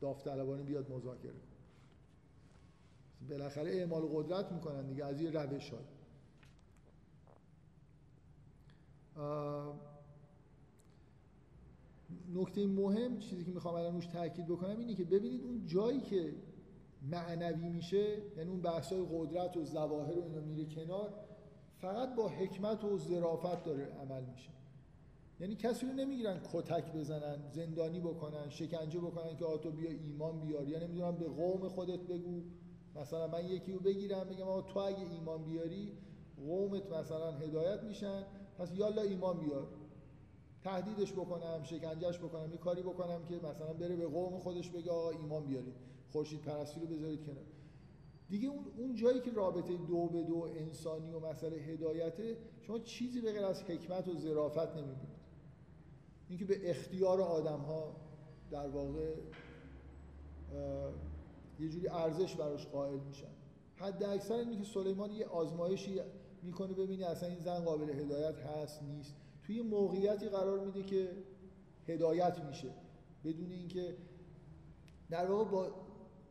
داوطلبانه 0.00 0.62
بیاد 0.62 0.90
مذاکره 0.90 1.40
بالاخره 3.28 3.70
اعمال 3.70 4.02
قدرت 4.02 4.52
می‌کنن 4.52 4.86
دیگه 4.86 5.04
از 5.04 5.20
یه 5.20 5.30
روش 5.30 5.70
های. 5.70 5.84
نکته 12.34 12.66
مهم 12.66 13.18
چیزی 13.18 13.44
که 13.44 13.50
می‌خوام 13.50 13.74
الان 13.74 13.94
روش 13.94 14.06
تاکید 14.06 14.46
بکنم 14.46 14.78
اینه 14.78 14.94
که 14.94 15.04
ببینید 15.04 15.42
اون 15.42 15.66
جایی 15.66 16.00
که 16.00 16.34
معنوی 17.10 17.68
میشه 17.68 18.18
یعنی 18.36 18.50
اون 18.50 18.60
بحثای 18.60 19.06
قدرت 19.12 19.56
و 19.56 19.64
ظواهر 19.64 20.18
و 20.18 20.22
اینا 20.22 20.40
میره 20.40 20.64
کنار 20.74 21.12
فقط 21.78 22.14
با 22.14 22.28
حکمت 22.28 22.84
و 22.84 22.98
ظرافت 22.98 23.64
داره 23.64 23.84
عمل 23.84 24.22
میشه. 24.24 24.50
یعنی 25.40 25.56
کسی 25.56 25.86
رو 25.86 25.92
نمی‌گیرن 25.92 26.40
کتک 26.52 26.92
بزنن 26.92 27.36
زندانی 27.52 28.00
بکنن 28.00 28.48
شکنجه 28.48 29.00
بکنن 29.00 29.36
که 29.36 29.44
آتو 29.44 29.70
بیا 29.70 29.90
ایمان 29.90 30.40
بیار 30.40 30.68
یا 30.68 30.78
نمی‌دونم 30.78 31.16
به 31.16 31.28
قوم 31.28 31.68
خودت 31.68 32.00
بگو. 32.00 32.42
مثلا 33.00 33.26
من 33.26 33.46
یکی 33.46 33.72
رو 33.72 33.80
بگیرم 33.80 34.24
بگم 34.24 34.48
آقا 34.48 34.62
تو 34.62 34.78
اگه 34.78 35.10
ایمان 35.12 35.44
بیاری 35.44 35.92
قومت 36.46 36.92
مثلا 36.92 37.32
هدایت 37.32 37.82
میشن. 37.82 38.22
پس 38.58 38.72
یالا 38.76 39.02
ایمان 39.02 39.40
بیار. 39.40 39.66
تهدیدش 40.66 41.12
بکنم 41.12 41.62
شکنجهش 41.62 42.18
بکنم 42.18 42.50
یه 42.52 42.58
کاری 42.58 42.82
بکنم 42.82 43.24
که 43.24 43.36
مثلا 43.36 43.72
بره 43.72 43.96
به 43.96 44.06
قوم 44.06 44.38
خودش 44.38 44.70
بگه 44.70 44.90
آقا 44.90 45.10
ایمان 45.10 45.46
بیارید. 45.46 45.74
خورشید 46.12 46.42
پرستی 46.42 46.80
رو 46.80 46.86
بذارید 46.86 47.26
کنار. 47.26 47.44
دیگه 48.28 48.48
اون 48.48 48.64
اون 48.76 48.94
جایی 48.94 49.20
که 49.20 49.30
رابطه 49.30 49.76
دو 49.76 50.06
به 50.06 50.22
دو 50.22 50.48
انسانی 50.56 51.10
و 51.10 51.20
مسئله 51.20 51.56
هدایته 51.56 52.36
شما 52.60 52.78
چیزی 52.78 53.20
به 53.20 53.32
غیر 53.32 53.44
از 53.44 53.62
حکمت 53.62 54.08
و 54.08 54.18
ظرافت 54.18 54.76
نمی‌بینید. 54.76 55.16
اینکه 56.28 56.44
به 56.44 56.70
اختیار 56.70 57.20
آدم 57.20 57.58
ها 57.58 57.96
در 58.50 58.68
واقع 58.68 59.14
یه 61.60 61.68
جوری 61.68 61.88
ارزش 61.88 62.34
براش 62.34 62.66
قائل 62.66 62.98
میشن. 63.00 63.32
حد 63.76 64.04
اکثر 64.04 64.34
اینه 64.34 64.56
که 64.56 64.64
سلیمان 64.64 65.10
یه 65.10 65.26
آزمایشی 65.26 66.00
می‌کنه 66.42 66.72
ببینی 66.72 67.04
اصلا 67.04 67.28
این 67.28 67.40
زن 67.40 67.64
قابل 67.64 67.90
هدایت 67.90 68.38
هست 68.38 68.82
نیست. 68.82 69.14
توی 69.46 69.62
موقعیتی 69.62 70.28
قرار 70.28 70.60
میده 70.60 70.82
که 70.82 71.10
هدایت 71.88 72.38
میشه. 72.44 72.68
بدون 73.24 73.52
اینکه 73.52 73.96
در 75.10 75.30
واقع 75.30 75.50
با 75.50 75.86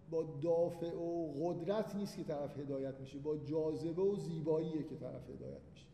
با 0.10 0.24
دافع 0.24 0.96
و 0.96 1.34
قدرت 1.34 1.96
نیست 1.96 2.18
که 2.18 2.24
طرف 2.24 2.60
هدایت 2.60 3.00
میشه. 3.00 3.20
با 3.20 3.38
جاذبه 3.38 4.02
و 4.02 4.16
زیباییه 4.16 4.84
که 4.84 4.96
طرف 4.96 5.30
هدایت 5.30 5.62
میشه. 5.72 5.86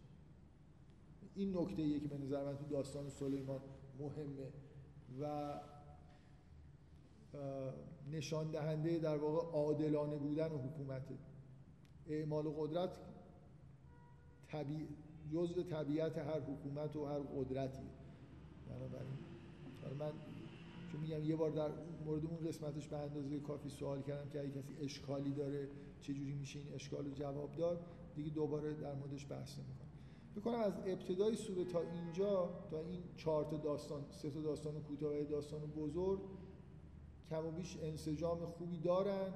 این 1.36 1.58
نکته 1.58 2.00
که 2.00 2.08
به 2.08 2.18
نظر 2.18 2.44
من 2.46 2.58
تو 2.58 2.66
داستان 2.66 3.10
سلیمان 3.10 3.60
مهمه. 4.00 4.52
و 5.22 5.54
نشان 8.12 8.52
دهنده 8.52 9.00
در 9.00 9.18
واقع 9.18 9.52
عادلانه 9.52 10.16
بودن 10.16 10.52
و 10.52 10.58
حکومت 10.58 11.08
اعمال 12.08 12.50
قدرت 12.50 12.98
طبیع 14.48 14.88
جزء 15.34 15.64
طبیعت 15.64 16.18
هر 16.18 16.40
حکومت 16.40 16.96
و 16.96 17.06
هر 17.06 17.20
قدرتی. 17.20 17.90
بنابراین 18.70 19.18
من 20.00 20.12
چون 20.92 21.02
میگم 21.02 21.24
یه 21.24 21.36
بار 21.36 21.50
در 21.50 21.70
مورد 22.06 22.26
اون 22.26 22.38
قسمتش 22.48 22.88
به 22.88 22.98
اندازه 22.98 23.40
کافی 23.40 23.70
سوال 23.70 24.02
کردم 24.02 24.30
که 24.30 24.40
اگه 24.40 24.52
کسی 24.52 24.76
اشکالی 24.82 25.32
داره 25.32 25.68
چجوری 26.02 26.34
میشه 26.34 26.60
این 26.60 26.74
اشکال 26.74 27.06
رو 27.06 27.12
جواب 27.12 27.56
داد 27.56 27.86
دیگه 28.16 28.30
دوباره 28.30 28.74
در 28.74 28.94
موردش 28.94 29.28
بحث 29.30 29.58
نمی‌کنم. 29.58 29.92
بکنم 30.36 30.60
از 30.60 30.74
ابتدای 30.86 31.36
سوره 31.36 31.66
تا 31.66 31.82
اینجا 31.82 32.50
تا 32.72 32.80
این 32.80 33.04
چهار 33.16 33.46
تا 33.46 33.58
داستان 33.58 34.02
سه 34.10 34.30
تا 34.30 34.42
داستان 34.42 34.82
کوتاه 34.82 35.22
و 35.22 35.24
داستان 35.24 35.60
بزرگ 35.60 36.20
کم 37.30 37.46
و 37.46 37.52
بیش 37.52 37.78
انسجام 37.82 38.46
خوبی 38.46 38.78
دارن. 38.78 39.34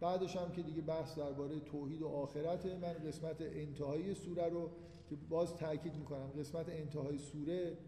بعدش 0.00 0.36
هم 0.36 0.52
که 0.52 0.62
دیگه 0.62 0.82
بحث 0.82 1.18
درباره 1.18 1.60
توحید 1.60 2.02
و 2.02 2.08
آخرته. 2.08 2.78
من 2.78 2.92
قسمت 2.92 3.36
انتهایی 3.40 4.14
سوره 4.14 4.48
رو 4.48 4.70
که 5.10 5.16
باز 5.16 5.56
تاکید 5.56 5.96
می‌کنم 5.96 6.26
قسمت 6.26 6.68
انتهای 6.68 7.18
سوره 7.18 7.78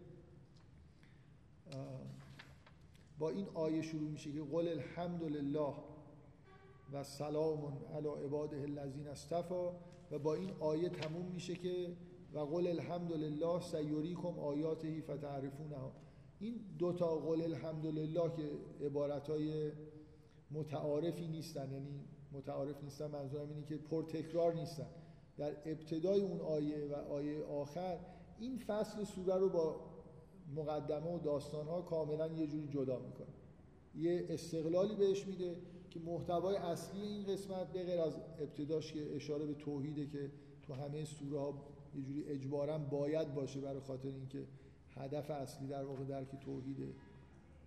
با 3.19 3.29
این 3.29 3.47
آیه 3.53 3.81
شروع 3.81 4.09
میشه 4.09 4.31
که 4.31 4.41
قل 4.41 4.67
الحمد 4.67 5.23
لله 5.23 5.73
و 6.93 7.03
سلام 7.03 7.77
علی 7.95 8.07
عباده 8.07 8.61
الذین 8.61 9.07
استفا 9.07 9.71
و 10.11 10.19
با 10.19 10.35
این 10.35 10.51
آیه 10.59 10.89
تموم 10.89 11.25
میشه 11.25 11.55
که 11.55 11.95
و 12.33 12.39
قل 12.39 12.67
الحمد 12.67 13.11
لله 13.11 13.61
سیوریکم 13.61 14.39
آیاته 14.39 15.01
فتعرفونها. 15.01 15.91
این 16.39 16.59
دوتا 16.79 17.15
قل 17.15 17.41
الحمد 17.41 17.85
لله 17.85 18.31
که 18.35 18.51
عبارت 18.85 19.29
متعارفی 20.51 21.27
نیستن 21.27 21.71
یعنی 21.71 22.05
متعارف 22.31 22.83
نیستن 22.83 23.11
منظورم 23.11 23.49
اینه 23.49 23.65
که 23.65 23.77
پرتکرار 23.77 24.53
نیستن. 24.53 24.87
در 25.37 25.51
ابتدای 25.65 26.21
اون 26.21 26.41
آیه 26.41 26.87
و 26.87 27.13
آیه 27.13 27.45
آخر 27.45 27.97
این 28.39 28.57
فصل 28.57 29.03
سوره 29.03 29.35
رو 29.35 29.49
با 29.49 29.75
مقدمه 30.55 31.15
و 31.15 31.19
داستان 31.19 31.67
ها 31.67 31.81
کاملا 31.81 32.27
یه 32.27 32.47
جوری 32.47 32.67
جدا 32.67 32.99
می‌کنه. 32.99 33.27
یه 33.95 34.25
استقلالی 34.29 34.95
بهش 34.95 35.25
میده 35.25 35.55
که 35.89 35.99
محتوای 35.99 36.55
اصلی 36.55 37.01
این 37.01 37.23
قسمت 37.23 37.67
به 37.73 37.83
غیر 37.83 38.01
از 38.01 38.13
ابتداش 38.39 38.93
که 38.93 39.15
اشاره 39.15 39.45
به 39.45 39.53
توحیده 39.53 40.07
که 40.07 40.31
تو 40.63 40.73
همه 40.73 41.05
سوره 41.05 41.39
ها 41.39 41.53
یه 41.95 42.03
جوری 42.03 42.23
اجبارا 42.23 42.77
باید 42.77 43.33
باشه 43.33 43.59
برای 43.61 43.79
خاطر 43.79 44.07
اینکه 44.07 44.47
هدف 44.95 45.31
اصلی 45.31 45.67
در 45.67 45.83
واقع 45.83 46.03
درک 46.03 46.35
توحیده. 46.45 46.87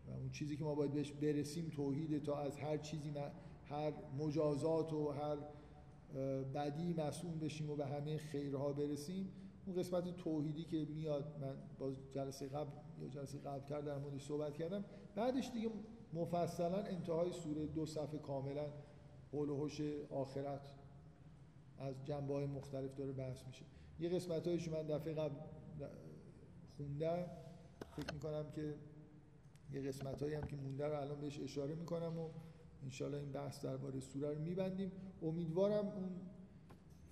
و 0.08 0.10
اون 0.10 0.30
چیزی 0.30 0.56
که 0.56 0.64
ما 0.64 0.74
باید 0.74 0.92
بهش 0.92 1.12
برسیم 1.12 1.72
توحیده 1.76 2.20
تا 2.20 2.36
از 2.38 2.56
هر 2.56 2.76
چیزی 2.76 3.12
هر 3.64 3.92
مجازات 4.18 4.92
و 4.92 5.10
هر 5.10 5.36
بدی 6.54 6.94
مسئول 6.94 7.38
بشیم 7.38 7.70
و 7.70 7.76
به 7.76 7.86
همه 7.86 8.18
خیرها 8.18 8.72
برسیم 8.72 9.28
اون 9.66 9.76
قسمت 9.76 10.16
توحیدی 10.16 10.64
که 10.64 10.86
میاد 10.94 11.38
من 11.40 11.54
با 11.78 11.92
جلسه 12.12 12.48
قبل 12.48 12.70
یا 13.00 13.08
جلسه 13.08 13.38
قبل 13.38 13.66
کرد 13.68 13.84
در 13.84 13.98
موردش 13.98 14.22
صحبت 14.22 14.54
کردم 14.54 14.84
بعدش 15.14 15.50
دیگه 15.50 15.70
مفصلا 16.12 16.82
انتهای 16.82 17.32
سوره 17.32 17.66
دو 17.66 17.86
صفحه 17.86 18.18
کاملا 18.18 18.66
قول 19.32 19.48
و 19.48 19.68
آخرت 20.10 20.74
از 21.78 21.94
جنبه 22.04 22.34
های 22.34 22.46
مختلف 22.46 22.94
داره 22.94 23.12
بحث 23.12 23.46
میشه. 23.46 23.64
یه 24.00 24.08
قسمت 24.08 24.48
هایش 24.48 24.68
من 24.68 24.82
دفعه 24.82 25.14
قبل 25.14 25.34
خوندم 26.76 27.26
فکر 27.96 28.14
می‌کنم 28.14 28.50
که 28.54 28.74
یه 29.72 29.82
قسمت 29.82 30.22
هایی 30.22 30.34
هم 30.34 30.42
که 30.42 30.56
مونده 30.56 30.86
رو 30.86 31.00
الان 31.00 31.20
بهش 31.20 31.40
اشاره 31.40 31.74
می‌کنم 31.74 32.18
و 32.18 32.28
انشالله 32.82 33.18
این 33.18 33.32
بحث 33.32 33.64
درباره 33.64 34.00
سوره 34.00 34.28
رو 34.28 34.40
میبندیم. 34.40 34.92
امیدوارم 35.24 35.86
اون 35.86 36.10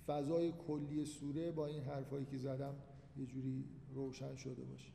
فضای 0.07 0.53
کلی 0.53 1.05
سوره 1.05 1.53
با 1.53 1.67
این 1.67 1.83
حرفایی 1.83 2.27
که 2.27 2.39
زدم 2.39 2.75
یه 3.17 3.27
جوری 3.27 3.65
روشن 3.95 4.37
شده 4.37 4.65
باشه. 4.65 4.93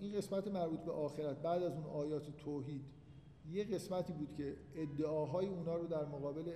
این 0.00 0.16
قسمت 0.16 0.48
مربوط 0.48 0.80
به 0.80 0.92
آخرت 0.92 1.42
بعد 1.42 1.62
از 1.62 1.72
اون 1.72 1.84
آیات 1.84 2.36
توحید 2.36 2.84
یه 3.50 3.64
قسمتی 3.64 4.12
بود 4.12 4.34
که 4.36 4.56
ادعاهای 4.74 5.46
اونا 5.46 5.76
رو 5.76 5.86
در 5.86 6.04
مقابل 6.04 6.52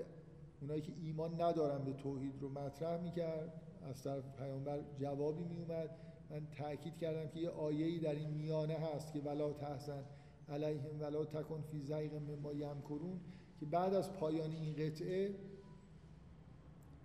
اونایی 0.61 0.83
که 0.83 0.93
ایمان 1.03 1.41
ندارن 1.41 1.85
به 1.85 1.93
توحید 1.93 2.43
رو 2.43 2.49
مطرح 2.49 3.03
می‌کرد 3.03 3.63
از 3.83 4.03
طرف 4.03 4.25
پیامبر 4.39 4.81
جوابی 4.99 5.45
میومد 5.45 5.91
من 6.31 6.47
تاکید 6.59 6.99
کردم 6.99 7.29
که 7.29 7.41
یه 7.41 7.49
آیه‌ای 7.49 7.99
در 7.99 8.15
این 8.15 8.31
میانه 8.31 8.75
هست 8.75 9.13
که 9.13 9.21
ولا 9.21 9.53
تحزن. 9.53 10.05
علیهم 10.49 11.01
ولا 11.01 11.25
تکن 11.25 11.61
فی 11.61 11.81
زیغ 11.81 12.15
مما 12.15 12.53
یمکرون 12.53 13.21
که 13.61 13.67
بعد 13.67 13.95
از 13.95 14.13
پایان 14.13 14.51
این 14.51 14.75
قطعه 14.77 15.35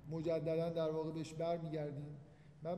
مجددا 0.09 0.69
در 0.69 0.91
واقع 0.91 1.11
بهش 1.11 1.33
برمیگردیم. 1.33 2.15
من 2.63 2.77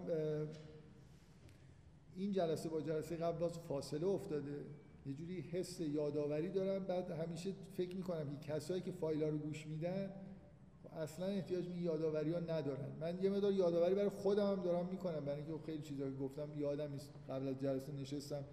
این 2.16 2.32
جلسه 2.32 2.70
با 2.70 2.82
جلسه 2.82 3.16
قبل 3.16 3.38
باز 3.38 3.60
فاصله 3.60 4.08
افتاده. 4.08 4.66
یه 5.06 5.14
جوری 5.14 5.42
حس 5.42 5.80
یادآوری 5.80 6.50
دارم. 6.50 6.86
بعد 6.86 7.12
همیشه 7.12 7.54
فکر 7.74 7.96
می‌کنم 7.96 8.30
که 8.30 8.54
کسایی 8.54 8.82
که 8.82 8.92
فایل 8.92 9.24
رو 9.24 9.38
گوش 9.38 9.68
میدن 9.68 10.12
اصلا 10.98 11.26
احتیاج 11.26 11.70
به 11.70 11.82
یادآوری 11.82 12.32
ها 12.32 12.40
ندارن. 12.40 12.92
من 13.00 13.24
یه 13.24 13.30
مقدار 13.30 13.54
یادآوری 13.54 13.96
برای 13.96 14.10
خودم 14.10 14.52
هم 14.52 14.64
دارم 14.64 14.86
می‌کنم. 14.86 15.26
برای 15.26 15.42
اینکه 15.42 15.66
خیلی 15.66 15.82
چیزا 15.82 16.12
گفتم 16.12 16.50
یادم 16.58 16.92
نیست. 16.92 17.10
قبل 17.30 17.48
از 17.48 17.60
جلسه 17.60 17.92
نشستم 17.92 18.44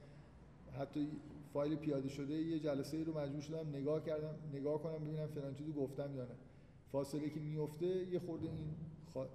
حتی 0.78 1.08
فایل 1.52 1.76
پیاده 1.76 2.08
شده 2.08 2.34
یه 2.34 2.58
جلسه 2.58 3.04
رو 3.04 3.18
مجبور 3.18 3.40
شدم 3.40 3.68
نگاه 3.68 4.04
کردم 4.04 4.34
نگاه 4.52 4.82
کنم 4.82 5.04
ببینم 5.04 5.26
فلان 5.26 5.54
چیزو 5.54 5.72
گفتم 5.72 6.16
یا 6.16 6.24
نه. 6.24 6.34
فاصله 6.92 7.30
که 7.30 7.40
میفته 7.40 7.86
یه 7.86 8.18
خورده 8.18 8.46
این 8.46 8.74
خوا... 9.12 9.26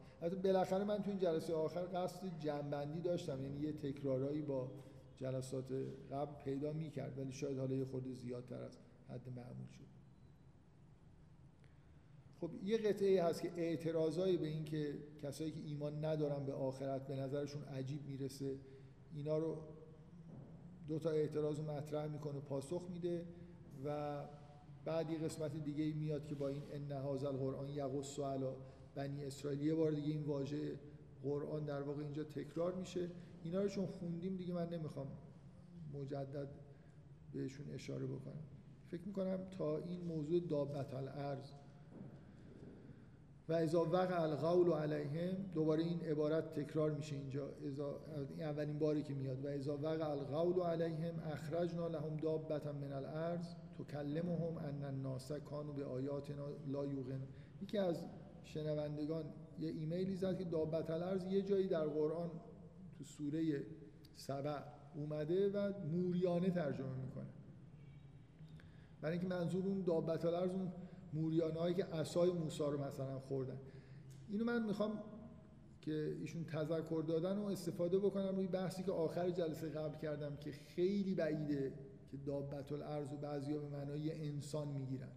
بالاخره 0.43 0.83
من 0.83 1.03
تو 1.03 1.09
این 1.09 1.19
جلسه 1.19 1.53
آخر 1.53 1.85
قصد 1.93 2.39
جنبندی 2.39 3.01
داشتم 3.01 3.43
یعنی 3.43 3.59
یه 3.59 3.73
تکرارایی 3.73 4.41
با 4.41 4.71
جلسات 5.17 5.65
قبل 6.11 6.43
پیدا 6.43 6.73
می‌کرد 6.73 7.19
ولی 7.19 7.31
شاید 7.31 7.57
حالا 7.57 7.75
یه 7.75 7.85
خورده 7.85 8.13
زیادتر 8.13 8.63
از 8.63 8.77
حد 9.09 9.29
معمول 9.35 9.67
شد. 9.77 9.83
خب 12.41 12.49
یه 12.63 12.77
قطعه 12.77 13.23
هست 13.23 13.41
که 13.41 13.51
اعتراضایی 13.57 14.37
به 14.37 14.47
این 14.47 14.65
که 14.65 14.97
کسایی 15.23 15.51
که 15.51 15.59
ایمان 15.59 16.05
ندارن 16.05 16.45
به 16.45 16.53
آخرت 16.53 17.07
به 17.07 17.15
نظرشون 17.15 17.63
عجیب 17.63 18.05
می‌رسه 18.07 18.55
اینا 19.15 19.37
رو 19.37 19.57
دو 20.87 20.99
تا 20.99 21.09
اعتراض 21.09 21.59
رو 21.59 21.71
مطرح 21.71 22.07
می‌کنه 22.07 22.39
پاسخ 22.39 22.89
میده 22.93 23.25
و 23.85 24.19
بعد 24.85 25.09
یه 25.09 25.17
قسمت 25.17 25.55
دیگه 25.55 25.93
میاد 25.93 26.27
که 26.27 26.35
با 26.35 26.47
این 26.47 26.63
ان 26.71 26.91
هذا 26.91 27.29
القرآن 27.29 27.69
یقص 27.69 28.19
علی 28.19 28.45
بنی 28.95 29.25
اسرائیل. 29.25 29.61
یه 29.61 29.75
بار 29.75 29.91
دیگه 29.91 30.11
این 30.11 30.23
واژه 30.23 30.79
قرآن 31.23 31.65
در 31.65 31.81
واقع 31.81 32.03
اینجا 32.03 32.23
تکرار 32.23 32.73
میشه. 32.73 33.09
اینا 33.43 33.61
رو 33.61 33.67
چون 33.67 33.85
خوندیم 33.85 34.35
دیگه 34.35 34.53
من 34.53 34.69
نمی‌خوام 34.69 35.07
مجدد 35.93 36.49
بهشون 37.33 37.69
اشاره 37.69 38.05
بکنم. 38.05 38.43
فکر 38.87 39.07
می‌کنم 39.07 39.39
تا 39.57 39.77
این 39.77 40.01
موضوع 40.01 40.39
دابت 40.39 40.93
الارض 40.93 41.51
و 43.49 43.53
اذا 43.53 43.83
وقع 43.85 44.21
القول 44.21 44.73
علیهم 44.73 45.35
دوباره 45.53 45.83
این 45.83 45.99
عبارت 45.99 46.59
تکرار 46.59 46.91
میشه 46.91 47.15
اینجا. 47.15 47.49
این 48.29 48.43
اولین 48.43 48.79
باری 48.79 49.03
که 49.03 49.13
میاد. 49.13 49.45
و 49.45 49.47
اذا 49.47 49.77
وقع 49.77 50.09
القول 50.09 50.63
علیهم 50.63 51.19
اخرجنا 51.19 51.87
لهم 51.87 52.17
دابتا 52.17 52.71
من 52.71 52.93
الارض 52.93 53.55
تکلمهم 53.79 54.57
ان 54.57 54.83
الناس 54.83 55.31
کانوا 55.31 55.73
به 55.73 55.85
آیاتنا 55.85 56.47
لا 56.67 56.85
یوقن 56.85 57.21
یکی 57.61 57.77
از 57.77 58.03
شنوندگان 58.43 59.25
یه 59.59 59.69
ایمیلی 59.69 60.15
زد 60.15 60.37
که 60.37 60.43
دابت 60.43 60.89
الارض 60.89 61.23
یه 61.25 61.41
جایی 61.41 61.67
در 61.67 61.85
قرآن 61.85 62.31
تو 62.97 63.03
سوره 63.03 63.65
سبع 64.15 64.59
اومده 64.95 65.49
و 65.49 65.73
موریانه 65.91 66.49
ترجمه 66.49 66.95
می‌کنه. 67.05 67.29
برای 69.01 69.19
اینکه 69.19 69.35
منظور 69.35 69.67
اون 69.67 69.81
دابت 69.81 70.25
الارض 70.25 70.51
اون 70.51 70.71
موریانه 71.13 71.59
هایی 71.59 71.75
که 71.75 71.85
عصای 71.85 72.31
موسی 72.31 72.63
رو 72.63 72.83
مثلا 72.83 73.19
خوردن. 73.19 73.57
اینو 74.29 74.45
من 74.45 74.65
می‌خوام 74.65 75.03
که 75.81 76.17
ایشون 76.19 76.45
تذکر 76.45 77.03
دادن 77.07 77.37
و 77.37 77.45
استفاده 77.45 77.99
بکنم 77.99 78.35
روی 78.35 78.47
بحثی 78.47 78.83
که 78.83 78.91
آخر 78.91 79.29
جلسه 79.29 79.69
قبل 79.69 79.97
کردم 79.97 80.35
که 80.35 80.51
خیلی 80.51 81.15
بعیده 81.15 81.73
که 82.11 82.17
دابت 82.17 82.71
الارض 82.71 83.13
و 83.13 83.17
بعضی 83.17 83.53
به 83.53 83.69
معنای 83.69 84.27
انسان 84.27 84.67
می‌گیرن. 84.67 85.11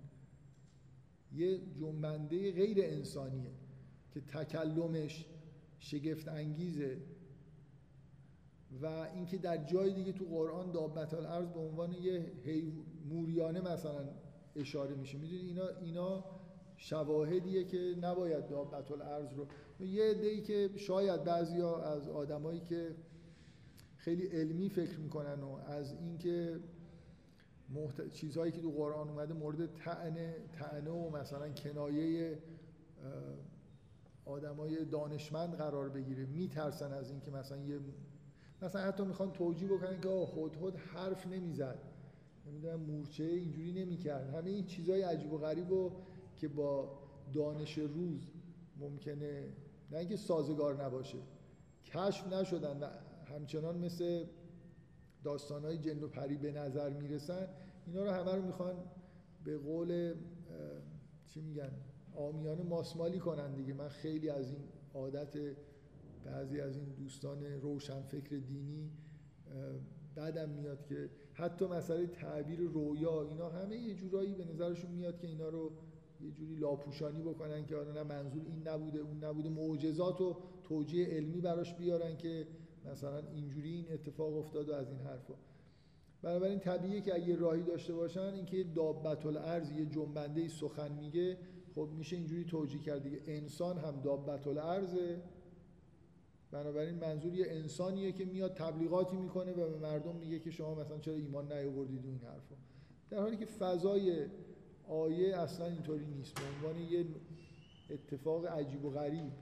یه 1.33 1.61
جنبنده 1.75 2.53
غیر 2.53 2.79
انسانیه 2.81 3.51
که 4.11 4.21
تکلمش 4.21 5.27
شگفت 5.79 6.29
انگیزه 6.29 7.01
و 8.83 8.87
اینکه 8.87 9.39
در 9.39 9.65
جای 9.65 9.93
دیگه 9.93 10.13
تو 10.13 10.25
قرآن 10.25 10.71
دابت 10.71 11.15
الارض 11.15 11.49
به 11.49 11.61
عنوان 11.61 11.93
یه 11.93 12.33
موریانه 13.09 13.61
مثلا 13.61 14.09
اشاره 14.57 14.95
میشه. 14.95 15.19
می‌دونی 15.19 15.43
اینا 15.43 15.69
اینا 15.81 16.25
شواهدیه 16.77 17.65
که 17.65 17.95
نباید 18.01 18.49
دابت 18.49 18.91
الارض 18.93 19.35
رو 19.35 19.47
یه 19.87 20.11
عده‌ای 20.11 20.43
که 20.43 20.71
شاید 20.77 21.25
بعضیا 21.25 21.83
از 21.83 22.09
آدمایی 22.09 22.61
که 22.61 22.95
خیلی 23.97 24.27
علمی 24.27 24.69
فکر 24.69 24.99
می‌کنن 24.99 25.43
و 25.43 25.59
از 25.67 25.93
اینکه 25.93 26.61
محت... 27.69 28.11
چیزهایی 28.11 28.53
که 28.53 28.61
تو 28.61 28.71
قرآن 28.71 29.09
اومده 29.09 29.35
مورد 29.35 29.75
تعنه 29.75 30.35
تعنه 30.53 30.91
و 30.91 31.17
مثلا 31.17 31.49
کنایه 31.49 32.39
آدمای 34.25 34.85
دانشمند 34.85 35.55
قرار 35.55 35.89
بگیره 35.89 36.27
میترسن 36.27 36.93
از 36.93 37.11
اینکه 37.11 37.31
مثلا 37.31 37.59
یه 37.59 37.81
مثلا 38.63 38.83
حتی 38.83 39.05
می‌خوان 39.05 39.33
توجیه 39.33 39.69
بکنن 39.69 40.01
که 40.01 40.09
خود 40.59 40.77
حرف 40.77 41.27
نمی‌زد. 41.27 41.79
نمی‌دونم 42.47 42.81
مورچه 42.81 43.25
اینجوری 43.25 43.73
نمی‌کرد. 43.73 44.35
همه 44.35 44.51
این 44.51 44.67
چیزهای 44.67 45.03
عجیب 45.03 45.33
و 45.33 45.39
غریب 45.39 45.73
و 45.73 45.91
که 46.37 46.49
با 46.49 46.99
دانش 47.33 47.79
روز 47.79 48.21
ممکنه 48.81 49.49
نه 49.91 49.99
اینکه 49.99 50.17
سازگار 50.17 50.85
نباشه 50.85 51.19
کشف 51.85 52.33
نشدن 52.33 52.91
همچنان 53.25 53.79
مثل 53.79 54.25
داستانهای 55.25 55.79
جن 55.79 56.03
و 56.03 56.09
پری 56.09 56.37
به 56.37 56.53
نظر 56.53 56.91
می‌رسن 56.91 57.49
اینا 57.87 58.05
رو 58.05 58.11
همه 58.11 58.33
رو 58.35 58.43
می‌خوان 58.43 58.75
به 59.45 59.59
قول 59.59 60.15
چی 61.25 61.41
میگن 61.41 61.71
آمیانه 62.17 62.63
ماسمالی 62.63 63.19
کنن 63.19 63.55
دیگه. 63.55 63.75
من 63.75 63.89
خیلی 63.89 64.29
از 64.31 64.51
این 64.51 64.61
عادت 64.95 65.37
بعضی 66.25 66.61
از 66.61 66.77
این 66.77 66.89
دوستان 66.89 67.45
روشنفکر 67.45 68.37
دینی 68.37 68.91
بعدم 70.17 70.49
میاد 70.49 70.85
که 70.85 71.11
حتی 71.33 71.67
مسئله 71.67 72.07
تعبیر 72.07 72.61
رویا 72.61 73.23
اینا 73.23 73.49
همه 73.49 73.77
یه 73.77 73.95
جورایی 73.95 74.35
به 74.35 74.45
نظرشون 74.45 74.91
میاد 74.91 75.19
که 75.19 75.27
اینا 75.27 75.49
رو 75.49 75.73
یه 76.21 76.31
جوری 76.31 76.55
لاپوشانی 76.55 77.23
بکنن 77.23 77.67
که 77.67 77.77
آره 77.77 77.93
نه 77.93 78.03
منظور 78.03 78.43
این 78.47 78.69
نبوده 78.69 78.99
اون 78.99 79.25
نبوده. 79.25 79.49
معجزات 79.49 80.21
و 80.21 80.37
توجیه 80.65 81.07
علمی 81.07 81.41
براش 81.41 81.75
بیارن 81.75 82.17
که 82.17 82.47
مثلا 82.93 83.23
اینجوری 83.35 83.75
این 83.75 83.93
اتفاق 83.93 84.37
افتاد 84.37 84.69
و 84.69 84.75
از 84.75 84.91
این 84.91 85.01
حرفا. 85.01 85.35
بنابراین 86.23 86.59
طبیعیه 86.59 87.01
که 87.01 87.15
اگه 87.15 87.37
راهی 87.37 87.63
داشته 87.63 87.95
باشن 87.95 88.21
اینکه 88.35 88.65
دابت 88.65 89.27
الارض 89.27 89.71
یه 89.71 89.87
جنبنده 89.87 90.49
سخن 90.49 90.93
میگه 90.93 91.39
خب 91.75 91.89
میشه 91.99 92.17
اینجوری 92.17 92.45
توجیه 92.45 92.81
کرد 92.81 93.03
دیگه. 93.03 93.21
انسان 93.27 93.79
هم 93.79 94.01
دابت 94.01 94.47
الارضه 94.47 95.21
بنابراین 96.51 96.95
منظور 96.95 97.35
یه 97.35 97.47
انسانیه 97.49 98.13
که 98.13 98.25
میاد 98.25 98.55
تبلیغاتی 98.55 99.17
می‌کنه 99.17 99.53
و 99.53 99.71
به 99.71 99.79
مردم 99.79 100.17
میگه 100.17 100.39
که 100.39 100.51
شما 100.51 100.75
مثلا 100.75 100.99
چرا 100.99 101.15
ایمان 101.15 101.53
نیاوردید 101.53 102.05
این 102.05 102.19
حرفا. 102.19 102.55
در 103.11 103.19
حالی 103.19 103.37
که 103.37 103.47
فضای 103.47 104.27
آیه 104.89 105.37
اصلا 105.37 105.67
اینطوری 105.67 106.07
نیست. 106.07 106.35
به 106.35 106.41
عنوان 106.57 106.83
یه 106.83 107.07
اتفاق 107.91 108.47
عجیب 108.47 108.85
و 108.85 108.91
غریب 108.91 109.33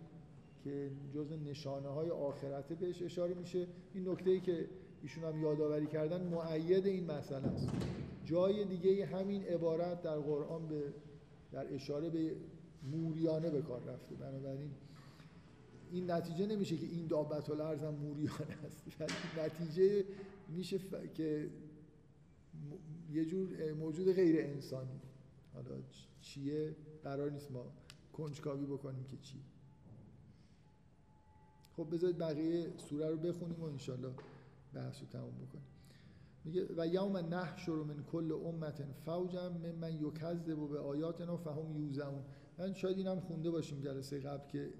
که 0.64 0.90
جز 1.14 1.32
نشانه 1.32 1.88
های 1.88 2.10
آخرته 2.10 2.74
بهش 2.74 3.02
اشاره 3.02 3.34
میشه 3.34 3.66
این 3.94 4.08
نکته 4.08 4.30
ای 4.30 4.40
که 4.40 4.68
ایشون 5.02 5.24
هم 5.24 5.42
یادآوری 5.42 5.86
کردن 5.86 6.26
معید 6.26 6.86
این 6.86 7.10
مسئله 7.10 7.46
است. 7.46 7.68
جای 8.24 8.64
دیگه 8.64 9.06
همین 9.06 9.44
عبارت 9.44 10.02
در 10.02 10.16
قرآن 10.16 10.68
به 10.68 10.82
در 11.52 11.74
اشاره 11.74 12.10
به 12.10 12.36
موریانه 12.92 13.50
به 13.50 13.62
کار 13.62 13.80
رفته. 13.80 14.14
بنابراین 14.14 14.70
این 15.94 16.10
نتیجه 16.10 16.46
نمیشه 16.46 16.76
که 16.76 16.86
این 16.86 17.06
دابت 17.06 17.50
الارض 17.50 17.82
هم 17.82 17.94
موریانه 17.94 18.56
است 18.66 18.82
نتیجه 19.44 20.04
میشه 20.48 20.78
که 21.14 21.50
یه 23.10 23.24
جور 23.24 23.72
موجود 23.72 24.12
غیر 24.12 24.46
انسانی. 24.46 25.00
حالا 25.54 25.76
چیه؟ 26.20 26.76
قرار 27.02 27.30
نیست 27.30 27.50
ما 27.50 27.72
کنجکاوی 28.12 28.66
بکنیم 28.66 29.04
که 29.04 29.16
چی. 29.16 29.42
خب 31.76 31.88
بذارید 31.92 32.18
بقیه 32.18 32.72
سوره 32.76 33.08
رو 33.08 33.16
بخونیم 33.16 33.60
و 33.60 33.64
انشالله 33.64 34.14
بحث 34.74 35.00
رو 35.00 35.06
تموم 35.06 35.34
بکنیم. 35.34 35.66
میگه 36.44 36.66
و 36.76 36.86
یوم 36.86 37.16
نحشر 37.16 37.72
من 37.72 38.04
کل 38.12 38.32
امت 38.32 38.84
فوجا 39.04 39.50
من 39.80 39.92
یکذب 39.92 40.68
به 40.68 40.78
آیاتنا 40.78 41.36
فهم 41.36 41.76
یوزعون. 41.76 42.24
من 42.58 42.74
شاید 42.74 42.98
اینم 42.98 43.20
خونده 43.20 43.50
باشیم 43.50 43.80
جلسه 43.80 44.20
قبل 44.20 44.48
که 44.48 44.72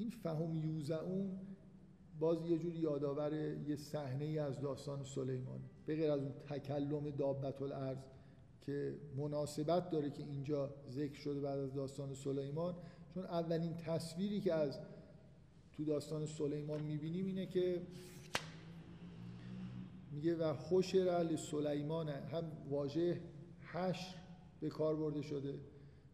این 0.00 0.10
فهم 0.10 0.54
یوزعون 0.54 1.30
باز 2.18 2.46
یه 2.46 2.58
جور 2.58 2.74
یادآور 2.76 3.32
یه 3.68 3.76
صحنه 3.76 4.24
ای 4.24 4.38
از 4.38 4.60
داستان 4.60 5.04
سلیمان 5.04 5.60
به 5.86 5.96
غیر 5.96 6.10
از 6.10 6.20
اون 6.22 6.32
تکلم 6.32 7.10
دابت 7.10 7.62
الارض 7.62 7.98
که 8.60 8.94
مناسبت 9.16 9.90
داره 9.90 10.10
که 10.10 10.22
اینجا 10.22 10.74
ذکر 10.90 11.18
شده 11.18 11.40
بعد 11.40 11.58
از 11.58 11.74
داستان 11.74 12.14
سلیمان. 12.14 12.74
چون 13.14 13.24
اولین 13.24 13.74
تصویری 13.74 14.40
که 14.40 14.54
از 14.54 14.78
تو 15.72 15.84
داستان 15.84 16.26
سلیمان 16.26 16.82
می‌بینیم 16.82 17.26
اینه 17.26 17.46
که 17.46 17.82
میگه 20.12 20.36
و 20.36 20.54
حشر 20.54 21.36
سلیمان 21.36 22.08
هم 22.08 22.44
واژه 22.70 23.20
حشر 23.60 24.14
به 24.60 24.68
کار 24.68 24.96
برده 24.96 25.22
شده 25.22 25.54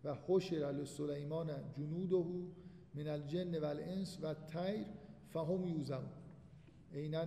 و 0.05 0.15
حشر 0.27 0.85
سلیمان 0.85 1.51
جنوده 1.77 2.25
من 2.97 3.09
الجن 3.09 3.59
و 3.59 3.65
الانس 3.65 4.19
و 4.23 4.35
تیر 4.35 4.87
فهم 5.33 5.65
یوزمون 5.65 6.13
عینا 6.93 7.27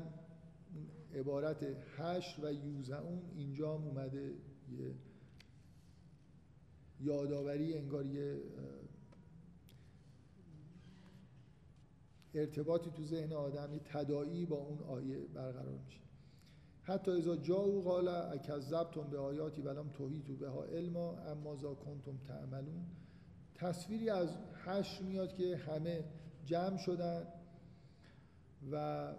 عبارت 1.15 1.63
حشر 1.97 2.45
و 2.45 2.53
یوزعون 2.53 3.21
اینجا 3.35 3.77
هم 3.77 3.83
اومده 3.83 4.33
یه 4.71 4.95
یادآوری 6.99 7.77
انگار 7.77 8.05
یه 8.05 8.41
ارتباطی 12.33 12.91
تو 12.91 13.03
ذهن 13.03 13.33
آدم 13.33 13.73
یه 13.73 14.45
با 14.45 14.57
اون 14.57 14.79
آیه 14.79 15.27
برقرار 15.27 15.79
میشه. 15.85 15.99
حتی 16.83 17.11
اذا 17.11 17.35
جاءوا 17.35 17.81
قال 17.81 18.07
اکذبتم 18.07 19.09
به 19.09 19.17
آیاتی 19.17 19.61
ولم 19.61 19.89
توحیتوا 19.89 20.35
بها 20.35 20.63
علما 20.63 21.17
اما 21.17 21.55
ذا 21.55 21.73
کنتم 21.73 22.17
تعملون. 22.27 22.85
تصویری 23.59 24.09
از 24.09 24.37
حشر 24.65 25.03
میاد 25.03 25.35
که 25.35 25.57
همه 25.57 26.03
جمع 26.45 26.77
شدن 26.77 27.27
و 28.71 29.15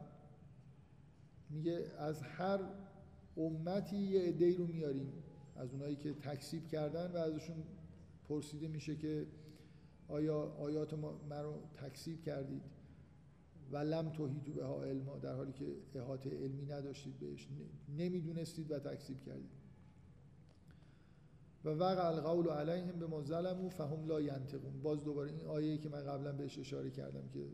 میگه 1.50 1.84
از 1.98 2.22
هر 2.22 2.60
امتی 3.36 3.96
یه 3.96 4.20
عده‌ای 4.20 4.56
رو 4.56 4.66
میاریم. 4.66 5.12
از 5.56 5.72
اونایی 5.72 5.96
که 5.96 6.14
تکسیب 6.14 6.68
کردن 6.68 7.12
و 7.12 7.16
ازشون 7.16 7.56
پرسیده 8.28 8.68
میشه 8.68 8.96
که 8.96 9.26
آیا 10.08 10.36
آیات 10.38 10.94
ما 10.94 11.40
رو 11.42 11.54
تکسیب 11.76 12.22
کردید؟ 12.22 12.62
و 13.72 13.76
لم 13.76 14.10
توحیدو 14.10 14.52
به 14.52 14.64
ها 14.64 14.84
علما 14.84 15.18
در 15.18 15.34
حالی 15.34 15.52
که 15.52 15.66
احاطه 15.94 16.30
علمی 16.30 16.66
نداشتید 16.66 17.18
بهش. 17.18 17.48
نمی‌دونستید 17.98 18.70
و 18.70 18.78
تکسیب 18.78 19.22
کردید. 19.22 19.59
و 21.64 21.68
وقع 21.68 22.06
القول 22.06 22.48
علیهم 22.48 22.98
به 22.98 23.06
ما 23.06 23.22
ظلموا 23.22 23.68
فهم 23.68 24.06
لا 24.06 24.20
ینطقون. 24.20 24.82
باز 24.82 25.04
دوباره 25.04 25.30
این 25.30 25.46
آیه 25.46 25.78
که 25.78 25.88
من 25.88 26.04
قبلا 26.04 26.32
بهش 26.32 26.58
اشاره 26.58 26.90
کردم 26.90 27.28
که 27.28 27.46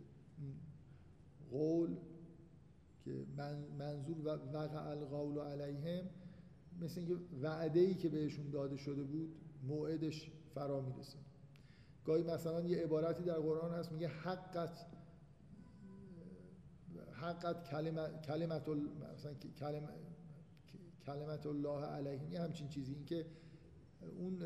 قول 1.51 1.97
که 3.05 3.27
منظور 3.79 4.17
وقع 4.25 4.89
القول 4.91 5.39
علیهم 5.39 6.05
مثل 6.81 7.01
اینکه 7.01 7.17
وعده 7.43 7.81
ای 7.81 7.95
که 7.95 8.09
بهشون 8.09 8.51
داده 8.51 8.77
شده 8.77 9.03
بود 9.03 9.37
موعدش 9.63 10.31
فرا 10.55 10.81
می‌رسه. 10.81 11.19
گاهی 12.05 12.23
مثلا 12.23 12.61
یه 12.61 12.85
عبارتی 12.85 13.23
در 13.23 13.39
قرآن 13.39 13.71
هست 13.71 13.93
میگه 13.93 14.09
حقت 14.09 14.87
حقت 17.13 17.71
کلمت 17.71 18.27
کلمت 18.27 18.69
مثلا 19.15 19.35
کلمت 21.07 21.47
الله 21.47 21.85
علیهم. 21.85 22.33
یه 22.33 22.41
همچین 22.41 22.69
چیزی. 22.69 22.95
این 22.95 23.05
که 23.05 23.27
اون 24.19 24.43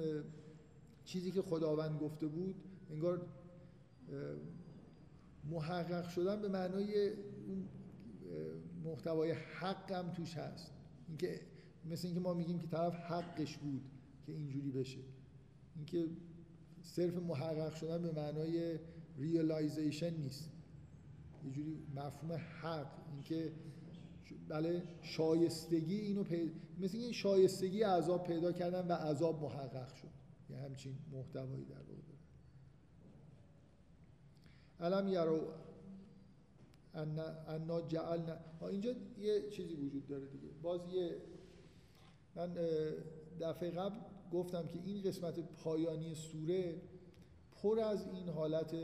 چیزی 1.05 1.31
که 1.31 1.43
خداوند 1.43 2.01
گفته 2.01 2.27
بود 2.27 2.55
انگار 2.91 3.27
محقق 5.51 6.09
شدن 6.09 6.43
به 6.43 6.49
معنای 6.49 7.09
اون 7.49 7.69
محتوای 8.85 9.31
حق 9.33 9.93
هم 9.93 10.13
توش 10.13 10.35
هست. 10.37 10.73
اینکه 11.09 11.41
مثل 11.85 12.07
اینکه 12.07 12.21
ما 12.21 12.35
میگیم 12.35 12.59
که 12.59 12.67
طرف 12.67 12.95
حقش 12.95 13.57
بود 13.57 13.83
که 14.27 14.33
اینجوری 14.33 14.71
بشه. 14.71 15.01
اینکه 15.77 16.09
صرف 16.83 17.17
محقق 17.17 17.75
شدن 17.75 18.03
به 18.03 18.13
معنای 18.13 18.79
realization 19.19 20.15
نیست. 20.15 20.51
یه 21.45 21.51
جوری 21.51 21.79
مفهوم 21.97 22.33
حق. 22.33 22.87
اینکه 23.13 23.53
بله 24.49 24.83
شایستگی 25.03 26.01
اینو 26.01 26.25
پید... 26.25 26.53
مثل 26.81 26.99
این 26.99 27.13
شایستگی 27.13 27.83
عذاب 27.83 28.27
پیدا 28.27 28.53
کردن 28.53 28.87
و 28.87 28.93
عذاب 28.93 29.43
محقق 29.43 29.95
شد. 29.95 30.09
یه 30.51 30.57
همچین 30.57 30.95
محتوایی 31.13 31.65
در 31.65 31.75
واقع 31.75 32.11
علم 34.81 35.09
یرو 35.09 35.41
انا 37.49 37.81
جعلنا 37.89 38.37
اینجا 38.71 38.95
یه 39.19 39.51
چیزی 39.51 39.75
وجود 39.75 40.07
داره 40.07 40.27
دیگه. 40.27 40.49
باز 40.63 40.81
یه 40.93 41.17
من 42.35 42.55
دفعه 43.41 43.71
قبل 43.71 43.97
گفتم 44.33 44.67
که 44.67 44.79
این 44.85 45.03
قسمت 45.03 45.41
پایانی 45.41 46.15
سوره 46.15 46.75
پر 47.53 47.81
از 47.81 48.07
این 48.07 48.29
حالت 48.29 48.77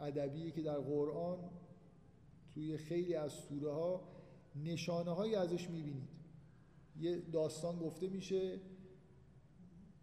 ادبی 0.00 0.50
که 0.50 0.62
در 0.62 0.78
قرآن 0.78 1.38
توی 2.54 2.76
خیلی 2.76 3.14
از 3.14 3.32
سوره 3.32 3.72
ها 3.72 4.00
نشانه 4.56 5.10
هایی 5.10 5.34
ازش 5.34 5.70
می‌بینید. 5.70 6.08
یه 6.96 7.20
داستان 7.20 7.78
گفته 7.78 8.08
میشه 8.08 8.60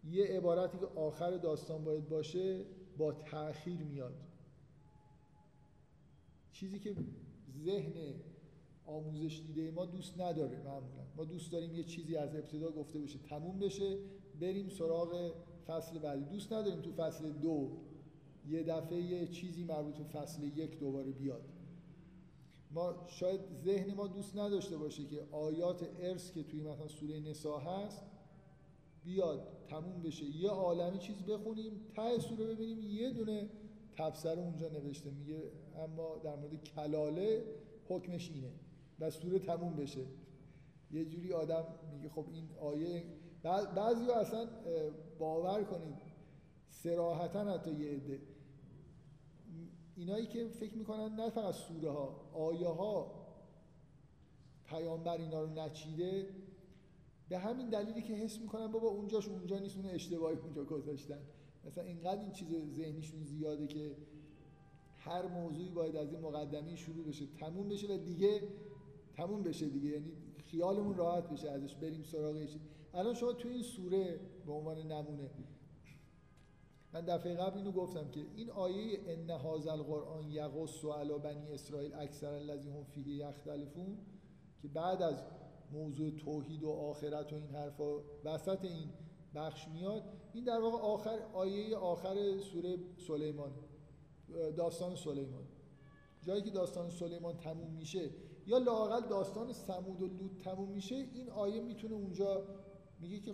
یه 0.04 0.24
عبارتی 0.24 0.78
که 0.78 0.86
آخر 0.86 1.36
داستان 1.36 1.84
باید 1.84 2.08
باشه 2.08 2.64
با 2.98 3.12
تأخیر 3.12 3.80
میاد. 3.80 4.14
چیزی 6.52 6.78
که 6.78 6.96
ذهن 7.64 7.92
آموزش 8.86 9.42
دیده 9.46 9.70
ما 9.70 9.86
دوست 9.86 10.20
نداره 10.20 10.58
معمولا. 10.58 11.04
ما 11.16 11.24
دوست 11.24 11.52
داریم 11.52 11.74
یه 11.74 11.84
چیزی 11.84 12.16
از 12.16 12.34
ابتدا 12.34 12.70
گفته 12.70 12.98
بشه 12.98 13.18
تموم 13.18 13.58
بشه 13.58 13.98
بریم 14.40 14.68
سراغ 14.68 15.34
فصل 15.66 15.98
بعدی. 15.98 16.24
دوست 16.24 16.52
نداریم 16.52 16.80
تو 16.80 16.92
فصل 16.92 17.32
دو 17.32 17.70
یه 18.48 18.62
دفعه 18.62 19.02
یه 19.02 19.26
چیزی 19.26 19.64
مربوط 19.64 19.94
به 19.96 20.04
فصل 20.04 20.42
یک 20.42 20.78
دوباره 20.78 21.12
بیاد. 21.12 21.42
ما 22.74 23.06
شاید 23.06 23.40
ذهن 23.64 23.94
ما 23.94 24.06
دوست 24.06 24.36
نداشته 24.36 24.76
باشه 24.76 25.04
که 25.04 25.26
آیات 25.32 25.88
ارث 26.00 26.32
که 26.32 26.42
توی 26.42 26.60
مثلا 26.60 26.88
سوره 26.88 27.20
نسا 27.20 27.58
هست 27.58 28.02
بیاد 29.04 29.48
تموم 29.68 30.02
بشه 30.02 30.24
یه 30.24 30.50
عالمی 30.50 30.98
چیز 30.98 31.22
بخونیم 31.22 31.80
ته 31.96 32.18
سوره 32.18 32.44
ببینیم 32.44 32.80
یه 32.80 33.10
دونه 33.10 33.48
تفسیر 33.92 34.32
اونجا 34.32 34.68
نوشته. 34.68 35.10
میگه 35.10 35.42
اما 35.76 36.18
در 36.24 36.36
مورد 36.36 36.64
کلاله 36.64 37.44
حکمش 37.88 38.30
اینه 38.34 38.52
و 39.00 39.10
سوره 39.10 39.38
تموم 39.38 39.76
بشه. 39.76 40.06
یه 40.90 41.04
جوری 41.04 41.32
آدم 41.32 41.64
میگه 41.92 42.08
خب 42.08 42.26
این 42.32 42.48
آیه 42.60 43.04
بعضی 43.74 44.10
اصلا 44.10 44.46
باور 45.18 45.64
کنید 45.64 45.94
سراحتا 46.70 47.44
حتی 47.44 47.70
یه 47.70 47.90
عده. 47.90 48.20
اینایی 49.96 50.26
که 50.26 50.48
فکر 50.48 50.74
می‌کنن 50.74 51.14
نه 51.14 51.30
فقط 51.30 51.54
سوره 51.54 51.90
ها 51.90 52.30
آیه 52.34 52.68
ها 52.68 53.22
پیامبر 54.66 55.16
اینا 55.16 55.42
رو 55.42 55.50
نچیده 55.50 56.28
به 57.28 57.38
همین 57.38 57.68
دلیلی 57.68 58.02
که 58.02 58.14
حس 58.14 58.40
می‌کنن 58.40 58.66
بابا 58.66 58.88
اونجاش 58.88 59.28
اونجا 59.28 59.58
نیست 59.58 59.76
اون 59.76 59.86
اشتباهی 59.86 60.36
اونجا 60.36 60.64
گذاشتن. 60.64 61.20
مثلا 61.64 61.84
اینقدر 61.84 62.20
این 62.20 62.32
چیز 62.32 62.48
ذهنیشون 62.76 63.24
زیاده 63.24 63.66
که 63.66 63.96
هر 64.96 65.26
موضوعی 65.26 65.68
باید 65.68 65.96
از 65.96 66.12
این 66.12 66.20
مقدمی 66.20 66.76
شروع 66.76 67.04
بشه 67.06 67.26
تموم 67.26 67.68
بشه 67.68 67.94
و 67.94 67.98
دیگه 67.98 68.42
تموم 69.16 69.42
بشه 69.42 69.68
دیگه. 69.68 69.88
یعنی 69.88 70.12
خیالمون 70.46 70.96
راحت 70.96 71.28
بشه 71.28 71.50
ازش 71.50 71.74
بریم 71.74 72.02
سراغش. 72.02 72.56
الان 72.94 73.14
شما 73.14 73.32
تو 73.32 73.48
این 73.48 73.62
سوره 73.62 74.20
به 74.46 74.52
عنوان 74.52 74.78
نمونه 74.78 75.30
من 76.92 77.00
دفعه 77.00 77.34
قبل 77.34 77.58
اینو 77.58 77.72
گفتم 77.72 78.10
که 78.10 78.20
این 78.36 78.50
آیه 78.50 79.00
ان 79.06 79.30
هذا 79.30 79.72
القرآن 79.72 80.30
یقص 80.30 80.84
علی 80.84 81.18
بنی 81.18 81.52
اسرائیل 81.52 81.94
اکثر 81.94 82.32
الذی 82.32 82.70
هم 82.70 82.84
فیه 82.84 83.28
یختلفون 83.28 83.98
که 84.62 84.68
بعد 84.68 85.02
از 85.02 85.22
موضوع 85.72 86.10
توحید 86.10 86.64
و 86.64 86.70
آخرت 86.70 87.32
و 87.32 87.36
این 87.36 87.46
حرفا 87.46 88.00
وسط 88.24 88.64
این 88.64 88.88
بخش 89.34 89.68
میاد 89.68 90.02
این 90.32 90.44
در 90.44 90.60
واقع 90.60 90.78
آخر 90.78 91.18
آیه 91.32 91.76
آخر 91.76 92.38
سوره 92.38 92.78
سلیمان 93.06 93.52
داستان 94.56 94.96
سلیمان. 94.96 95.44
جایی 96.22 96.42
که 96.42 96.50
داستان 96.50 96.90
سلیمان 96.90 97.36
تموم 97.36 97.70
میشه 97.70 98.10
یا 98.46 98.58
لاقل 98.58 99.08
داستان 99.08 99.52
سمود 99.52 100.02
و 100.02 100.06
لوط 100.06 100.42
تموم 100.44 100.68
میشه 100.68 100.94
این 100.94 101.30
آیه 101.30 101.60
می‌تونه 101.60 101.94
اونجا 101.94 102.42
میگه 103.00 103.20
که 103.20 103.32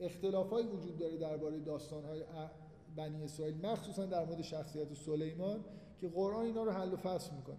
اختلافایی 0.00 0.66
وجود 0.66 0.98
داره 0.98 1.16
درباره 1.16 1.60
داستانهای 1.60 2.22
بنی 2.96 3.24
اسرائیل 3.24 3.66
مخصوصا 3.66 4.06
در 4.06 4.24
مورد 4.24 4.42
شخصیت 4.42 4.94
سلیمان 4.94 5.64
که 6.00 6.08
قرآن 6.08 6.44
اینا 6.44 6.64
رو 6.64 6.70
حل 6.70 6.92
و 6.92 6.96
فصل 6.96 7.34
می‌کنه. 7.36 7.58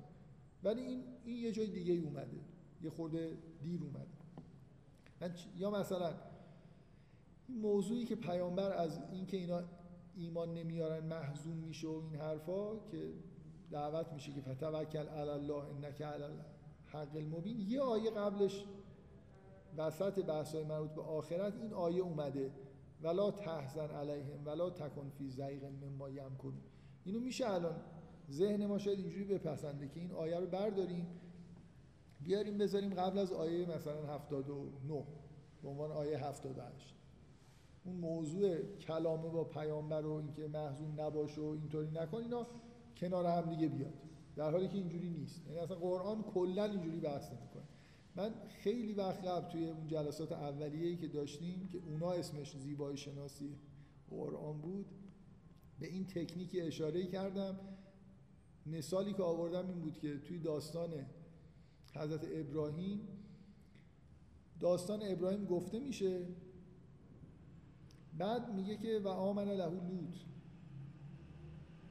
ولی 0.63 0.81
این 0.81 1.03
این 1.25 1.37
یه 1.37 1.51
جای 1.51 1.67
دیگه 1.67 1.93
اومده. 1.93 2.39
یه 2.81 2.89
خورده 2.89 3.37
دیر 3.61 3.81
اومده. 3.83 4.15
یا 5.57 5.71
مثلا 5.71 6.13
این 7.47 7.57
موضوعی 7.57 8.05
که 8.05 8.15
پیامبر 8.15 8.71
از 8.71 8.99
اینکه 9.11 9.37
اینا 9.37 9.63
ایمان 10.15 10.53
نمیارن 10.53 11.05
محزون 11.05 11.57
میشه 11.57 11.87
و 11.87 12.01
این 12.11 12.15
حرفا 12.15 12.79
که 12.91 13.13
دعوت 13.71 14.13
میشه 14.13 14.31
که 14.31 14.41
فتوکل 14.41 15.07
علی 15.07 15.29
الله 15.29 15.63
انک 15.65 16.01
علی 16.01 16.23
الحق 16.23 17.15
المبین 17.15 17.59
یه 17.59 17.81
آیه 17.81 18.11
قبلش 18.11 18.65
وسط 19.77 20.25
بحثای 20.25 20.63
مربوط 20.63 20.91
به 20.91 21.01
آخرت 21.01 21.53
این 21.61 21.73
آیه 21.73 22.01
اومده. 22.01 22.51
ولا 23.01 23.31
تحزن 23.31 23.89
علیهم 23.89 24.45
ولا 24.45 24.69
تکن 24.69 25.09
فی 25.09 25.29
زیغ 25.29 25.63
مما 25.83 26.09
یمکن 26.09 26.53
اینو 27.03 27.19
میشه 27.19 27.49
الان 27.49 27.75
ذهن 28.31 28.65
ما 28.65 28.77
شاید 28.77 28.99
اینجوری 28.99 29.23
بپسنده 29.23 29.87
که 29.87 29.99
این 29.99 30.11
آیه 30.11 30.39
رو 30.39 30.47
برداریم 30.47 31.07
بیاریم 32.21 32.57
بذاریم 32.57 32.93
قبل 32.93 33.17
از 33.17 33.33
آیه 33.33 33.65
مثلا 33.65 34.05
79 34.05 35.03
به 35.63 35.69
عنوان 35.69 35.91
آیه 35.91 36.25
78 36.25 36.95
اون 37.85 37.95
موضوع 37.95 38.75
کلامه 38.75 39.29
با 39.29 39.43
پیامبر 39.43 40.05
و 40.05 40.13
اینکه 40.13 40.47
محزون 40.47 40.99
نباشه 40.99 41.41
و 41.41 41.45
اینطوری 41.45 41.91
نکن 41.91 42.17
اینا 42.17 42.47
کنار 42.97 43.25
هم 43.25 43.49
دیگه 43.49 43.67
بیاد. 43.67 43.93
در 44.35 44.51
حالی 44.51 44.67
که 44.67 44.77
اینجوری 44.77 45.09
نیست. 45.09 45.47
یعنی 45.47 45.59
اصلا 45.59 45.77
قرآن 45.77 46.21
کلا 46.21 46.63
اینجوری 46.63 46.99
بحث 46.99 47.31
نمی‌کنه. 47.31 47.63
من 48.15 48.33
خیلی 48.63 48.93
وقت 48.93 49.25
قبل 49.25 49.51
توی 49.51 49.69
اون 49.69 49.87
جلسات 49.87 50.31
اولیه‌ای 50.31 50.97
که 50.97 51.07
داشتیم 51.07 51.67
که 51.71 51.77
اونا 51.77 52.11
اسمش 52.11 52.57
زیبایی 52.57 52.97
شناسی 52.97 53.55
قرآن 54.09 54.61
بود 54.61 54.85
به 55.79 55.87
این 55.87 56.07
تکنیکی 56.07 56.61
اشاره 56.61 57.05
کردم. 57.05 57.59
مثالی 58.65 59.13
که 59.13 59.23
آوردم 59.23 59.69
این 59.69 59.81
بود 59.81 59.99
که 59.99 60.19
توی 60.19 60.39
داستان 60.39 60.89
حضرت 61.95 62.27
ابراهیم 62.31 63.07
داستان 64.59 64.99
ابراهیم 65.03 65.45
گفته 65.45 65.79
میشه 65.79 66.27
بعد 68.17 68.53
میگه 68.53 68.77
که 68.77 68.99
و 68.99 69.07
آمن 69.07 69.47
له 69.47 69.69
لوط 69.69 70.15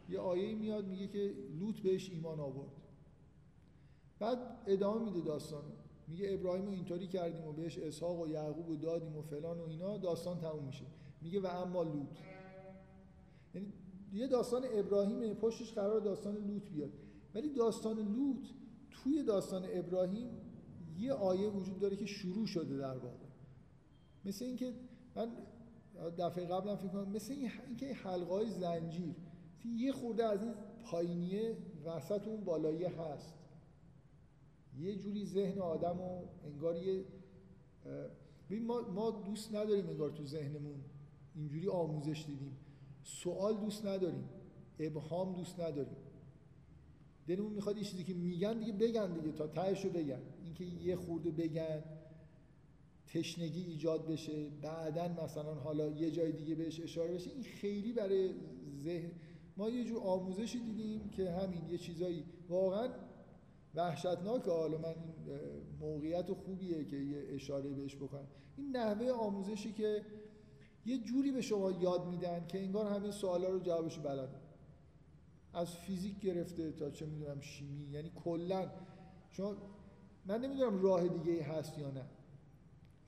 یه 0.08 0.18
آیه 0.18 0.54
میاد 0.54 0.86
میگه 0.86 1.06
که 1.06 1.34
لوط 1.60 1.80
بهش 1.80 2.10
ایمان 2.10 2.40
آورد. 2.40 2.72
بعد 4.18 4.38
ادامه 4.66 5.04
میده 5.04 5.20
داستان. 5.20 5.62
میگه 6.08 6.32
ابراهیم 6.32 6.66
رو 6.66 6.72
اینطوری 6.72 7.06
کردیم 7.06 7.44
و 7.46 7.52
بهش 7.52 7.78
اسحاق 7.78 8.20
و 8.20 8.28
یعقوب 8.28 8.68
و 8.68 8.76
دادیم 8.76 9.16
و 9.16 9.22
فلان 9.22 9.60
و 9.60 9.64
اینا 9.68 9.98
داستان 9.98 10.40
تموم 10.40 10.64
میشه. 10.64 10.84
میگه 11.22 11.40
و 11.40 11.46
اما 11.46 11.82
لوط. 11.82 12.18
یعنی 13.54 13.72
یه 14.12 14.26
داستان 14.26 14.62
ابراهیم 14.72 15.34
پشتش 15.34 15.72
قرار 15.72 16.00
داستان 16.00 16.36
لوط 16.36 16.68
بیاد. 16.70 16.90
ولی 17.34 17.48
داستان 17.48 17.98
لوط 17.98 18.46
توی 18.90 19.22
داستان 19.22 19.64
ابراهیم 19.68 20.30
یه 20.98 21.12
آیه 21.12 21.48
وجود 21.48 21.78
داره 21.78 21.96
که 21.96 22.06
شروع 22.06 22.46
شده 22.46 22.76
در 22.76 22.98
واقع. 22.98 23.26
مثل 24.24 24.44
اینکه 24.44 24.74
من 25.16 25.32
دفعه 26.18 26.46
قبلم 26.46 26.76
فکر 26.76 26.88
کنم 26.88 27.08
مثل 27.08 27.34
اینکه 27.66 27.94
حلقه 27.94 28.34
های 28.34 28.50
زنجیر 28.50 29.14
یه 29.76 29.92
خورده 29.92 30.24
از 30.24 30.42
این 30.42 30.54
پایینیه 30.84 31.56
وسط 31.84 32.28
اون 32.28 32.44
بالایی 32.44 32.84
هست. 32.84 33.34
یه 34.78 34.96
جوری 34.96 35.26
ذهن 35.26 35.58
آدم 35.58 36.00
و 36.00 36.22
انگار 36.44 36.76
یه 36.76 37.04
ما, 38.50 38.80
ما 38.80 39.10
دوست 39.10 39.54
نداریم 39.54 39.88
انگار 39.88 40.10
تو 40.10 40.24
ذهنمون 40.24 40.80
اینجوری 41.34 41.68
آموزش 41.68 42.24
دیدیم. 42.26 42.56
سوال 43.02 43.56
دوست 43.56 43.86
نداریم 43.86 44.28
ابهام 44.78 45.32
دوست 45.32 45.60
نداریم. 45.60 45.96
دلمون 47.26 47.52
می‌خواد 47.52 47.76
این 47.76 47.84
چیزی 47.84 48.04
که 48.04 48.14
میگن 48.14 48.58
دیگه 48.58 48.72
بگن 48.72 49.12
دیگه 49.12 49.32
تا 49.32 49.46
تهشو 49.46 49.90
بگن. 49.90 50.22
اینکه 50.44 50.64
یه 50.64 50.96
خورده 50.96 51.30
بگن 51.30 51.82
تشنگی 53.06 53.62
ایجاد 53.64 54.06
بشه 54.06 54.50
بعدا 54.62 55.24
مثلا 55.24 55.54
حالا 55.54 55.90
یه 55.90 56.10
جای 56.10 56.32
دیگه 56.32 56.54
بهش 56.54 56.80
اشاره 56.80 57.14
بشه 57.14 57.30
این 57.30 57.42
خیلی 57.42 57.92
برای 57.92 58.30
ذهن 58.82 59.10
ما 59.56 59.70
یه 59.70 59.84
جور 59.84 60.02
آموزشی 60.02 60.60
دیدیم 60.60 61.08
که 61.08 61.30
همین 61.30 61.68
یه 61.70 61.78
چیزایی. 61.78 62.24
واقعا 62.48 62.88
وحشتناک 63.74 64.44
حالا 64.48 64.78
من 64.78 64.88
این 64.88 65.40
موقعیت 65.80 66.32
خوبیه 66.32 66.84
که 66.84 66.96
یه 66.96 67.24
اشاره 67.28 67.70
بهش 67.70 67.96
بکنم. 67.96 68.26
این 68.56 68.76
نحوه 68.76 69.10
آموزشی 69.10 69.72
که 69.72 70.02
یه 70.86 70.98
جوری 70.98 71.32
به 71.32 71.40
شما 71.40 71.70
یاد 71.70 72.06
میدن 72.06 72.46
که 72.46 72.62
انگار 72.62 72.86
همه 72.86 73.10
سوالا 73.10 73.48
رو 73.48 73.58
جوابش 73.60 73.98
بلد 73.98 74.28
از 75.52 75.76
فیزیک 75.76 76.20
گرفته 76.20 76.72
تا 76.72 76.90
چه 76.90 77.06
می‌دونم 77.06 77.40
شیمی 77.40 77.84
یعنی 77.84 78.10
کلا. 78.24 78.70
شما 79.30 79.56
من 80.26 80.40
نمی‌دونم 80.40 80.82
راه 80.82 81.08
دیگه 81.08 81.42
هست 81.42 81.78
یا 81.78 81.90
نه. 81.90 82.04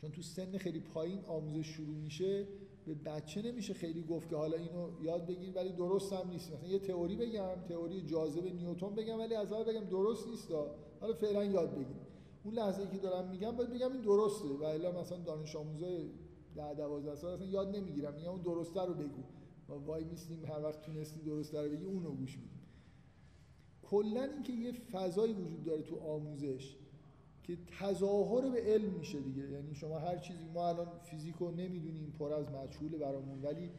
چون 0.00 0.10
تو 0.10 0.22
سن 0.22 0.58
خیلی 0.58 0.80
پایین 0.80 1.24
آموزش 1.24 1.66
شروع 1.66 1.96
میشه 1.96 2.46
به 2.86 2.94
بچه 2.94 3.42
نمیشه 3.42 3.74
خیلی 3.74 4.02
گفت 4.02 4.28
که 4.28 4.36
حالا 4.36 4.56
اینو 4.56 5.02
یاد 5.02 5.26
بگیر 5.26 5.52
ولی 5.54 5.72
درست 5.72 6.12
هم 6.12 6.30
نیست. 6.30 6.52
مثلا 6.52 6.68
یه 6.68 6.78
تئوری 6.78 7.16
بگم 7.16 7.62
تئوری 7.68 8.02
جاذبه 8.02 8.50
نیوتن 8.50 8.94
بگم 8.94 9.18
ولی 9.18 9.34
از 9.34 9.52
اول 9.52 9.64
بگم 9.64 9.84
درست 9.84 10.28
نیست. 10.28 10.48
حالا 11.00 11.14
فعلا 11.14 11.44
یاد 11.44 11.74
بگیر 11.74 11.96
اون 12.44 12.54
لحظه 12.54 12.86
که 12.86 12.98
دارم 12.98 13.28
میگم 13.28 13.56
باید 13.56 13.70
بگم 13.70 13.92
این 13.92 14.02
درسته. 14.02 14.48
و 14.48 14.64
الا 14.64 15.00
مثلا 15.00 15.18
دانش 15.18 15.56
آموزای 15.56 16.10
10 16.56 16.74
12 16.74 17.14
سال 17.16 17.32
اصلا 17.32 17.46
یاد 17.46 17.76
نمی‌گیرم. 17.76 18.14
میگم 18.14 18.30
اون 18.30 18.42
درسته 18.42 18.84
رو 18.84 18.94
بگو. 18.94 19.22
ما 19.68 19.78
وای 19.78 20.04
میسیم 20.04 20.44
هر 20.44 20.62
وقت 20.62 20.82
تونستی 20.82 21.20
درسته 21.20 21.62
رو 21.62 21.70
بگی 21.70 21.84
اونو 21.84 22.10
گوش 22.10 22.38
میدیم. 22.38 22.60
کلا 23.82 24.24
اینکه 24.24 24.52
یه 24.52 24.72
فضایی 24.72 25.32
وجود 25.32 25.64
داره 25.64 25.82
تو 25.82 25.96
آموزش 25.96 26.76
که 27.46 27.58
تظاهر 27.78 28.50
به 28.50 28.60
علم 28.60 28.92
میشه 28.92 29.20
دیگه. 29.20 29.50
یعنی 29.50 29.74
شما 29.74 29.98
هر 29.98 30.18
چیزی 30.18 30.44
ما 30.54 30.68
الان 30.68 30.98
فیزیکو 30.98 31.50
نمی‌دونیم 31.50 32.14
پر 32.18 32.32
از 32.32 32.50
مجهول 32.50 32.98
برامون 32.98 33.42
ولی 33.42 33.70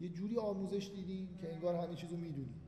یه 0.00 0.08
جوری 0.08 0.36
آموزش 0.36 0.90
دیدیم 0.94 1.36
که 1.40 1.54
انگار 1.54 1.74
همه 1.74 1.94
چیزو 1.94 2.16
می‌دونیم. 2.16 2.60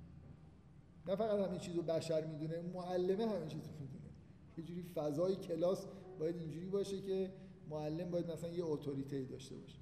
نه 1.07 1.17
فقط 1.17 1.49
همه 1.49 1.59
چیزو 1.59 1.83
بشر 1.83 2.27
می‌دونه 2.27 2.63
معلمه 2.75 3.27
همه 3.27 3.47
چیزو 3.47 3.71
می‌دونه. 3.81 4.11
یه 4.59 4.65
جوری 4.65 4.83
فضای 4.83 5.37
کلاس 5.37 5.87
باید 6.19 6.37
اینجوری 6.37 6.69
باشه 6.69 7.01
که 7.01 7.33
معلم 7.71 8.11
باید 8.11 8.31
مثلا 8.31 8.51
یه 8.51 8.65
اتوریته 8.65 9.25
داشته 9.25 9.57
باشه. 9.57 9.79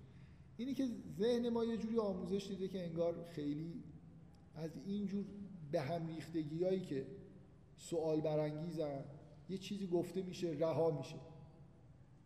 اینی 0.57 0.75
که 0.75 0.89
ذهن 1.19 1.49
ما 1.49 1.65
یه 1.65 1.77
جوری 1.77 1.99
آموزش 1.99 2.47
دیده 2.49 2.69
که 2.69 2.85
انگار 2.85 3.25
خیلی 3.25 3.83
از 4.55 4.71
اینجور 4.87 5.25
به 5.73 5.81
هم 5.81 6.07
ریختگی 6.07 6.81
که 6.81 7.07
سوال 7.77 8.21
برانگیزن 8.21 9.05
یه 9.49 9.59
چیزی 9.59 9.87
گفته 9.87 10.23
میشه 10.23 10.51
رها 10.51 10.91
میشه. 10.91 11.17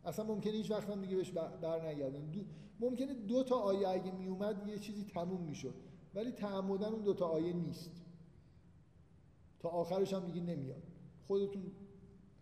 اصلا 0.05 0.25
ممکنه 0.25 0.53
هیچ 0.53 0.71
وقت 0.71 0.91
هم 0.91 1.01
دیگه 1.01 1.17
بهش 1.17 1.31
بر 1.31 1.89
نگردن 1.89 2.31
دو 2.31 2.41
ممکنه 2.81 3.15
دو 3.15 3.43
تا 3.43 3.57
آیه 3.57 3.89
اگه 3.89 4.13
میومد 4.13 4.69
یه 4.69 4.79
چیزی 4.79 5.05
تموم 5.05 5.41
می‌شد 5.41 5.75
ولی 6.15 6.33
تعمدن 6.33 6.87
اون 6.87 7.03
دو 7.03 7.15
تا 7.15 7.27
آیه 7.27 7.53
نیست. 7.53 8.03
تا 9.59 9.69
آخرش 9.69 10.15
هم 10.15 10.27
دیگه 10.27 10.41
نمیاد. 10.41 10.83
خودتون 11.27 11.63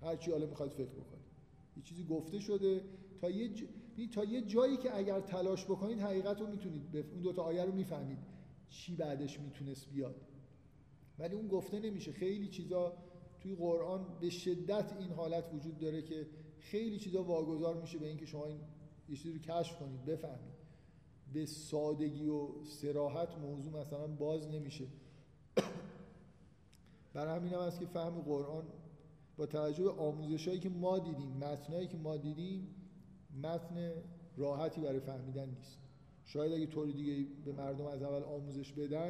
هر 0.03 0.17
چی 0.17 0.31
حالا 0.31 0.47
می‌خواید 0.47 0.73
فکر 0.73 0.91
بکنید. 0.91 1.29
یه 1.77 1.83
چیزی 1.83 2.05
گفته 2.05 2.39
شده. 2.39 2.85
تا 3.21 3.31
یه 3.31 3.49
ج... 3.49 3.65
تا 4.15 4.25
یه 4.25 4.43
جایی 4.43 4.77
که 4.77 4.97
اگر 4.97 5.21
تلاش 5.21 5.65
بکنید 5.65 6.01
حقیقت 6.01 6.41
رو 6.41 6.47
می‌تونید 6.47 6.93
بف... 6.93 7.13
اون 7.13 7.21
دو 7.23 7.33
تا 7.33 7.43
آیه 7.43 7.65
رو 7.65 7.73
می‌فهمید 7.73 8.19
چی 8.69 8.97
بعدش 8.97 9.41
می‌تونست 9.41 9.91
بیاد. 9.91 10.17
ولی 11.19 11.35
اون 11.35 11.49
گفته 11.49 11.81
نمیشه. 11.81 12.13
خیلی 12.13 12.49
چیزا 12.49 12.97
توی 13.49 13.57
قرآن 13.57 14.07
به 14.21 14.31
شدت 14.31 14.93
این 14.99 15.13
حالت 15.13 15.45
وجود 15.55 15.79
داره 15.79 16.03
که 16.03 16.27
خیلی 16.59 16.99
چیزا 16.99 17.23
واگذار 17.23 17.81
میشه 17.81 17.99
به 17.99 18.07
اینکه 18.07 18.27
شما 18.27 18.47
این 18.47 18.61
یه 19.09 19.17
چیزی 19.17 19.33
رو 19.33 19.39
کشف 19.39 19.79
کنید 19.79 20.05
بفهمید. 20.05 20.59
به 21.33 21.47
سادگی 21.47 22.29
و 22.29 22.65
سراحت 22.65 23.39
موضوع 23.39 23.81
مثلا 23.81 24.07
باز 24.07 24.49
نمیشه. 24.49 24.85
برای 27.15 27.37
همین 27.37 27.53
هم 27.53 27.61
هست 27.61 27.81
که 27.81 27.87
فهم 27.87 28.21
قرآن 28.21 28.65
با 29.37 29.47
توجه 29.47 29.85
به 29.85 29.91
آموزش 29.91 30.49
هایی 30.49 30.61
که 30.61 30.69
ما 30.69 30.99
دیدیم 30.99 31.29
متنایی 31.29 31.89
که 31.89 31.97
ما 31.97 32.17
دیدیم 32.17 32.75
متن 33.43 33.93
راحتی 34.37 34.81
برای 34.81 35.01
فهمیدن 35.01 35.49
نیست. 35.49 35.79
شاید 36.25 36.53
اگه 36.53 36.67
طوری 36.67 36.93
دیگه 36.93 37.27
به 37.45 37.53
مردم 37.53 37.87
از 37.87 38.03
اول 38.03 38.23
آموزش 38.23 38.73
بدن 38.73 39.09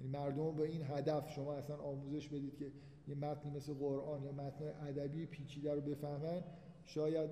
یعنی 0.00 0.12
مردم 0.12 0.56
با 0.56 0.64
این 0.64 0.82
هدف 0.82 1.30
شما 1.30 1.54
اصلا 1.54 1.76
آموزش 1.76 2.28
بدید 2.28 2.56
که 2.56 2.72
یه 3.08 3.14
متنی 3.14 3.50
مثل 3.50 3.74
قرآن 3.74 4.22
یا 4.22 4.32
متن 4.32 4.64
ادبی 4.64 5.26
پیچیده 5.26 5.74
رو 5.74 5.80
بفهمن 5.80 6.44
شاید 6.84 7.30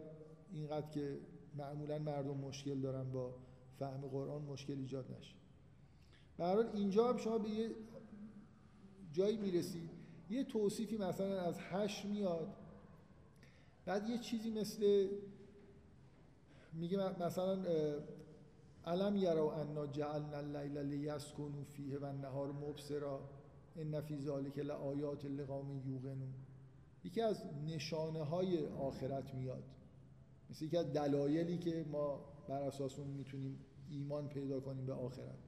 اینقدر 0.52 0.88
که 0.88 1.18
معمولا 1.56 1.98
مردم 1.98 2.36
مشکل 2.36 2.80
دارن 2.80 3.10
با 3.10 3.34
فهم 3.78 4.00
قرآن 4.00 4.42
مشکل 4.42 4.78
ایجاد 4.78 5.16
نشه. 5.18 5.34
به 6.36 6.74
اینجا 6.74 7.08
هم 7.08 7.16
شما 7.16 7.38
به 7.38 7.48
یه 7.48 7.70
جایی 9.12 9.36
می‌رسید. 9.36 9.90
یه 10.30 10.44
توصیفی 10.44 10.96
مثلا 10.96 11.40
از 11.40 11.58
هش 11.58 12.04
میاد. 12.04 12.48
بعد 13.84 14.08
یه 14.08 14.18
چیزی 14.18 14.50
مثل 14.50 15.08
میگه 16.72 17.22
مثلا 17.22 17.64
علم 18.86 19.16
یرو 19.16 19.46
انا 19.46 19.86
جعلنا 19.86 20.36
اللیل 20.36 20.78
لیسکنوا 20.78 21.64
فیه 21.64 21.98
و 21.98 22.04
النهار 22.04 22.52
مبصرا. 22.52 23.20
ان 23.80 24.00
فی 24.00 24.16
ذلک 24.16 24.58
لآیات 24.58 25.24
لقوم 25.24 25.82
یوقنون 25.86 26.34
یکی 27.04 27.20
از 27.20 27.42
نشانه 27.66 28.24
های 28.24 28.66
آخرت 28.66 29.34
میاد. 29.34 29.64
مثل 30.50 30.64
یکی 30.64 30.76
از 30.76 30.92
دلایلی 30.92 31.58
که 31.58 31.86
ما 31.92 32.20
بر 32.48 32.62
اساس 32.62 32.98
اون 32.98 33.08
می‌تونیم 33.08 33.58
ایمان 33.90 34.28
پیدا 34.28 34.60
کنیم 34.60 34.86
به 34.86 34.92
آخرت. 34.92 35.38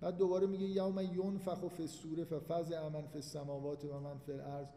بعد 0.00 0.16
دوباره 0.16 0.46
میگه 0.46 0.66
یوم 0.66 1.00
ینفخ 1.00 1.68
فی 1.68 1.82
الصور 1.82 2.24
ففزع 2.24 2.88
من 2.88 3.06
فی 3.06 3.14
السماوات 3.14 3.84
و 3.84 4.00
من 4.00 4.18
فی 4.18 4.32
الارض 4.32 4.68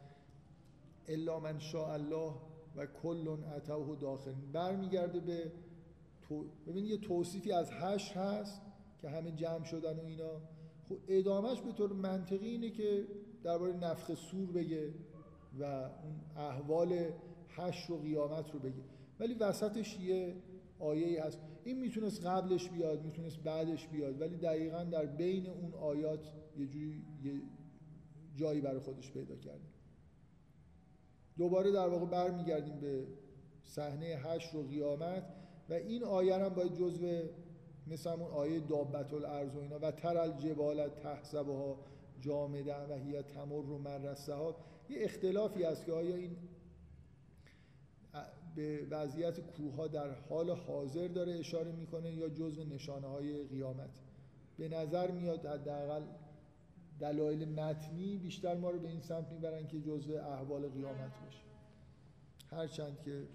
الا 1.07 1.39
من 1.39 1.59
شاء 1.59 1.93
الله 1.93 2.33
و 2.75 2.85
کل 2.85 3.27
اتوه 3.27 3.95
داخرین 3.95 4.33
برمیگرده 4.53 5.19
به 5.19 5.51
تو... 6.21 6.45
ببین 6.67 6.85
یه 6.85 6.97
توصیفی 6.97 7.51
از 7.51 7.71
حشر 7.71 8.11
هست 8.11 8.61
که 9.01 9.09
همه 9.09 9.31
جمع 9.31 9.63
شدن 9.63 9.99
و 9.99 10.03
اینا. 10.03 10.41
خب 10.89 10.97
ادامهش 11.07 11.61
به 11.61 11.71
طور 11.71 11.93
منطقی 11.93 12.47
اینه 12.47 12.69
که 12.69 13.07
درباره 13.43 13.73
نفخ 13.73 14.13
سور 14.13 14.51
بگه 14.51 14.93
و 15.59 15.63
اون 15.63 16.21
احوال 16.37 17.11
حشر 17.49 17.89
و 17.89 17.97
قیامت 17.97 18.51
رو 18.51 18.59
بگه. 18.59 18.83
ولی 19.19 19.33
وسطش 19.33 19.99
یه 19.99 20.35
آیه 20.79 21.23
هست. 21.23 21.39
این 21.63 21.79
می‌تونست 21.79 22.25
قبلش 22.25 22.69
بیاد 22.69 23.05
می‌تونست 23.05 23.39
بعدش 23.39 23.87
بیاد 23.87 24.21
ولی 24.21 24.37
دقیقا 24.37 24.83
در 24.83 25.05
بین 25.05 25.47
اون 25.47 25.73
آیات 25.73 26.33
یه 26.57 26.67
جوری 26.67 27.05
یه 27.23 27.41
جایی 28.35 28.61
برای 28.61 28.79
خودش 28.79 29.11
پیدا 29.11 29.35
کرده 29.35 29.67
دوباره 31.37 31.71
در 31.71 31.87
واقع 31.87 32.05
برمیگردیم 32.05 32.79
به 32.79 33.07
صحنه 33.63 34.05
هشت 34.05 34.55
و 34.55 34.63
قیامت 34.63 35.23
و 35.69 35.73
این 35.73 36.03
آیه 36.03 36.35
هم 36.35 36.49
باید 36.49 36.73
جزو 36.73 37.21
مثل 37.91 38.09
همون 38.09 38.31
آیه 38.31 38.59
دابت 38.59 39.13
الارض 39.13 39.55
و 39.55 39.59
اینا 39.59 39.79
و 39.79 39.91
تر 39.91 40.17
الجبال 40.17 40.89
تحسبها 40.89 41.77
جامده 42.21 42.75
و 42.75 42.93
هی 42.93 43.21
تمر 43.21 43.61
رو 43.61 43.77
مرسه 43.77 44.33
ها 44.33 44.55
یه 44.89 44.97
اختلافی 44.99 45.63
است 45.63 45.85
که 45.85 45.93
آیا 45.93 46.15
این 46.15 46.37
به 48.55 48.87
وضعیت 48.89 49.39
کوه 49.39 49.87
در 49.87 50.13
حال 50.13 50.49
حاضر 50.49 51.07
داره 51.07 51.33
اشاره 51.33 51.71
می‌کنه 51.71 52.11
یا 52.11 52.29
جزو 52.29 52.63
نشانه 52.63 53.07
های 53.07 53.43
قیامت؟ 53.43 53.99
به 54.57 54.69
نظر 54.69 55.11
میاد 55.11 55.45
حداقل 55.45 56.03
دلایل 56.99 57.49
متنی 57.49 58.17
بیشتر 58.17 58.57
ما 58.57 58.69
رو 58.69 58.79
به 58.79 58.87
این 58.87 59.01
سمت 59.01 59.31
می‌برن 59.31 59.67
که 59.67 59.81
جزو 59.81 60.13
احوال 60.13 60.67
قیامت 60.67 61.11
باشه. 61.25 61.43
هرچند 62.51 62.97
که 63.05 63.27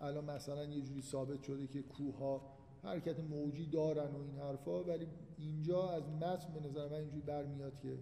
الان 0.00 0.24
مثلا 0.24 0.64
یه 0.64 0.82
جوری 0.82 1.02
ثابت 1.02 1.42
شده 1.42 1.66
که 1.66 1.82
کوه 1.82 2.18
ها 2.18 2.40
حرکت 2.82 3.20
موجی 3.20 3.66
دارن 3.66 4.10
و 4.14 4.22
این 4.22 4.38
حرفا 4.38 4.82
ولی 4.82 5.06
اینجا 5.38 5.90
از 5.90 6.08
متن 6.08 6.52
به 6.54 6.68
نظر 6.68 6.88
من 6.88 6.94
اینجوری 6.94 7.20
برمیاد 7.20 7.72
که 7.82 7.98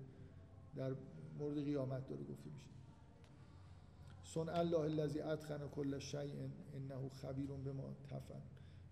در 0.77 0.93
مورد 1.39 1.65
قیامت 1.65 2.09
داره 2.09 2.23
گفته 2.23 2.51
میشه. 2.51 2.67
سن 4.25 4.49
الله 4.49 4.79
الذی 4.79 5.21
اتقن 5.21 5.69
کل 5.69 5.99
شیء 5.99 6.21
انه 6.75 7.09
خبیر 7.09 7.47
بما 7.47 7.95
تفعل 8.11 8.41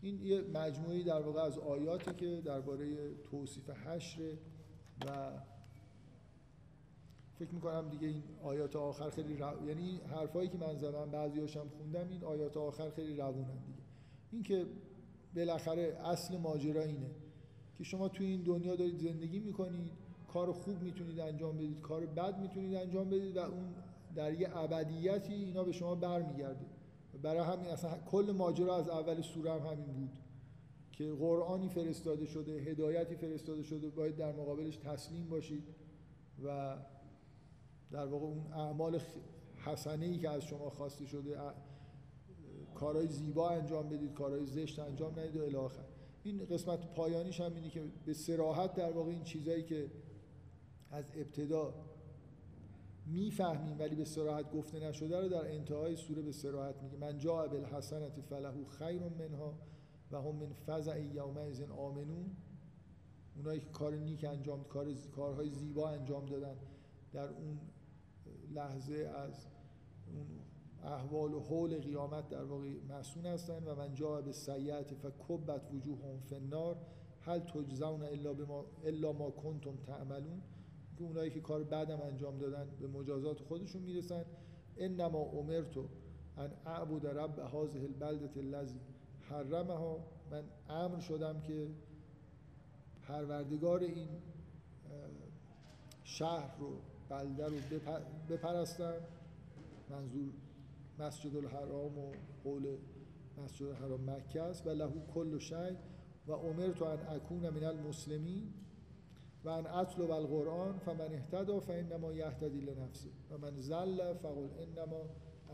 این 0.00 0.22
یه 0.22 0.40
مجموعی 0.40 1.04
در 1.04 1.20
واقع 1.22 1.40
از 1.40 1.58
آیاتی 1.58 2.14
که 2.14 2.40
درباره 2.44 3.14
توصیف 3.14 3.70
حشر 3.70 4.36
و 5.06 5.30
فکر 7.38 7.54
می‌کنم 7.54 7.88
دیگه 7.88 8.06
این 8.06 8.22
آیات 8.42 8.76
آخر 8.76 9.10
خیلی 9.10 9.36
رو... 9.36 9.68
یعنی 9.68 10.00
حرفایی 10.10 10.48
که 10.48 10.58
من 10.58 10.76
زدم 10.76 11.10
بعضی 11.10 11.40
هاشم 11.40 11.68
خوندم 11.68 12.08
این 12.08 12.24
آیات 12.24 12.56
آخر 12.56 12.90
خیلی 12.90 13.16
روونن 13.16 13.58
دیگه. 13.66 13.82
این 14.32 14.42
که 14.42 14.66
بالاخره 15.36 15.96
اصل 16.04 16.36
ماجرا 16.36 16.82
اینه 16.82 17.10
که 17.74 17.84
شما 17.84 18.08
توی 18.08 18.26
این 18.26 18.42
دنیا 18.42 18.76
دارید 18.76 18.98
زندگی 18.98 19.38
می‌کنید 19.38 19.90
کار 20.28 20.52
خوب 20.52 20.82
می‌تونید 20.82 21.20
انجام 21.20 21.56
بدید 21.56 21.80
کار 21.80 22.06
بد 22.06 22.38
می‌تونید 22.40 22.74
انجام 22.74 23.10
بدید 23.10 23.36
و 23.36 23.40
اون 23.40 23.74
در 24.14 24.32
یه 24.32 24.56
ابدیتی 24.56 25.34
اینا 25.34 25.64
به 25.64 25.72
شما 25.72 25.94
برمیگرده. 25.94 26.66
برای 27.22 27.40
همین 27.40 27.66
اصلا 27.66 27.98
کل 28.10 28.34
ماجرا 28.36 28.76
از 28.76 28.88
اول 28.88 29.22
سوره 29.22 29.52
هم 29.52 29.66
همین 29.66 29.86
بود 29.86 30.18
که 30.92 31.12
قرآنی 31.12 31.68
فرستاده 31.68 32.26
شده 32.26 32.52
هدایتی 32.52 33.16
فرستاده 33.16 33.62
شده 33.62 33.88
باید 33.88 34.16
در 34.16 34.32
مقابلش 34.32 34.76
تسلیم 34.76 35.28
باشید 35.28 35.62
و 36.44 36.76
در 37.90 38.06
واقع 38.06 38.26
اون 38.26 38.52
اعمال 38.52 39.00
حسنه 39.56 40.06
ای 40.06 40.18
که 40.18 40.30
از 40.30 40.42
شما 40.44 40.70
خواسته 40.70 41.06
شده 41.06 41.38
کارهای 42.80 43.08
زیبا 43.08 43.50
انجام 43.50 43.88
بدید 43.88 44.14
کارهای 44.14 44.46
زشت 44.46 44.78
انجام 44.78 45.18
ندید 45.18 45.36
و 45.36 45.42
الی 45.42 45.56
آخر. 45.56 45.84
این 46.22 46.44
قسمت 46.44 46.94
پایانیش 46.94 47.40
هم 47.40 47.54
اینه 47.54 47.70
که 47.70 47.82
به 48.06 48.14
سراحت 48.14 48.74
در 48.74 48.92
واقع 48.92 49.10
این 49.10 49.24
چیزایی 49.24 49.62
که 49.62 49.90
از 50.90 51.12
ابتدا 51.16 51.74
می‌فهمیم 53.06 53.78
ولی 53.78 53.96
به 53.96 54.04
سراحت 54.04 54.52
گفته 54.52 54.80
نشده 54.80 55.20
رو 55.20 55.28
در 55.28 55.54
انتهای 55.54 55.96
سوره 55.96 56.22
به 56.22 56.32
سراحت 56.32 56.82
میگه. 56.82 56.96
من 56.96 57.18
جا 57.18 57.46
بالحسنت 57.46 58.20
فله 58.20 58.64
خیر 58.78 59.02
منها 59.08 59.58
و 60.10 60.20
هم 60.20 60.34
من 60.34 60.52
فزع 60.66 61.00
یومئذ 61.00 61.62
آمنون. 61.62 62.36
اونایی 63.36 63.60
که 63.60 63.70
کار 63.70 63.94
نیک 63.94 64.24
انجام 64.24 64.64
کار 64.64 64.86
کارهای 65.16 65.50
زیبا 65.50 65.88
انجام 65.90 66.26
دادن 66.26 66.56
در 67.12 67.28
اون 67.28 67.60
لحظه 68.54 68.94
از 68.94 69.46
اون 70.06 70.26
احوال 70.88 71.34
و 71.34 71.40
حول 71.40 71.80
قیامت 71.80 72.28
در 72.28 72.44
واقع 72.44 72.72
مسئول 72.98 73.26
هستن 73.26 73.64
و 73.64 73.74
من 73.74 73.94
جا 73.94 74.20
به 74.20 74.32
سیعت 74.32 74.94
فکبت 74.94 75.72
وجوههم 75.74 76.20
فی 76.20 76.34
النار 76.34 76.76
هل 77.20 77.38
تجزون 77.38 78.02
الا, 78.02 78.32
بما 78.34 78.64
الا 78.84 79.12
ما 79.12 79.30
کنتم 79.30 79.76
تعملون؟ 79.76 80.42
که 80.96 81.04
اونایی 81.04 81.30
که 81.30 81.40
کار 81.40 81.64
بعدم 81.64 82.00
انجام 82.00 82.38
دادن 82.38 82.66
به 82.80 82.86
مجازات 82.86 83.40
خودشون 83.40 83.82
می‌رسن. 83.82 84.24
انما 84.76 85.18
امرتو 85.18 85.88
ان 86.36 86.50
اعبد 86.66 87.06
رب 87.06 87.38
هذه 87.38 87.82
البلده 87.84 88.40
الذی 88.40 88.80
حرمها. 89.20 89.98
من 90.30 90.42
امر 90.68 91.00
شدم 91.00 91.40
که 91.40 91.68
پروردگار 93.02 93.80
این 93.80 94.08
شهر 96.04 96.56
رو 96.58 96.76
بلده 97.08 97.46
رو 97.46 97.56
بپرستم. 98.28 98.94
منظور 99.90 100.32
مسجد 100.98 101.36
الحرام 101.36 101.98
و 101.98 102.12
قول 102.44 102.76
مسجد 103.38 103.66
الحرام 103.66 104.10
مکه 104.10 104.42
است. 104.42 104.66
و 104.66 104.70
لهو 104.70 105.06
کل 105.14 105.38
شی 105.38 105.76
و 106.26 106.32
امرت 106.32 106.82
ان 106.82 106.98
اکون 107.08 107.48
من 107.48 107.64
المسلمین 107.64 108.52
و 109.44 109.48
ان 109.48 109.66
اطلب 109.66 110.10
القرآن 110.10 110.78
فمن 110.78 111.14
اهتدى 111.14 111.60
فانما 111.60 112.12
یهتدی 112.12 112.60
لنفسه 112.60 113.10
و 113.30 113.38
من 113.38 113.60
زل 113.60 114.14
فقل 114.14 114.48
انما 114.58 115.00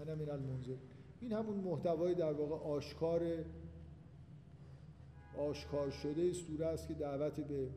انا 0.03 0.15
من 0.15 0.31
المنزل 0.31 0.77
این 1.21 1.33
همون 1.33 1.57
محتوای 1.57 2.15
در 2.15 2.33
واقع 2.33 2.55
آشکار 2.55 3.45
آشکار 5.39 5.91
شده 5.91 6.33
سوره 6.33 6.67
است 6.67 6.89
که 6.89 6.95
دعوت 6.95 7.41
به 7.41 7.69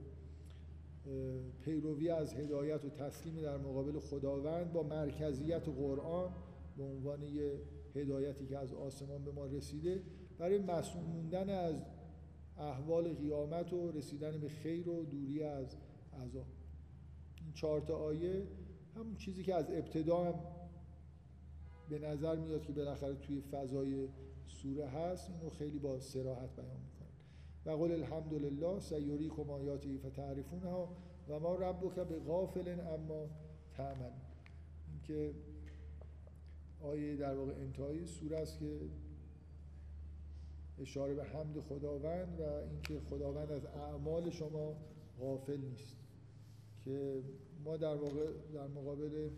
پیروی 1.62 2.10
از 2.10 2.34
هدایت 2.34 2.86
و 2.86 2.90
تسلیم 2.90 3.42
در 3.42 3.58
مقابل 3.58 4.00
خداوند 4.00 4.74
با 4.74 4.84
مرکزیت 4.84 5.70
قرآن 5.70 6.32
به 6.78 6.84
عنوان 6.84 7.24
یه 7.24 7.62
هدایتی 7.96 8.46
که 8.46 8.58
از 8.58 8.74
آسمان 8.74 9.24
به 9.24 9.32
ما 9.32 9.46
رسیده 9.46 10.04
برای 10.38 10.58
مسئول 10.58 11.04
موندن 11.04 11.50
از 11.50 11.76
احوال 12.58 13.14
قیامت 13.14 13.74
و 13.74 13.92
رسیدن 13.92 14.40
به 14.40 14.50
خیر 14.50 14.90
و 14.90 15.06
دوری 15.06 15.44
از 15.44 15.76
عذاب. 16.14 16.46
این 17.42 17.54
چهار 17.54 17.82
تا 17.82 17.98
آیه 17.98 18.48
همون 18.96 19.16
چیزی 19.16 19.44
که 19.44 19.56
از 19.56 19.72
ابتدا 19.72 20.24
هم 20.24 20.34
به 21.90 22.00
نظر 22.00 22.36
میاد 22.36 22.62
که 22.62 22.74
بالاخره 22.74 23.16
توی 23.16 23.42
فضای 23.42 24.08
سوره 24.48 24.88
هست 24.88 25.30
اینو 25.30 25.50
خیلی 25.50 25.80
با 25.80 26.00
سراحت 26.00 26.56
بیان 26.56 26.80
می‌کنه 26.86 27.08
و 27.66 27.70
قول 27.70 27.92
الحمدلله 27.92 28.80
سیوریکم 28.80 29.50
آیاتی 29.50 29.98
فتعرفونها 29.98 30.90
و 31.30 31.40
ما 31.40 31.56
ربک 31.56 31.96
به 31.96 32.20
غافل 32.20 32.80
اما 32.80 33.30
تعمل 33.78 34.12
اینکه 34.92 35.34
آیه 36.82 37.16
در 37.16 37.36
واقع 37.36 37.52
انتهایی 37.52 38.06
سوره 38.06 38.38
است 38.38 38.60
که 38.60 38.80
اشاره 40.80 41.14
به 41.14 41.24
حمد 41.24 41.60
خداوند 41.60 42.40
و 42.40 42.44
اینکه 42.44 43.00
خداوند 43.00 43.52
از 43.52 43.66
اعمال 43.66 44.30
شما 44.30 44.76
غافل 45.20 45.62
نیست 45.62 45.96
که 46.86 47.24
ما 47.64 47.78
در 47.78 47.96
واقع 47.96 48.32
در 48.54 48.68
مقابل 48.68 49.30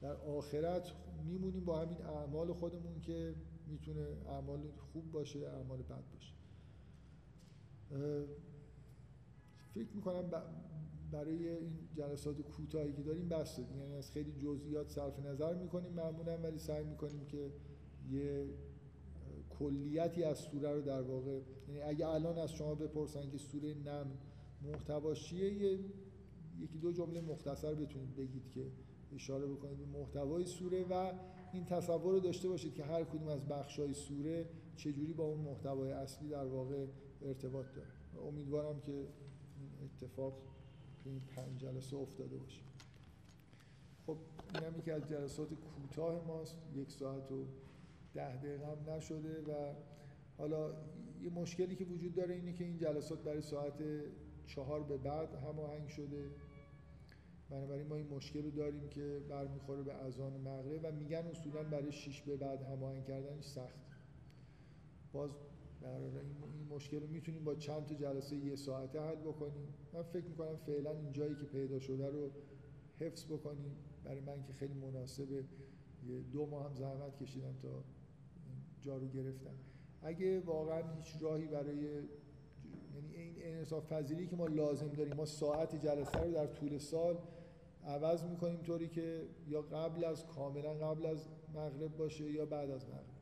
در 0.00 0.16
آخرت 0.16 0.92
میمونیم 1.24 1.64
با 1.64 1.78
همین 1.78 2.02
اعمال 2.02 2.52
خودمون 2.52 3.00
که 3.00 3.34
می‌تونه 3.66 4.06
اعمال 4.26 4.60
خوب 4.92 5.12
باشه 5.12 5.38
اعمال 5.38 5.82
بد 5.82 6.04
باشه. 6.12 6.34
فکر 9.74 9.92
می‌کنم 9.94 10.30
برای 11.12 11.48
این 11.48 11.78
جلسات 11.94 12.40
کوتاهی 12.40 12.92
که 12.92 13.02
داریم 13.02 13.28
بس 13.28 13.58
یعنی 13.58 13.94
از 13.94 14.10
خیلی 14.10 14.32
جزئیات 14.32 14.88
صرف 14.88 15.18
نظر 15.18 15.54
می‌کنیم 15.54 15.92
معمولا 15.92 16.38
ولی 16.38 16.58
سعی 16.58 16.84
می‌کنیم 16.84 17.26
که 17.26 17.52
یه 18.10 18.46
کلیتی 19.58 20.24
از 20.24 20.38
سوره 20.38 20.72
رو 20.72 20.82
در 20.82 21.02
واقع 21.02 21.40
یعنی 21.68 21.80
اگه 21.80 22.08
الان 22.08 22.38
از 22.38 22.52
شما 22.52 22.74
بپرسن 22.74 23.30
که 23.30 23.38
سوره 23.38 23.74
نم 23.74 24.06
محتواش 24.62 25.24
چیه 25.24 25.52
یه 25.52 25.78
یکی 26.58 26.78
دو 26.78 26.92
جمله 26.92 27.20
مختصر 27.20 27.74
بتونید 27.74 28.16
بگید 28.16 28.50
که 28.50 28.66
اشاره 29.14 29.46
بکنید 29.46 29.78
به 29.78 29.98
محتوای 29.98 30.44
سوره 30.44 30.84
و 30.90 31.12
این 31.52 31.64
تصور 31.64 32.12
رو 32.12 32.20
داشته 32.20 32.48
باشید 32.48 32.74
که 32.74 32.84
هر 32.84 33.04
کدوم 33.04 33.28
از 33.28 33.48
بخشای 33.48 33.94
سوره 33.94 34.48
چجوری 34.76 35.12
با 35.12 35.24
اون 35.24 35.40
محتوای 35.40 35.92
اصلی 35.92 36.28
در 36.28 36.46
واقع 36.46 36.86
ارتباط 37.22 37.66
داره. 37.76 37.88
امیدوارم 38.28 38.80
که 38.80 39.06
اتفاق 39.84 40.42
این 41.08 41.20
پنج 41.20 41.58
جلسه 41.60 41.96
افتاده 41.96 42.36
باشه. 42.36 42.60
خب 44.06 44.16
این 44.54 44.64
هم 44.64 44.78
یکی 44.78 44.90
از 44.90 45.08
جلسات 45.08 45.48
کوتاه 45.54 46.26
ماست. 46.26 46.56
یک 46.74 46.90
ساعت 46.90 47.32
و 47.32 47.44
ده 48.14 48.36
دقیقه 48.36 48.66
هم 48.66 48.90
نشده 48.90 49.42
و 49.42 49.74
حالا 50.38 50.70
یه 51.22 51.30
مشکلی 51.30 51.76
که 51.76 51.84
وجود 51.84 52.14
داره 52.14 52.34
اینه 52.34 52.52
که 52.52 52.64
این 52.64 52.78
جلسات 52.78 53.18
برای 53.18 53.42
ساعت 53.42 53.82
چهار 54.46 54.82
به 54.82 54.96
بعد 54.96 55.34
هماهنگ 55.34 55.88
شده. 55.88 56.30
بنابراین 57.50 57.86
ما 57.86 57.96
این 57.96 58.08
مشکل 58.08 58.42
رو 58.42 58.50
داریم 58.50 58.88
که 58.88 59.20
برمیخوره 59.28 59.82
به 59.82 59.94
اذان 59.94 60.32
مغرب 60.32 60.80
و 60.82 60.92
میگن 60.92 61.26
اصولا 61.26 61.62
برای 61.62 61.92
شیش 61.92 62.22
به 62.22 62.36
بعد 62.36 62.62
هماهنگ 62.62 63.04
کردنش 63.04 63.44
سخت. 63.44 63.78
باز 65.12 65.30
این 65.82 66.66
مشکل 66.70 67.00
رو 67.00 67.06
می‌تونیم 67.06 67.44
با 67.44 67.54
چند 67.54 67.86
تا 67.86 67.94
جلسه 67.94 68.36
یه 68.36 68.56
ساعته 68.56 69.00
حل 69.00 69.16
بکنیم. 69.16 69.74
من 69.92 70.02
فکر 70.02 70.24
می‌کنم 70.24 70.56
فعلا 70.56 70.90
این 70.90 71.12
جایی 71.12 71.34
که 71.34 71.44
پیدا 71.44 71.78
شده 71.78 72.06
رو 72.06 72.30
حفظ 73.00 73.24
بکنیم. 73.24 73.76
برای 74.04 74.20
من 74.20 74.42
که 74.42 74.52
خیلی 74.52 74.74
مناسبه 74.74 75.44
یه 76.06 76.20
دو 76.32 76.46
ماه 76.46 76.64
هم 76.64 76.74
زحمت 76.74 77.16
کشیدم 77.22 77.54
تا 77.62 77.84
جارو 78.80 79.06
گرفتم. 79.06 79.54
اگه 80.02 80.40
واقعا 80.40 80.92
هیچ 80.96 81.16
راهی 81.20 81.46
برای 81.46 81.76
یعنی 82.94 83.14
این 83.14 83.34
انصاف 83.38 83.92
پذیری 83.92 84.26
که 84.26 84.36
ما 84.36 84.46
لازم 84.46 84.88
داریم 84.88 85.12
ما 85.12 85.24
ساعت 85.24 85.76
جلسه 85.76 86.20
رو 86.20 86.32
در 86.32 86.46
طول 86.46 86.78
سال 86.78 87.18
عوض 87.84 88.24
می‌کنیم 88.24 88.62
طوری 88.62 88.88
که 88.88 89.26
یا 89.48 89.62
قبل 89.62 90.04
از 90.04 90.26
کاملا 90.26 90.74
قبل 90.74 91.06
از 91.06 91.28
مغرب 91.54 91.96
باشه 91.96 92.30
یا 92.30 92.46
بعد 92.46 92.70
از 92.70 92.88
مغرب. 92.88 93.17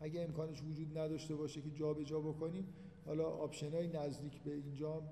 اگه 0.00 0.20
امکانش 0.20 0.62
وجود 0.62 0.98
نداشته 0.98 1.34
باشه 1.34 1.60
که 1.60 1.70
جابجا 1.70 2.04
جا 2.04 2.20
بکنیم 2.20 2.66
حالا 3.06 3.24
آپشن 3.24 3.70
های 3.70 3.86
نزدیک 3.86 4.42
به 4.42 4.54
اینجا 4.54 5.02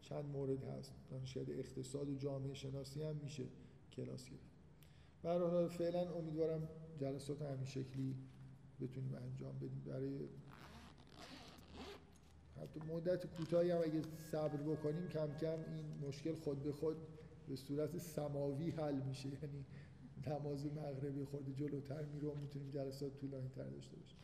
چند 0.00 0.24
مورد 0.24 0.64
هست. 0.64 0.94
دانشکده 1.10 1.52
اقتصاد 1.52 2.08
و 2.08 2.14
جامعه 2.14 2.54
شناسی 2.54 3.02
هم 3.02 3.16
میشه 3.16 3.44
کلاس 3.92 4.30
گرفت. 4.30 4.50
برای 5.22 5.68
فعلا 5.68 6.14
امیدوارم 6.14 6.68
جلسات 6.96 7.42
همین 7.42 7.64
شکلی 7.64 8.16
بتونیم 8.80 9.14
انجام 9.14 9.58
بدیم. 9.58 9.82
برای 9.86 10.28
حتی 12.62 12.80
مدت 12.80 13.26
کوتاهی 13.26 13.70
هم 13.70 13.78
اگه 13.78 14.02
صبر 14.32 14.56
بکنیم 14.56 15.08
کم 15.08 15.28
کم 15.40 15.58
این 15.58 16.08
مشکل 16.08 16.34
خود 16.34 16.62
به 16.62 16.72
خود 16.72 16.96
به 17.48 17.56
صورت 17.56 17.98
سماوی 17.98 18.70
حل 18.70 19.02
میشه. 19.02 19.28
یعنی 19.28 19.64
نماز 20.26 20.66
مغربی 20.66 21.24
خورده 21.24 21.52
جلوتر 21.52 22.04
میره 22.04 22.28
و 22.28 22.34
می‌تونیم 22.34 22.70
جلسات 22.70 23.16
طولانی 23.16 23.48
تر 23.48 23.68
داشته 23.68 23.96
باشیم. 23.96 24.18